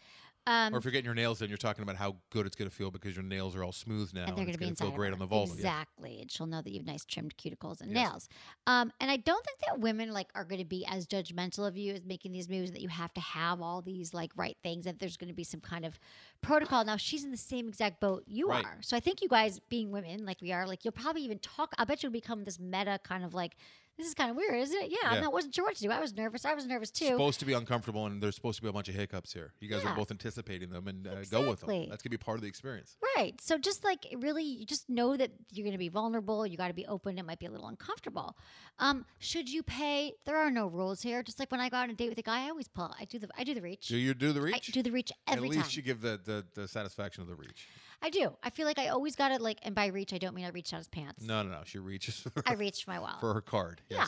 Um, 0.46 0.74
or 0.74 0.78
if 0.78 0.84
you're 0.84 0.92
getting 0.92 1.04
your 1.04 1.14
nails 1.14 1.40
done, 1.40 1.50
you're 1.50 1.58
talking 1.58 1.82
about 1.82 1.96
how 1.96 2.16
good 2.30 2.46
it's 2.46 2.56
going 2.56 2.68
to 2.68 2.74
feel 2.74 2.90
because 2.90 3.14
your 3.14 3.22
nails 3.22 3.54
are 3.54 3.62
all 3.62 3.72
smooth 3.72 4.10
now, 4.14 4.24
and 4.24 4.28
they're 4.28 4.46
going 4.46 4.52
to 4.54 4.58
be 4.58 4.64
gonna 4.64 4.70
inside 4.70 4.84
feel 4.86 4.94
great 4.96 5.12
on 5.12 5.18
the 5.18 5.26
vulva. 5.26 5.50
yeah. 5.52 5.56
Exactly, 5.58 6.18
and 6.22 6.32
she'll 6.32 6.46
know 6.46 6.62
that 6.62 6.70
you 6.70 6.78
have 6.78 6.86
nice 6.86 7.04
trimmed 7.04 7.36
cuticles 7.36 7.82
and 7.82 7.90
Yes. 7.92 8.08
nails. 8.08 8.28
Um, 8.66 8.90
and 9.00 9.10
I 9.10 9.18
don't 9.18 9.44
think 9.44 9.58
that 9.66 9.80
women 9.80 10.10
like 10.12 10.30
are 10.34 10.44
going 10.46 10.58
to 10.58 10.64
be 10.64 10.86
as 10.88 11.06
judgmental 11.06 11.68
of 11.68 11.76
you 11.76 11.92
as 11.92 12.06
making 12.06 12.32
these 12.32 12.48
moves 12.48 12.70
that 12.72 12.80
you 12.80 12.88
have 12.88 13.12
to 13.12 13.20
have 13.20 13.60
all 13.60 13.82
these 13.82 14.14
like 14.14 14.32
right 14.34 14.56
things. 14.62 14.86
That 14.86 14.98
there's 14.98 15.18
going 15.18 15.28
to 15.28 15.34
be 15.34 15.44
some 15.44 15.60
kind 15.60 15.84
of 15.84 16.00
protocol. 16.40 16.86
Now 16.86 16.96
she's 16.96 17.22
in 17.22 17.30
the 17.30 17.36
same 17.36 17.68
exact 17.68 18.00
boat 18.00 18.24
you 18.26 18.48
Right. 18.48 18.64
are, 18.64 18.78
so 18.80 18.96
I 18.96 19.00
think 19.00 19.20
you 19.20 19.28
guys 19.28 19.60
being 19.68 19.90
women 19.90 20.24
like 20.24 20.40
we 20.40 20.52
are, 20.52 20.66
like 20.66 20.86
you'll 20.86 20.92
probably 20.92 21.22
even 21.22 21.38
talk. 21.40 21.74
I 21.76 21.84
bet 21.84 22.02
you'll 22.02 22.12
become 22.12 22.44
this 22.44 22.58
meta 22.58 22.98
kind 23.04 23.24
of 23.24 23.34
like. 23.34 23.56
This 24.00 24.08
is 24.08 24.14
kind 24.14 24.30
of 24.30 24.36
weird, 24.36 24.54
isn't 24.58 24.82
it? 24.82 24.90
Yeah, 24.90 25.12
Yeah. 25.14 25.24
I 25.26 25.28
wasn't 25.28 25.54
sure 25.54 25.62
what 25.66 25.76
to 25.76 25.82
do. 25.82 25.90
I 25.90 26.00
was 26.00 26.14
nervous. 26.14 26.46
I 26.46 26.54
was 26.54 26.64
nervous 26.64 26.90
too. 26.90 27.04
supposed 27.08 27.38
to 27.40 27.44
be 27.44 27.52
uncomfortable, 27.52 28.06
and 28.06 28.22
there's 28.22 28.34
supposed 28.34 28.56
to 28.56 28.62
be 28.62 28.68
a 28.68 28.72
bunch 28.72 28.88
of 28.88 28.94
hiccups 28.94 29.32
here. 29.34 29.52
You 29.60 29.68
guys 29.68 29.82
Yeah. 29.84 29.92
are 29.92 29.96
both 29.96 30.10
anticipating 30.10 30.70
them, 30.70 30.88
and 30.88 31.06
uh, 31.06 31.22
go 31.30 31.46
with 31.50 31.60
them. 31.60 31.86
That's 31.90 32.02
gonna 32.02 32.10
be 32.10 32.16
part 32.16 32.36
of 32.38 32.42
the 32.42 32.48
experience. 32.48 32.96
Right. 33.16 33.38
So 33.42 33.58
just 33.58 33.84
like 33.84 34.06
really, 34.16 34.42
you 34.42 34.64
just 34.64 34.88
know 34.88 35.16
that 35.18 35.30
you're 35.52 35.64
going 35.64 35.72
to 35.72 35.78
be 35.78 35.90
vulnerable. 35.90 36.46
You 36.46 36.56
got 36.56 36.68
to 36.68 36.74
be 36.74 36.86
open. 36.86 37.18
It 37.18 37.26
might 37.26 37.38
be 37.38 37.44
a 37.44 37.50
little 37.50 37.68
uncomfortable. 37.68 38.38
Um, 38.78 39.04
should 39.18 39.50
you 39.50 39.62
pay? 39.62 40.14
There 40.24 40.38
are 40.38 40.50
no 40.50 40.66
rules 40.68 41.02
here. 41.02 41.22
Just 41.22 41.38
like 41.38 41.50
when 41.50 41.60
I 41.60 41.68
go 41.68 41.76
out 41.76 41.84
on 41.84 41.90
a 41.90 41.94
date 41.94 42.08
with 42.08 42.18
a 42.18 42.22
guy, 42.22 42.46
I 42.46 42.48
always 42.48 42.68
pull. 42.68 42.94
I 42.98 43.04
do 43.04 43.18
the. 43.18 43.28
I 43.36 43.44
do 43.44 43.52
the 43.52 43.60
reach. 43.60 43.88
Do 43.88 43.98
you 43.98 44.14
do 44.14 44.32
the 44.32 44.40
reach? 44.40 44.70
I 44.70 44.72
do 44.72 44.82
the 44.82 44.90
reach 44.90 45.12
every 45.28 45.48
At 45.48 45.50
least 45.56 45.70
time. 45.70 45.76
you 45.76 45.82
give 45.82 46.00
the, 46.00 46.18
the 46.24 46.46
the 46.54 46.66
satisfaction 46.66 47.22
of 47.22 47.28
the 47.28 47.34
reach. 47.34 47.66
I 48.02 48.10
do. 48.10 48.32
I 48.42 48.50
feel 48.50 48.66
like 48.66 48.78
I 48.78 48.88
always 48.88 49.14
got 49.16 49.30
it 49.32 49.40
like, 49.40 49.58
and 49.62 49.74
by 49.74 49.86
reach, 49.86 50.12
I 50.12 50.18
don't 50.18 50.34
mean 50.34 50.44
I 50.46 50.48
reached 50.50 50.72
out 50.72 50.78
his 50.78 50.88
pants. 50.88 51.24
No, 51.24 51.42
no, 51.42 51.50
no. 51.50 51.60
She 51.64 51.78
reaches 51.78 52.14
for, 52.34 52.42
I 52.46 52.54
reached 52.54 52.86
my 52.88 52.98
wallet. 52.98 53.20
for 53.20 53.34
her 53.34 53.40
card. 53.42 53.82
Yeah. 53.88 54.06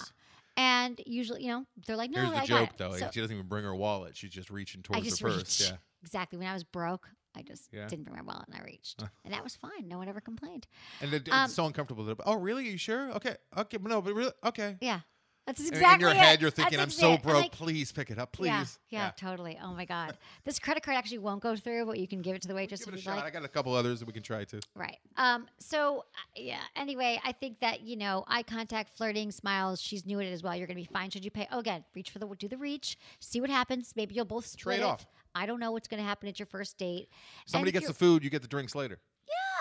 And 0.57 1.01
usually, 1.07 1.43
you 1.45 1.49
know, 1.49 1.67
they're 1.87 1.97
like, 1.97 2.11
no, 2.11 2.21
Here's 2.21 2.33
the 2.33 2.37
I 2.39 2.47
joke, 2.47 2.71
though. 2.77 2.93
So 2.97 3.09
she 3.13 3.21
doesn't 3.21 3.35
even 3.37 3.49
bring 3.49 3.65
her 3.65 3.75
wallet. 3.75 4.17
She's 4.17 4.31
just 4.31 4.51
reaching 4.51 4.81
I 4.91 4.95
towards 4.95 5.09
just 5.09 5.21
her 5.23 5.29
purse. 5.29 5.37
reached. 5.39 5.61
Yeah. 5.71 5.77
Exactly. 6.03 6.39
When 6.39 6.49
I 6.49 6.53
was 6.55 6.65
broke, 6.65 7.09
I 7.35 7.43
just 7.43 7.69
Yeah. 7.73 7.87
didn't 7.87 8.05
bring 8.05 8.17
my 8.17 8.23
wallet 8.23 8.47
and 8.49 8.57
I 8.61 8.65
reached, 8.65 9.01
and 9.25 9.33
that 9.33 9.43
was 9.43 9.57
fine. 9.57 9.89
No 9.89 9.97
one 9.99 10.09
ever 10.09 10.21
complained. 10.21 10.67
And 11.01 11.13
it, 11.15 11.29
Um, 11.31 11.45
it's 11.47 11.55
so 11.55 11.65
uncomfortable. 11.65 12.05
that- 12.05 12.19
Oh, 12.27 12.35
really? 12.35 12.67
Are 12.69 12.71
you 12.73 12.77
sure? 12.79 13.11
Okay. 13.13 13.37
Okay. 13.57 13.79
No, 13.81 14.03
but 14.03 14.13
really? 14.15 14.33
Okay. 14.45 14.77
Yeah. 14.83 15.01
That's 15.47 15.61
exactly 15.61 15.95
in 15.95 16.01
your 16.01 16.11
it. 16.11 16.17
head, 16.17 16.41
you're 16.41 16.51
thinking, 16.51 16.79
That's 16.79 16.95
"I'm 16.97 17.01
so 17.01 17.13
it. 17.15 17.23
Broke. 17.23 17.35
like, 17.43 17.53
Please 17.53 17.91
pick 17.91 18.11
it 18.11 18.19
up, 18.19 18.33
please." 18.33 18.49
Yeah, 18.49 18.65
yeah, 18.91 19.11
totally. 19.17 19.59
Oh 19.61 19.75
my 19.75 19.85
god, 19.85 20.17
this 20.45 20.59
credit 20.61 20.85
card 20.85 20.97
actually 20.97 21.19
won't 21.19 21.43
go 21.43 21.57
through, 21.57 21.87
but 21.87 21.99
you 21.99 22.07
can 22.07 22.23
give 22.23 22.37
it 22.37 22.43
to 22.43 22.49
the 22.49 22.55
waitress 22.55 22.85
Give 22.85 22.95
it 22.95 23.01
a 23.01 23.03
shot. 23.03 23.17
like. 23.17 23.25
I 23.25 23.31
got 23.31 23.45
a 23.45 23.49
couple 23.49 23.75
others 23.75 23.99
that 24.01 24.07
we 24.07 24.13
can 24.13 24.23
try 24.23 24.45
too. 24.45 24.61
Right. 24.77 24.99
Um. 25.17 25.47
So 25.59 25.99
uh, 25.99 26.03
yeah. 26.37 26.61
Anyway, 26.77 27.21
I 27.25 27.33
think 27.33 27.59
that 27.61 27.81
you 27.81 27.97
know, 27.97 28.25
eye 28.29 28.45
contact, 28.45 28.97
flirting, 28.97 29.33
smiles. 29.33 29.81
She's 29.81 30.07
new 30.07 30.21
at 30.21 30.27
it 30.27 30.33
as 30.33 30.43
well. 30.43 30.55
You're 30.55 30.69
gonna 30.69 30.81
be 30.81 30.85
fine. 30.93 31.11
Should 31.11 31.25
you 31.25 31.31
pay? 31.33 31.49
Oh, 31.51 31.59
again, 31.59 31.85
reach 31.95 32.11
for 32.11 32.21
the 32.21 32.27
do 32.39 32.49
the 32.49 32.57
reach. 32.57 32.97
See 33.21 33.41
what 33.41 33.51
happens. 33.51 33.95
Maybe 33.97 34.15
you'll 34.15 34.25
both 34.25 34.57
Trade 34.57 34.83
off. 34.83 35.07
I 35.35 35.47
don't 35.47 35.61
know 35.61 35.73
what's 35.73 35.89
gonna 35.89 36.03
happen 36.03 36.29
at 36.29 36.39
your 36.39 36.47
first 36.47 36.79
date. 36.79 37.09
Somebody 37.47 37.73
gets 37.73 37.87
the 37.87 37.95
food, 37.95 38.23
you 38.23 38.31
get 38.31 38.43
the 38.43 38.49
drinks 38.49 38.75
later. 38.75 39.01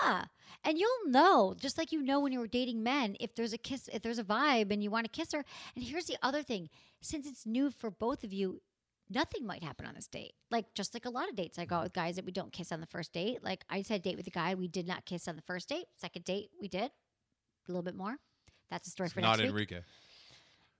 Yeah. 0.02 0.24
And 0.64 0.78
you'll 0.78 1.08
know, 1.08 1.54
just 1.58 1.76
like 1.76 1.90
you 1.90 2.02
know 2.02 2.20
when 2.20 2.32
you 2.32 2.38
were 2.38 2.46
dating 2.46 2.82
men, 2.82 3.16
if 3.18 3.34
there's 3.34 3.52
a 3.52 3.58
kiss, 3.58 3.88
if 3.92 4.02
there's 4.02 4.18
a 4.18 4.24
vibe 4.24 4.70
and 4.70 4.82
you 4.82 4.90
want 4.90 5.04
to 5.04 5.10
kiss 5.10 5.32
her. 5.32 5.44
And 5.74 5.84
here's 5.84 6.06
the 6.06 6.16
other 6.22 6.42
thing 6.42 6.68
since 7.00 7.26
it's 7.26 7.44
new 7.44 7.70
for 7.70 7.90
both 7.90 8.22
of 8.22 8.32
you, 8.32 8.62
nothing 9.10 9.44
might 9.44 9.64
happen 9.64 9.86
on 9.86 9.94
this 9.94 10.06
date. 10.06 10.34
Like, 10.50 10.72
just 10.74 10.94
like 10.94 11.04
a 11.04 11.10
lot 11.10 11.28
of 11.28 11.34
dates 11.34 11.58
I 11.58 11.64
go 11.64 11.76
out 11.76 11.82
with 11.84 11.92
guys 11.92 12.16
that 12.16 12.24
we 12.24 12.32
don't 12.32 12.52
kiss 12.52 12.70
on 12.70 12.80
the 12.80 12.86
first 12.86 13.12
date. 13.12 13.42
Like, 13.42 13.64
I 13.68 13.78
just 13.78 13.90
had 13.90 14.00
a 14.00 14.02
date 14.02 14.16
with 14.16 14.26
a 14.28 14.30
guy, 14.30 14.54
we 14.54 14.68
did 14.68 14.86
not 14.86 15.04
kiss 15.04 15.26
on 15.26 15.34
the 15.34 15.42
first 15.42 15.68
date. 15.68 15.86
Second 15.96 16.24
date, 16.24 16.50
we 16.60 16.68
did 16.68 16.82
a 16.82 16.92
little 17.66 17.82
bit 17.82 17.96
more. 17.96 18.16
That's 18.70 18.86
a 18.86 18.90
story 18.90 19.08
for 19.08 19.20
Not 19.20 19.38
next 19.38 19.40
week. 19.40 19.72
Enrique. 19.72 19.80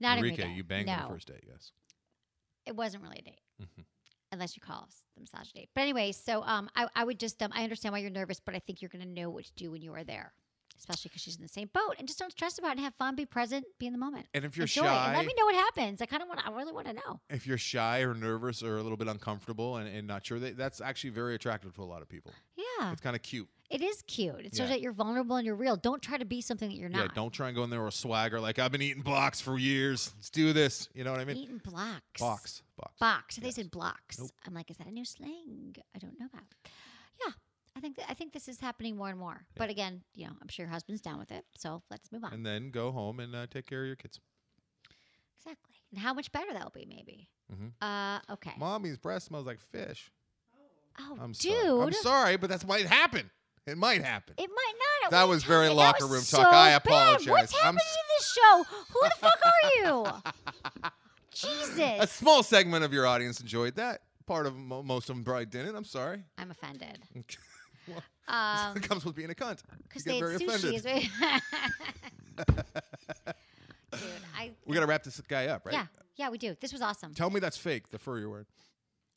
Not 0.00 0.18
Enrique, 0.18 0.42
Enrique. 0.42 0.56
you 0.56 0.64
banged 0.64 0.86
no, 0.86 0.92
on 0.92 1.02
the 1.02 1.14
first 1.14 1.28
date, 1.28 1.44
yes. 1.46 1.72
It 2.66 2.76
wasn't 2.76 3.02
really 3.02 3.18
a 3.18 3.22
date. 3.22 3.40
Mhm. 3.60 3.84
Unless 4.32 4.56
you 4.56 4.62
call 4.62 4.84
us 4.84 5.02
the 5.14 5.20
massage 5.20 5.52
date. 5.52 5.68
But 5.74 5.82
anyway, 5.82 6.10
so 6.10 6.42
um, 6.42 6.70
I, 6.74 6.88
I 6.96 7.04
would 7.04 7.20
just, 7.20 7.42
um, 7.42 7.50
I 7.54 7.64
understand 7.64 7.92
why 7.92 7.98
you're 7.98 8.10
nervous, 8.10 8.40
but 8.40 8.54
I 8.54 8.60
think 8.60 8.80
you're 8.80 8.88
going 8.88 9.04
to 9.04 9.08
know 9.08 9.28
what 9.28 9.44
to 9.44 9.52
do 9.54 9.70
when 9.70 9.82
you 9.82 9.92
are 9.92 10.04
there, 10.04 10.32
especially 10.78 11.10
because 11.10 11.20
she's 11.20 11.36
in 11.36 11.42
the 11.42 11.48
same 11.48 11.68
boat. 11.74 11.96
And 11.98 12.08
just 12.08 12.18
don't 12.18 12.32
stress 12.32 12.58
about 12.58 12.68
it 12.68 12.76
and 12.78 12.80
have 12.80 12.94
fun, 12.94 13.14
be 13.14 13.26
present, 13.26 13.66
be 13.78 13.86
in 13.86 13.92
the 13.92 13.98
moment. 13.98 14.26
And 14.32 14.46
if 14.46 14.56
you're 14.56 14.64
Enjoy. 14.64 14.86
And 14.86 15.14
let 15.14 15.26
me 15.26 15.34
know 15.38 15.44
what 15.44 15.54
happens. 15.54 16.00
I 16.00 16.06
kind 16.06 16.22
of 16.22 16.28
want, 16.28 16.40
I 16.46 16.50
really 16.50 16.72
want 16.72 16.86
to 16.86 16.94
know. 16.94 17.20
If 17.28 17.46
you're 17.46 17.58
shy 17.58 18.00
or 18.00 18.14
nervous 18.14 18.62
or 18.62 18.78
a 18.78 18.82
little 18.82 18.96
bit 18.96 19.08
uncomfortable 19.08 19.76
and, 19.76 19.86
and 19.86 20.06
not 20.06 20.24
sure, 20.24 20.38
that, 20.38 20.56
that's 20.56 20.80
actually 20.80 21.10
very 21.10 21.34
attractive 21.34 21.74
to 21.74 21.82
a 21.82 21.84
lot 21.84 22.00
of 22.00 22.08
people. 22.08 22.32
Yeah. 22.56 22.90
It's 22.90 23.02
kind 23.02 23.14
of 23.14 23.20
cute. 23.20 23.48
It 23.72 23.80
is 23.80 24.02
cute. 24.02 24.34
It 24.40 24.54
shows 24.54 24.60
Yeah. 24.60 24.66
that 24.68 24.80
you're 24.82 24.92
vulnerable 24.92 25.36
and 25.36 25.46
you're 25.46 25.54
real. 25.56 25.76
Don't 25.76 26.02
try 26.02 26.18
to 26.18 26.24
be 26.26 26.40
something 26.42 26.68
that 26.68 26.76
you're 26.76 26.90
not. 26.90 27.00
Yeah, 27.06 27.08
don't 27.14 27.30
try 27.32 27.48
and 27.48 27.56
go 27.56 27.64
in 27.64 27.70
there 27.70 27.82
with 27.82 27.94
a 27.94 27.96
swagger 27.96 28.38
like 28.38 28.58
I've 28.58 28.70
been 28.70 28.82
eating 28.82 29.02
blocks 29.02 29.40
for 29.40 29.58
years. 29.58 30.12
Let's 30.16 30.28
do 30.30 30.52
this. 30.52 30.88
You 30.94 31.04
know 31.04 31.10
what 31.10 31.20
I 31.20 31.24
mean? 31.24 31.38
Eating 31.38 31.58
blocks. 31.64 32.20
Box. 32.20 32.62
Box. 32.76 32.92
Box. 33.00 33.36
They 33.36 33.50
said 33.50 33.70
blocks. 33.70 34.18
Nope. 34.18 34.30
I'm 34.46 34.52
like, 34.52 34.70
is 34.70 34.76
that 34.76 34.86
a 34.86 34.90
new 34.90 35.04
slang? 35.06 35.74
I 35.94 35.98
don't 35.98 36.20
know 36.20 36.28
that. 36.34 36.44
Yeah. 37.24 37.32
I 37.74 37.80
think 37.80 37.96
th- 37.96 38.06
I 38.10 38.12
think 38.14 38.34
this 38.34 38.46
is 38.46 38.60
happening 38.60 38.96
more 38.96 39.08
and 39.08 39.18
more. 39.18 39.46
But 39.56 39.70
again, 39.70 40.02
you 40.14 40.26
know, 40.26 40.32
I'm 40.42 40.48
sure 40.48 40.66
your 40.66 40.72
husband's 40.72 41.00
down 41.00 41.18
with 41.18 41.32
it. 41.32 41.46
So 41.56 41.82
let's 41.90 42.12
move 42.12 42.24
on. 42.24 42.34
And 42.34 42.44
then 42.44 42.70
go 42.70 42.92
home 42.92 43.18
and 43.20 43.34
uh, 43.34 43.46
take 43.50 43.66
care 43.66 43.80
of 43.80 43.86
your 43.86 43.96
kids. 43.96 44.20
Exactly. 45.38 45.74
And 45.90 45.98
how 45.98 46.12
much 46.14 46.30
better 46.32 46.52
that'll 46.52 46.70
be, 46.70 46.86
maybe. 46.86 47.28
Mhm. 47.52 47.72
Uh, 47.80 48.20
okay. 48.34 48.52
Mommy's 48.58 48.98
breast 48.98 49.26
smells 49.26 49.46
like 49.46 49.60
fish. 49.60 50.10
oh, 51.00 51.16
I'm 51.20 51.32
dude. 51.32 51.52
sorry. 51.62 51.80
I'm 51.86 51.92
sorry, 51.94 52.36
but 52.36 52.50
that's 52.50 52.64
why 52.64 52.78
it 52.78 52.86
happen. 52.86 53.30
It 53.66 53.78
might 53.78 54.02
happen. 54.04 54.34
It 54.38 54.50
might 54.54 54.72
not. 55.02 55.06
at 55.06 55.10
That 55.12 55.28
was 55.28 55.44
very 55.44 55.68
locker 55.68 56.06
room 56.06 56.22
so 56.22 56.38
talk. 56.38 56.52
I 56.52 56.70
bad. 56.70 56.76
apologize. 56.86 57.28
What's 57.28 57.54
I'm 57.54 57.60
happening 57.76 57.84
in 57.86 58.16
this 58.18 58.32
show? 58.32 58.64
Who 58.92 59.00
the 59.02 59.10
fuck 59.20 59.40
are 59.44 59.70
you? 59.84 60.90
Jesus. 61.32 61.78
A 62.00 62.06
small 62.06 62.42
segment 62.42 62.84
of 62.84 62.92
your 62.92 63.06
audience 63.06 63.40
enjoyed 63.40 63.76
that. 63.76 64.02
Part 64.26 64.46
of 64.46 64.56
most 64.56 65.08
of 65.10 65.16
them 65.16 65.24
probably 65.24 65.46
didn't. 65.46 65.74
I'm 65.76 65.84
sorry. 65.84 66.24
I'm 66.38 66.50
offended. 66.50 66.98
well, 67.88 68.02
Um, 68.28 68.76
it 68.76 68.82
comes 68.82 69.04
with 69.04 69.14
being 69.14 69.30
a 69.30 69.34
cunt. 69.34 69.60
Because 69.84 70.04
they 70.04 70.18
very 70.20 70.36
sushi. 70.38 70.76
offended. 70.76 71.10
Dude, 73.92 74.00
I. 74.36 74.52
We 74.66 74.74
got 74.74 74.80
to 74.80 74.86
wrap 74.86 75.02
this 75.04 75.20
guy 75.28 75.46
up, 75.48 75.66
right? 75.66 75.74
Yeah, 75.74 75.86
yeah, 76.16 76.30
we 76.30 76.38
do. 76.38 76.56
This 76.60 76.72
was 76.72 76.80
awesome. 76.82 77.14
Tell 77.14 77.30
me 77.30 77.40
that's 77.40 77.56
fake. 77.58 77.90
The 77.90 77.98
fur 77.98 78.18
you're. 78.18 78.46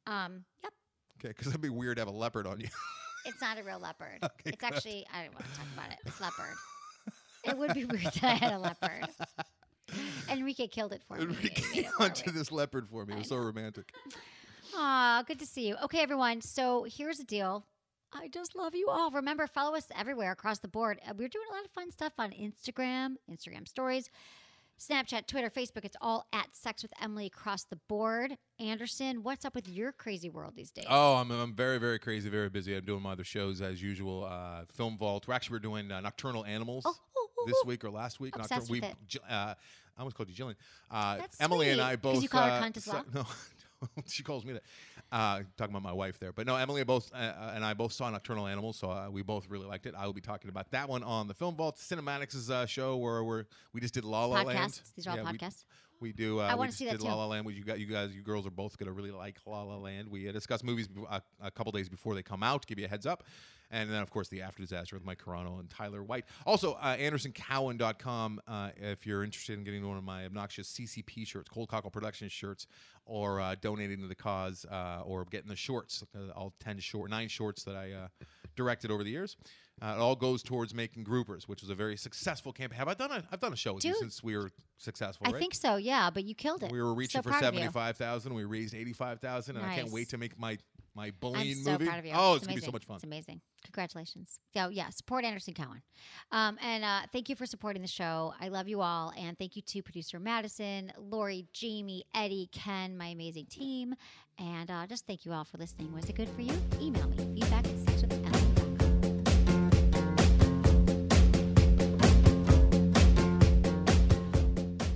Um, 0.05 0.43
yep. 0.63 0.73
Okay, 1.19 1.29
because 1.29 1.47
it'd 1.47 1.61
be 1.61 1.69
weird 1.69 1.95
to 1.97 2.01
have 2.01 2.07
a 2.09 2.11
leopard 2.17 2.45
on 2.45 2.59
you. 2.59 2.67
It's 3.25 3.41
not 3.41 3.57
a 3.57 3.63
real 3.63 3.79
leopard. 3.79 4.19
Okay, 4.23 4.33
it's 4.51 4.57
good. 4.57 4.73
actually 4.73 5.05
I 5.13 5.23
don't 5.23 5.33
want 5.33 5.45
to 5.45 5.51
talk 5.57 5.67
about 5.73 5.91
it. 5.91 5.97
It's 6.05 6.21
leopard. 6.21 6.55
it 7.43 7.57
would 7.57 7.73
be 7.73 7.85
weird 7.85 8.03
that 8.03 8.23
I 8.23 8.33
had 8.35 8.53
a 8.53 8.59
leopard. 8.59 9.07
Enrique 10.29 10.67
killed 10.67 10.93
it 10.93 11.01
for 11.07 11.17
me. 11.17 11.23
Enrique 11.23 11.61
He 11.73 11.81
made 11.81 11.87
it 11.87 11.91
for 12.23 12.31
me. 12.31 12.37
this 12.37 12.51
leopard 12.51 12.87
for 12.89 13.05
me. 13.05 13.13
It 13.13 13.17
was 13.19 13.29
so 13.29 13.37
romantic. 13.37 13.91
Aw, 14.75 15.23
good 15.27 15.39
to 15.39 15.45
see 15.45 15.67
you. 15.67 15.75
Okay, 15.83 15.99
everyone. 15.99 16.41
So 16.41 16.85
here's 16.89 17.17
the 17.17 17.23
deal. 17.23 17.65
I 18.13 18.27
just 18.29 18.55
love 18.55 18.75
you 18.75 18.87
all. 18.89 19.11
Remember, 19.11 19.45
follow 19.47 19.75
us 19.75 19.85
everywhere 19.97 20.31
across 20.31 20.59
the 20.59 20.67
board. 20.67 20.99
Uh, 21.07 21.13
We're 21.17 21.27
doing 21.27 21.45
a 21.51 21.53
lot 21.55 21.65
of 21.65 21.71
fun 21.71 21.91
stuff 21.91 22.13
on 22.17 22.31
Instagram, 22.31 23.15
Instagram 23.31 23.67
stories, 23.67 24.09
Snapchat, 24.79 25.27
Twitter, 25.27 25.49
Facebook. 25.49 25.85
It's 25.85 25.95
all 26.01 26.27
at 26.33 26.55
Sex 26.55 26.83
with 26.83 26.91
Emily 27.01 27.25
across 27.27 27.63
the 27.63 27.77
board. 27.87 28.37
Anderson, 28.59 29.23
what's 29.23 29.45
up 29.45 29.55
with 29.55 29.67
your 29.67 29.91
crazy 29.91 30.29
world 30.29 30.53
these 30.55 30.71
days? 30.71 30.85
Oh, 30.89 31.15
I'm, 31.15 31.31
I'm 31.31 31.53
very, 31.53 31.77
very 31.77 31.97
crazy, 31.97 32.29
very 32.29 32.49
busy. 32.49 32.75
I'm 32.75 32.85
doing 32.85 33.01
my 33.01 33.13
other 33.13 33.23
shows 33.23 33.61
as 33.61 33.81
usual. 33.81 34.25
Uh, 34.25 34.65
Film 34.73 34.97
Vault. 34.97 35.27
We're 35.27 35.33
actually 35.33 35.55
we're 35.55 35.59
doing 35.59 35.91
uh, 35.91 36.01
Nocturnal 36.01 36.45
Animals 36.45 36.83
Oh, 36.85 36.93
oh, 37.17 37.27
oh, 37.37 37.43
this 37.47 37.55
oh. 37.63 37.67
week 37.67 37.85
or 37.85 37.89
last 37.89 38.19
week. 38.19 38.35
Obsessed 38.35 38.69
we, 38.69 38.81
with 38.81 38.89
it. 38.89 39.21
Uh, 39.29 39.53
I 39.97 40.01
almost 40.01 40.17
called 40.17 40.29
you 40.29 40.35
Jillian. 40.35 40.55
Uh, 40.91 41.19
Emily 41.39 41.69
and 41.69 41.79
I 41.79 41.95
both. 41.95 42.21
you 42.21 42.27
call 42.27 42.43
her 42.43 42.51
uh, 42.51 42.61
cunt 42.61 42.77
as 42.77 42.87
well? 42.87 43.05
No, 43.13 43.25
she 44.07 44.23
calls 44.23 44.45
me 44.45 44.53
that. 44.53 44.63
Uh, 45.11 45.41
talking 45.57 45.73
about 45.73 45.83
my 45.83 45.91
wife 45.93 46.19
there, 46.19 46.31
but 46.33 46.47
no, 46.47 46.55
Emily 46.55 46.81
and 46.81 46.87
both 46.87 47.11
uh, 47.13 47.17
uh, 47.17 47.51
and 47.55 47.63
I 47.63 47.73
both 47.73 47.93
saw 47.93 48.09
Nocturnal 48.09 48.47
Animals, 48.47 48.77
so 48.77 48.89
uh, 48.89 49.07
we 49.09 49.21
both 49.21 49.47
really 49.49 49.65
liked 49.67 49.85
it. 49.85 49.93
I 49.95 50.05
will 50.05 50.13
be 50.13 50.21
talking 50.21 50.49
about 50.49 50.71
that 50.71 50.89
one 50.89 51.03
on 51.03 51.27
the 51.27 51.33
Film 51.33 51.55
Vault 51.55 51.77
Cinematics' 51.77 52.49
uh, 52.49 52.65
show 52.65 52.97
where 52.97 53.23
we're 53.23 53.45
we 53.73 53.81
just 53.81 53.93
did 53.93 54.03
La 54.03 54.25
La 54.25 54.41
Land. 54.41 54.81
These 54.95 55.07
are 55.07 55.11
all 55.11 55.17
Yeah, 55.17 55.23
podcasts. 55.23 55.65
We 55.84 55.84
do. 56.11 56.39
Uh, 56.39 56.43
I 56.43 56.53
we 56.53 56.59
wanna 56.59 56.67
just 56.69 56.79
see 56.79 56.85
that 56.85 56.91
did 56.91 57.01
La 57.01 57.11
too. 57.11 57.17
La 57.17 57.25
Land. 57.27 57.45
We, 57.45 57.53
you 57.53 57.63
got 57.63 57.79
you 57.79 57.87
guys, 57.87 58.13
you 58.15 58.21
girls 58.21 58.45
are 58.45 58.51
both 58.51 58.77
gonna 58.77 58.91
really 58.91 59.11
like 59.11 59.37
La 59.45 59.63
La 59.63 59.77
Land. 59.77 60.09
We 60.09 60.27
uh, 60.29 60.31
discuss 60.31 60.63
movies 60.63 60.87
bef- 60.87 61.05
uh, 61.09 61.19
a 61.41 61.51
couple 61.51 61.71
days 61.71 61.89
before 61.89 62.15
they 62.15 62.23
come 62.23 62.43
out. 62.43 62.65
Give 62.67 62.79
you 62.79 62.85
a 62.85 62.87
heads 62.89 63.05
up, 63.05 63.23
and 63.71 63.89
then 63.89 64.01
of 64.01 64.09
course 64.09 64.27
the 64.29 64.41
After 64.41 64.61
Disaster 64.61 64.95
with 64.95 65.05
Mike 65.05 65.21
Carano 65.23 65.59
and 65.59 65.69
Tyler 65.69 66.03
White. 66.03 66.25
Also, 66.45 66.73
uh, 66.73 66.95
AndersonCowan.com. 66.97 68.41
Uh, 68.47 68.69
if 68.77 69.05
you're 69.05 69.23
interested 69.23 69.57
in 69.57 69.63
getting 69.63 69.87
one 69.87 69.97
of 69.97 70.03
my 70.03 70.25
obnoxious 70.25 70.71
CCP 70.71 71.25
shirts, 71.27 71.49
Cold 71.49 71.69
Cockle 71.69 71.91
Productions 71.91 72.31
shirts, 72.31 72.67
or 73.05 73.39
uh, 73.39 73.55
donating 73.61 74.01
to 74.01 74.07
the 74.07 74.15
cause, 74.15 74.65
uh, 74.71 75.01
or 75.05 75.25
getting 75.25 75.49
the 75.49 75.55
shorts, 75.55 76.03
uh, 76.15 76.31
all 76.31 76.53
ten 76.59 76.79
short, 76.79 77.09
nine 77.09 77.27
shorts 77.27 77.63
that 77.63 77.75
I 77.75 77.91
uh, 77.91 78.07
directed 78.55 78.91
over 78.91 79.03
the 79.03 79.11
years. 79.11 79.37
Uh, 79.81 79.87
it 79.87 79.99
all 79.99 80.15
goes 80.15 80.41
towards 80.41 80.73
making 80.73 81.03
groupers, 81.03 81.43
which 81.43 81.61
was 81.61 81.69
a 81.69 81.75
very 81.75 81.97
successful 81.97 82.53
campaign. 82.53 82.77
Have 82.77 82.87
I 82.87 82.93
done 82.93 83.11
a? 83.11 83.23
I've 83.31 83.41
done 83.41 83.51
a 83.51 83.57
show 83.57 83.73
with 83.73 83.83
you 83.83 83.93
since 83.95 84.23
we 84.23 84.37
were 84.37 84.49
successful. 84.77 85.27
I 85.27 85.31
right? 85.31 85.39
think 85.39 85.53
so, 85.53 85.75
yeah, 85.75 86.09
but 86.09 86.23
you 86.23 86.33
killed 86.33 86.63
it. 86.63 86.71
We 86.71 86.81
were 86.81 86.93
reaching 86.93 87.19
So 87.19 87.23
for 87.23 87.29
proud 87.29 87.43
of 87.43 87.55
seventy-five 87.55 87.97
thousand. 87.97 88.33
We 88.33 88.45
raised 88.45 88.73
eighty-five 88.73 89.19
thousand, 89.19 89.57
and 89.57 89.65
I 89.65 89.75
can't 89.75 89.91
wait 89.91 90.09
to 90.09 90.17
make 90.17 90.39
my 90.39 90.57
my 90.95 91.11
bullying 91.19 91.57
I'm 91.57 91.63
so 91.63 91.71
movie. 91.71 91.85
proud 91.87 91.99
of 91.99 92.05
you. 92.05 92.13
Oh, 92.15 92.35
it's, 92.35 92.47
gonna 92.47 92.55
be 92.55 92.65
so 92.65 92.71
much 92.71 92.85
fun. 92.85 92.95
It's 92.95 93.03
amazing. 93.03 93.41
Congratulations. 93.65 94.39
So 94.53 94.69
yeah, 94.69 94.89
support 94.91 95.25
Anderson 95.25 95.53
Cowan. 95.53 95.81
Um, 96.31 96.57
and 96.63 96.85
uh, 96.85 97.01
thank 97.11 97.27
you 97.27 97.35
for 97.35 97.45
supporting 97.45 97.81
the 97.81 97.87
show. 97.89 98.33
I 98.39 98.47
love 98.47 98.69
you 98.69 98.79
all, 98.79 99.11
and 99.17 99.37
thank 99.37 99.57
you 99.57 99.61
to 99.61 99.83
producer 99.83 100.19
Madison, 100.19 100.93
Lori, 100.97 101.47
Jamie, 101.51 102.05
Eddie, 102.15 102.47
Ken, 102.53 102.97
my 102.97 103.07
amazing 103.07 103.47
team, 103.47 103.93
and 104.39 104.71
uh, 104.71 104.87
just 104.87 105.05
thank 105.05 105.25
you 105.25 105.33
all 105.33 105.43
for 105.43 105.57
listening. 105.57 105.93
Was 105.93 106.05
it 106.09 106.15
good 106.15 106.29
for 106.29 106.41
you? 106.41 106.53
Email 106.79 107.09
me 107.09 107.17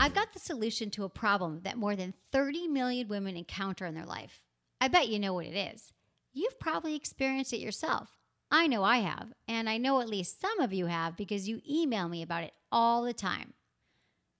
I've 0.01 0.15
got 0.15 0.31
the 0.31 0.39
solution 0.39 0.89
to 0.91 1.03
a 1.03 1.09
problem 1.09 1.59
that 1.63 1.77
more 1.77 1.93
than 1.93 2.13
30 2.31 2.69
million 2.69 3.09
women 3.09 3.35
encounter 3.35 3.85
in 3.85 3.95
their 3.95 4.05
life. 4.05 4.43
I 4.79 4.87
bet 4.87 5.09
you 5.09 5.19
know 5.19 5.33
what 5.33 5.45
it 5.45 5.73
is. 5.75 5.91
You've 6.31 6.57
probably 6.57 6.95
experienced 6.95 7.51
it 7.51 7.59
yourself. 7.59 8.17
I 8.49 8.67
know 8.67 8.81
I 8.81 8.99
have, 8.99 9.33
and 9.45 9.69
I 9.69 9.77
know 9.77 9.99
at 9.99 10.07
least 10.07 10.39
some 10.39 10.61
of 10.61 10.71
you 10.71 10.85
have 10.85 11.17
because 11.17 11.49
you 11.49 11.59
email 11.69 12.07
me 12.07 12.21
about 12.21 12.45
it 12.45 12.53
all 12.71 13.03
the 13.03 13.13
time. 13.13 13.53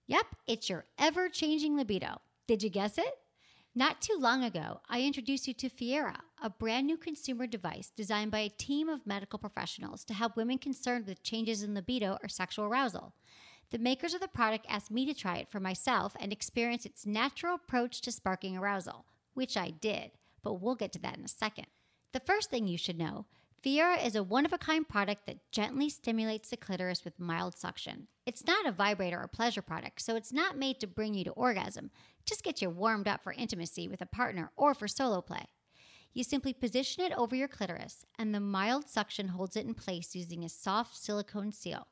Yep, 0.06 0.24
it's 0.46 0.70
your 0.70 0.86
ever 0.98 1.28
changing 1.28 1.76
libido. 1.76 2.22
Did 2.48 2.62
you 2.62 2.70
guess 2.70 2.96
it? 2.96 3.18
Not 3.74 4.00
too 4.00 4.16
long 4.18 4.42
ago, 4.42 4.80
I 4.88 5.02
introduced 5.02 5.46
you 5.46 5.52
to 5.54 5.68
Fiera, 5.68 6.22
a 6.42 6.48
brand 6.48 6.86
new 6.86 6.96
consumer 6.96 7.46
device 7.46 7.92
designed 7.94 8.30
by 8.30 8.40
a 8.40 8.48
team 8.48 8.88
of 8.88 9.06
medical 9.06 9.38
professionals 9.38 10.04
to 10.06 10.14
help 10.14 10.38
women 10.38 10.56
concerned 10.56 11.06
with 11.06 11.22
changes 11.22 11.62
in 11.62 11.74
libido 11.74 12.16
or 12.22 12.28
sexual 12.30 12.64
arousal. 12.64 13.12
The 13.70 13.78
makers 13.78 14.14
of 14.14 14.20
the 14.20 14.28
product 14.28 14.66
asked 14.68 14.90
me 14.90 15.06
to 15.06 15.14
try 15.14 15.36
it 15.36 15.48
for 15.48 15.60
myself 15.60 16.16
and 16.18 16.32
experience 16.32 16.84
its 16.84 17.06
natural 17.06 17.54
approach 17.54 18.00
to 18.02 18.12
sparking 18.12 18.56
arousal, 18.56 19.06
which 19.34 19.56
I 19.56 19.70
did, 19.70 20.10
but 20.42 20.54
we'll 20.54 20.74
get 20.74 20.92
to 20.94 20.98
that 21.00 21.16
in 21.16 21.24
a 21.24 21.28
second. 21.28 21.66
The 22.12 22.20
first 22.20 22.50
thing 22.50 22.66
you 22.66 22.76
should 22.76 22.98
know 22.98 23.26
Fiera 23.62 23.98
is 23.98 24.16
a 24.16 24.22
one 24.22 24.46
of 24.46 24.52
a 24.52 24.58
kind 24.58 24.88
product 24.88 25.26
that 25.26 25.52
gently 25.52 25.90
stimulates 25.90 26.48
the 26.48 26.56
clitoris 26.56 27.04
with 27.04 27.20
mild 27.20 27.56
suction. 27.56 28.08
It's 28.24 28.46
not 28.46 28.66
a 28.66 28.72
vibrator 28.72 29.20
or 29.20 29.28
pleasure 29.28 29.60
product, 29.60 30.00
so 30.00 30.16
it's 30.16 30.32
not 30.32 30.58
made 30.58 30.80
to 30.80 30.86
bring 30.86 31.14
you 31.14 31.24
to 31.24 31.30
orgasm, 31.32 31.90
just 32.24 32.42
get 32.42 32.62
you 32.62 32.70
warmed 32.70 33.06
up 33.06 33.22
for 33.22 33.32
intimacy 33.34 33.86
with 33.86 34.00
a 34.00 34.06
partner 34.06 34.50
or 34.56 34.72
for 34.74 34.88
solo 34.88 35.20
play. 35.20 35.44
You 36.12 36.24
simply 36.24 36.54
position 36.54 37.04
it 37.04 37.12
over 37.16 37.36
your 37.36 37.48
clitoris, 37.48 38.04
and 38.18 38.34
the 38.34 38.40
mild 38.40 38.88
suction 38.88 39.28
holds 39.28 39.56
it 39.56 39.66
in 39.66 39.74
place 39.74 40.16
using 40.16 40.42
a 40.42 40.48
soft 40.48 40.96
silicone 40.96 41.52
seal. 41.52 41.86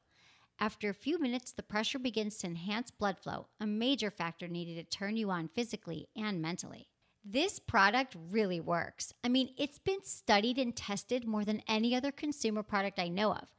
After 0.61 0.91
a 0.91 0.95
few 0.95 1.21
minutes, 1.21 1.53
the 1.53 1.63
pressure 1.63 2.01
begins 2.01 2.39
to 2.39 2.49
enhance 2.49 2.91
blood 2.91 3.21
flow, 3.21 3.47
a 3.61 3.67
major 3.67 4.11
factor 4.11 4.49
needed 4.49 4.75
to 4.75 4.99
turn 4.99 5.17
you 5.17 5.31
on 5.31 5.49
physically 5.49 6.09
and 6.17 6.43
mentally. 6.43 6.89
This 7.25 7.61
product 7.61 8.17
really 8.31 8.59
works. 8.59 9.13
I 9.23 9.29
mean, 9.29 9.51
it's 9.57 9.79
been 9.79 10.03
studied 10.03 10.59
and 10.59 10.75
tested 10.75 11.29
more 11.29 11.45
than 11.45 11.63
any 11.69 11.95
other 11.95 12.11
consumer 12.11 12.65
product 12.65 12.99
I 12.99 13.09
know 13.09 13.33
of. 13.33 13.55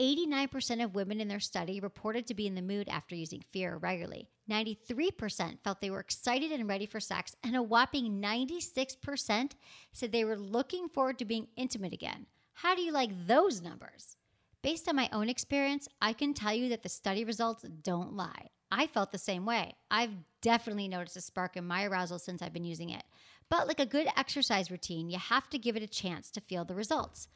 89% 0.00 0.82
of 0.82 0.96
women 0.96 1.20
in 1.20 1.28
their 1.28 1.38
study 1.38 1.78
reported 1.78 2.26
to 2.26 2.34
be 2.34 2.48
in 2.48 2.56
the 2.56 2.62
mood 2.62 2.88
after 2.88 3.14
using 3.14 3.44
Fiera 3.52 3.76
regularly. 3.76 4.28
93% 4.50 5.60
felt 5.62 5.80
they 5.80 5.90
were 5.90 6.00
excited 6.00 6.50
and 6.50 6.68
ready 6.68 6.86
for 6.86 6.98
sex, 6.98 7.36
and 7.44 7.54
a 7.54 7.62
whopping 7.62 8.20
96% 8.20 9.52
said 9.92 10.10
they 10.10 10.24
were 10.24 10.36
looking 10.36 10.88
forward 10.88 11.18
to 11.20 11.24
being 11.24 11.48
intimate 11.56 11.92
again. 11.92 12.26
How 12.54 12.74
do 12.74 12.82
you 12.82 12.90
like 12.90 13.26
those 13.28 13.62
numbers? 13.62 14.16
Based 14.62 14.88
on 14.88 14.94
my 14.94 15.08
own 15.12 15.28
experience, 15.28 15.88
I 16.00 16.12
can 16.12 16.34
tell 16.34 16.54
you 16.54 16.68
that 16.68 16.84
the 16.84 16.88
study 16.88 17.24
results 17.24 17.64
don't 17.82 18.14
lie. 18.14 18.50
I 18.70 18.86
felt 18.86 19.10
the 19.10 19.18
same 19.18 19.44
way. 19.44 19.74
I've 19.90 20.12
definitely 20.40 20.86
noticed 20.86 21.16
a 21.16 21.20
spark 21.20 21.56
in 21.56 21.66
my 21.66 21.84
arousal 21.84 22.20
since 22.20 22.40
I've 22.40 22.52
been 22.52 22.64
using 22.64 22.90
it. 22.90 23.02
But 23.50 23.66
like 23.66 23.80
a 23.80 23.86
good 23.86 24.06
exercise 24.16 24.70
routine, 24.70 25.10
you 25.10 25.18
have 25.18 25.50
to 25.50 25.58
give 25.58 25.76
it 25.76 25.82
a 25.82 25.88
chance 25.88 26.30
to 26.30 26.40
feel 26.40 26.64
the 26.64 26.76
results. 26.76 27.26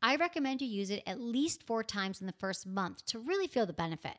I 0.00 0.14
recommend 0.14 0.62
you 0.62 0.68
use 0.68 0.90
it 0.90 1.02
at 1.08 1.20
least 1.20 1.64
four 1.64 1.82
times 1.82 2.20
in 2.20 2.28
the 2.28 2.34
first 2.38 2.68
month 2.68 3.04
to 3.06 3.18
really 3.18 3.48
feel 3.48 3.66
the 3.66 3.72
benefit. 3.72 4.18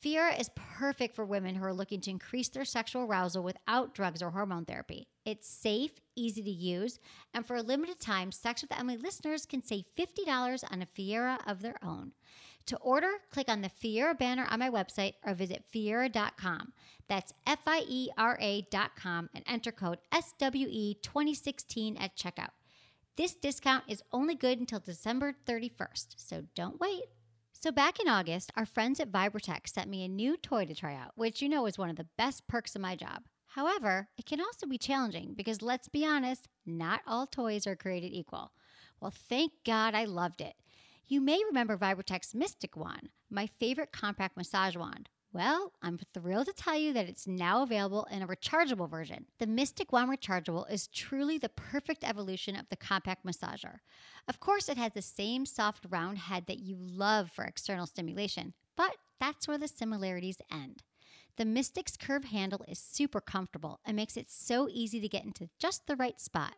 Fiera 0.00 0.34
is 0.36 0.50
perfect 0.54 1.16
for 1.16 1.24
women 1.24 1.54
who 1.54 1.64
are 1.64 1.72
looking 1.72 2.00
to 2.02 2.10
increase 2.10 2.48
their 2.48 2.64
sexual 2.64 3.02
arousal 3.02 3.42
without 3.42 3.94
drugs 3.94 4.22
or 4.22 4.30
hormone 4.30 4.66
therapy. 4.66 5.08
It's 5.24 5.48
safe, 5.48 5.92
easy 6.14 6.42
to 6.42 6.50
use, 6.50 6.98
and 7.32 7.46
for 7.46 7.56
a 7.56 7.62
limited 7.62 7.98
time, 7.98 8.30
Sex 8.30 8.62
with 8.62 8.78
Emily 8.78 8.98
listeners 8.98 9.46
can 9.46 9.62
save 9.62 9.84
$50 9.98 10.64
on 10.70 10.82
a 10.82 10.86
Fiera 10.86 11.38
of 11.46 11.62
their 11.62 11.76
own. 11.82 12.12
To 12.66 12.76
order, 12.78 13.10
click 13.30 13.48
on 13.48 13.62
the 13.62 13.68
Fiera 13.68 14.14
banner 14.14 14.46
on 14.50 14.58
my 14.58 14.68
website 14.68 15.14
or 15.24 15.34
visit 15.34 15.64
Fiera.com. 15.70 16.72
That's 17.08 17.32
F 17.46 17.60
I 17.66 17.84
E 17.88 18.10
R 18.18 18.36
A.com 18.40 19.30
and 19.34 19.44
enter 19.46 19.72
code 19.72 19.98
SWE2016 20.12 22.00
at 22.00 22.16
checkout. 22.16 22.50
This 23.16 23.34
discount 23.34 23.84
is 23.88 24.02
only 24.12 24.34
good 24.34 24.58
until 24.58 24.80
December 24.80 25.34
31st, 25.46 26.16
so 26.16 26.42
don't 26.54 26.78
wait. 26.80 27.04
So, 27.58 27.72
back 27.72 27.98
in 27.98 28.06
August, 28.06 28.52
our 28.54 28.66
friends 28.66 29.00
at 29.00 29.10
Vibratex 29.10 29.68
sent 29.68 29.88
me 29.88 30.04
a 30.04 30.08
new 30.08 30.36
toy 30.36 30.66
to 30.66 30.74
try 30.74 30.94
out, 30.94 31.12
which 31.14 31.40
you 31.40 31.48
know 31.48 31.64
is 31.64 31.78
one 31.78 31.88
of 31.88 31.96
the 31.96 32.06
best 32.18 32.46
perks 32.46 32.76
of 32.76 32.82
my 32.82 32.94
job. 32.94 33.22
However, 33.46 34.08
it 34.18 34.26
can 34.26 34.42
also 34.42 34.66
be 34.66 34.76
challenging 34.76 35.32
because 35.34 35.62
let's 35.62 35.88
be 35.88 36.04
honest, 36.04 36.48
not 36.66 37.00
all 37.06 37.26
toys 37.26 37.66
are 37.66 37.74
created 37.74 38.12
equal. 38.12 38.52
Well, 39.00 39.10
thank 39.10 39.52
God 39.64 39.94
I 39.94 40.04
loved 40.04 40.42
it. 40.42 40.54
You 41.06 41.22
may 41.22 41.42
remember 41.46 41.78
Vibratex's 41.78 42.34
Mystic 42.34 42.76
Wand, 42.76 43.08
my 43.30 43.46
favorite 43.46 43.90
compact 43.90 44.36
massage 44.36 44.76
wand. 44.76 45.08
Well, 45.36 45.72
I'm 45.82 46.00
thrilled 46.14 46.46
to 46.46 46.54
tell 46.54 46.78
you 46.78 46.94
that 46.94 47.10
it's 47.10 47.26
now 47.26 47.62
available 47.62 48.08
in 48.10 48.22
a 48.22 48.26
rechargeable 48.26 48.88
version. 48.88 49.26
The 49.38 49.46
Mystic 49.46 49.92
Wand 49.92 50.10
Rechargeable 50.10 50.64
is 50.72 50.86
truly 50.86 51.36
the 51.36 51.50
perfect 51.50 52.04
evolution 52.04 52.56
of 52.56 52.70
the 52.70 52.76
compact 52.76 53.22
massager. 53.22 53.80
Of 54.28 54.40
course, 54.40 54.70
it 54.70 54.78
has 54.78 54.92
the 54.94 55.02
same 55.02 55.44
soft 55.44 55.84
round 55.90 56.16
head 56.16 56.46
that 56.46 56.60
you 56.60 56.78
love 56.80 57.30
for 57.30 57.44
external 57.44 57.84
stimulation, 57.84 58.54
but 58.76 58.96
that's 59.20 59.46
where 59.46 59.58
the 59.58 59.68
similarities 59.68 60.40
end. 60.50 60.84
The 61.36 61.44
Mystic's 61.44 61.98
curved 61.98 62.28
handle 62.28 62.64
is 62.66 62.78
super 62.78 63.20
comfortable 63.20 63.80
and 63.84 63.94
makes 63.94 64.16
it 64.16 64.30
so 64.30 64.70
easy 64.70 65.02
to 65.02 65.08
get 65.08 65.26
into 65.26 65.50
just 65.58 65.86
the 65.86 65.96
right 65.96 66.18
spot. 66.18 66.54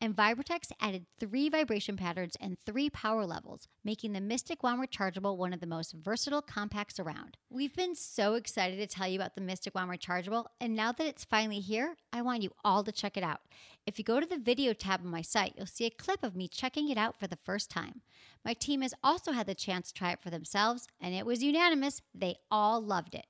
And 0.00 0.16
Vibratex's 0.16 0.72
added 0.80 1.06
three 1.18 1.48
vibration 1.48 1.96
patterns 1.96 2.36
and 2.40 2.58
three 2.58 2.90
power 2.90 3.24
levels, 3.24 3.68
making 3.84 4.12
the 4.12 4.20
Mystic 4.20 4.62
Wand 4.62 4.80
Rechargeable 4.80 5.36
one 5.36 5.52
of 5.52 5.60
the 5.60 5.66
most 5.66 5.92
versatile 5.92 6.42
compacts 6.42 6.98
around. 6.98 7.36
We've 7.50 7.74
been 7.74 7.94
so 7.94 8.34
excited 8.34 8.78
to 8.78 8.86
tell 8.86 9.08
you 9.08 9.16
about 9.16 9.34
the 9.34 9.40
Mystic 9.40 9.74
Wand 9.74 9.90
Rechargeable, 9.90 10.46
and 10.60 10.74
now 10.74 10.92
that 10.92 11.06
it's 11.06 11.24
finally 11.24 11.60
here, 11.60 11.96
I 12.12 12.22
want 12.22 12.42
you 12.42 12.50
all 12.64 12.82
to 12.84 12.92
check 12.92 13.16
it 13.16 13.24
out. 13.24 13.40
If 13.86 13.98
you 13.98 14.04
go 14.04 14.20
to 14.20 14.26
the 14.26 14.38
video 14.38 14.72
tab 14.72 15.00
on 15.00 15.10
my 15.10 15.22
site, 15.22 15.54
you'll 15.56 15.66
see 15.66 15.86
a 15.86 15.90
clip 15.90 16.22
of 16.22 16.36
me 16.36 16.48
checking 16.48 16.88
it 16.88 16.98
out 16.98 17.18
for 17.18 17.26
the 17.26 17.38
first 17.44 17.70
time. 17.70 18.02
My 18.44 18.54
team 18.54 18.82
has 18.82 18.94
also 19.02 19.32
had 19.32 19.46
the 19.46 19.54
chance 19.54 19.88
to 19.88 19.94
try 19.94 20.12
it 20.12 20.20
for 20.22 20.30
themselves, 20.30 20.86
and 21.00 21.14
it 21.14 21.26
was 21.26 21.42
unanimous. 21.42 22.02
They 22.14 22.36
all 22.50 22.80
loved 22.80 23.14
it. 23.14 23.26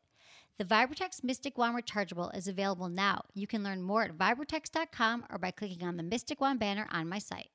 The 0.63 0.69
Vibratex's 0.69 1.25
Mystic 1.25 1.59
Wand 1.59 1.77
Rechargeable 1.77 2.37
is 2.37 2.47
available 2.47 2.89
now. 2.89 3.23
You 3.35 3.49
can 3.49 3.65
learn 3.65 3.83
more 3.83 4.05
at 4.05 4.17
vibratex.com 4.17 5.27
or 5.29 5.37
by 5.37 5.51
clicking 5.51 5.83
on 5.83 5.97
the 5.97 6.05
Mystic 6.05 6.41
Wand 6.41 6.61
banner 6.61 6.87
on 6.93 7.09
my 7.09 7.19
site. 7.19 7.51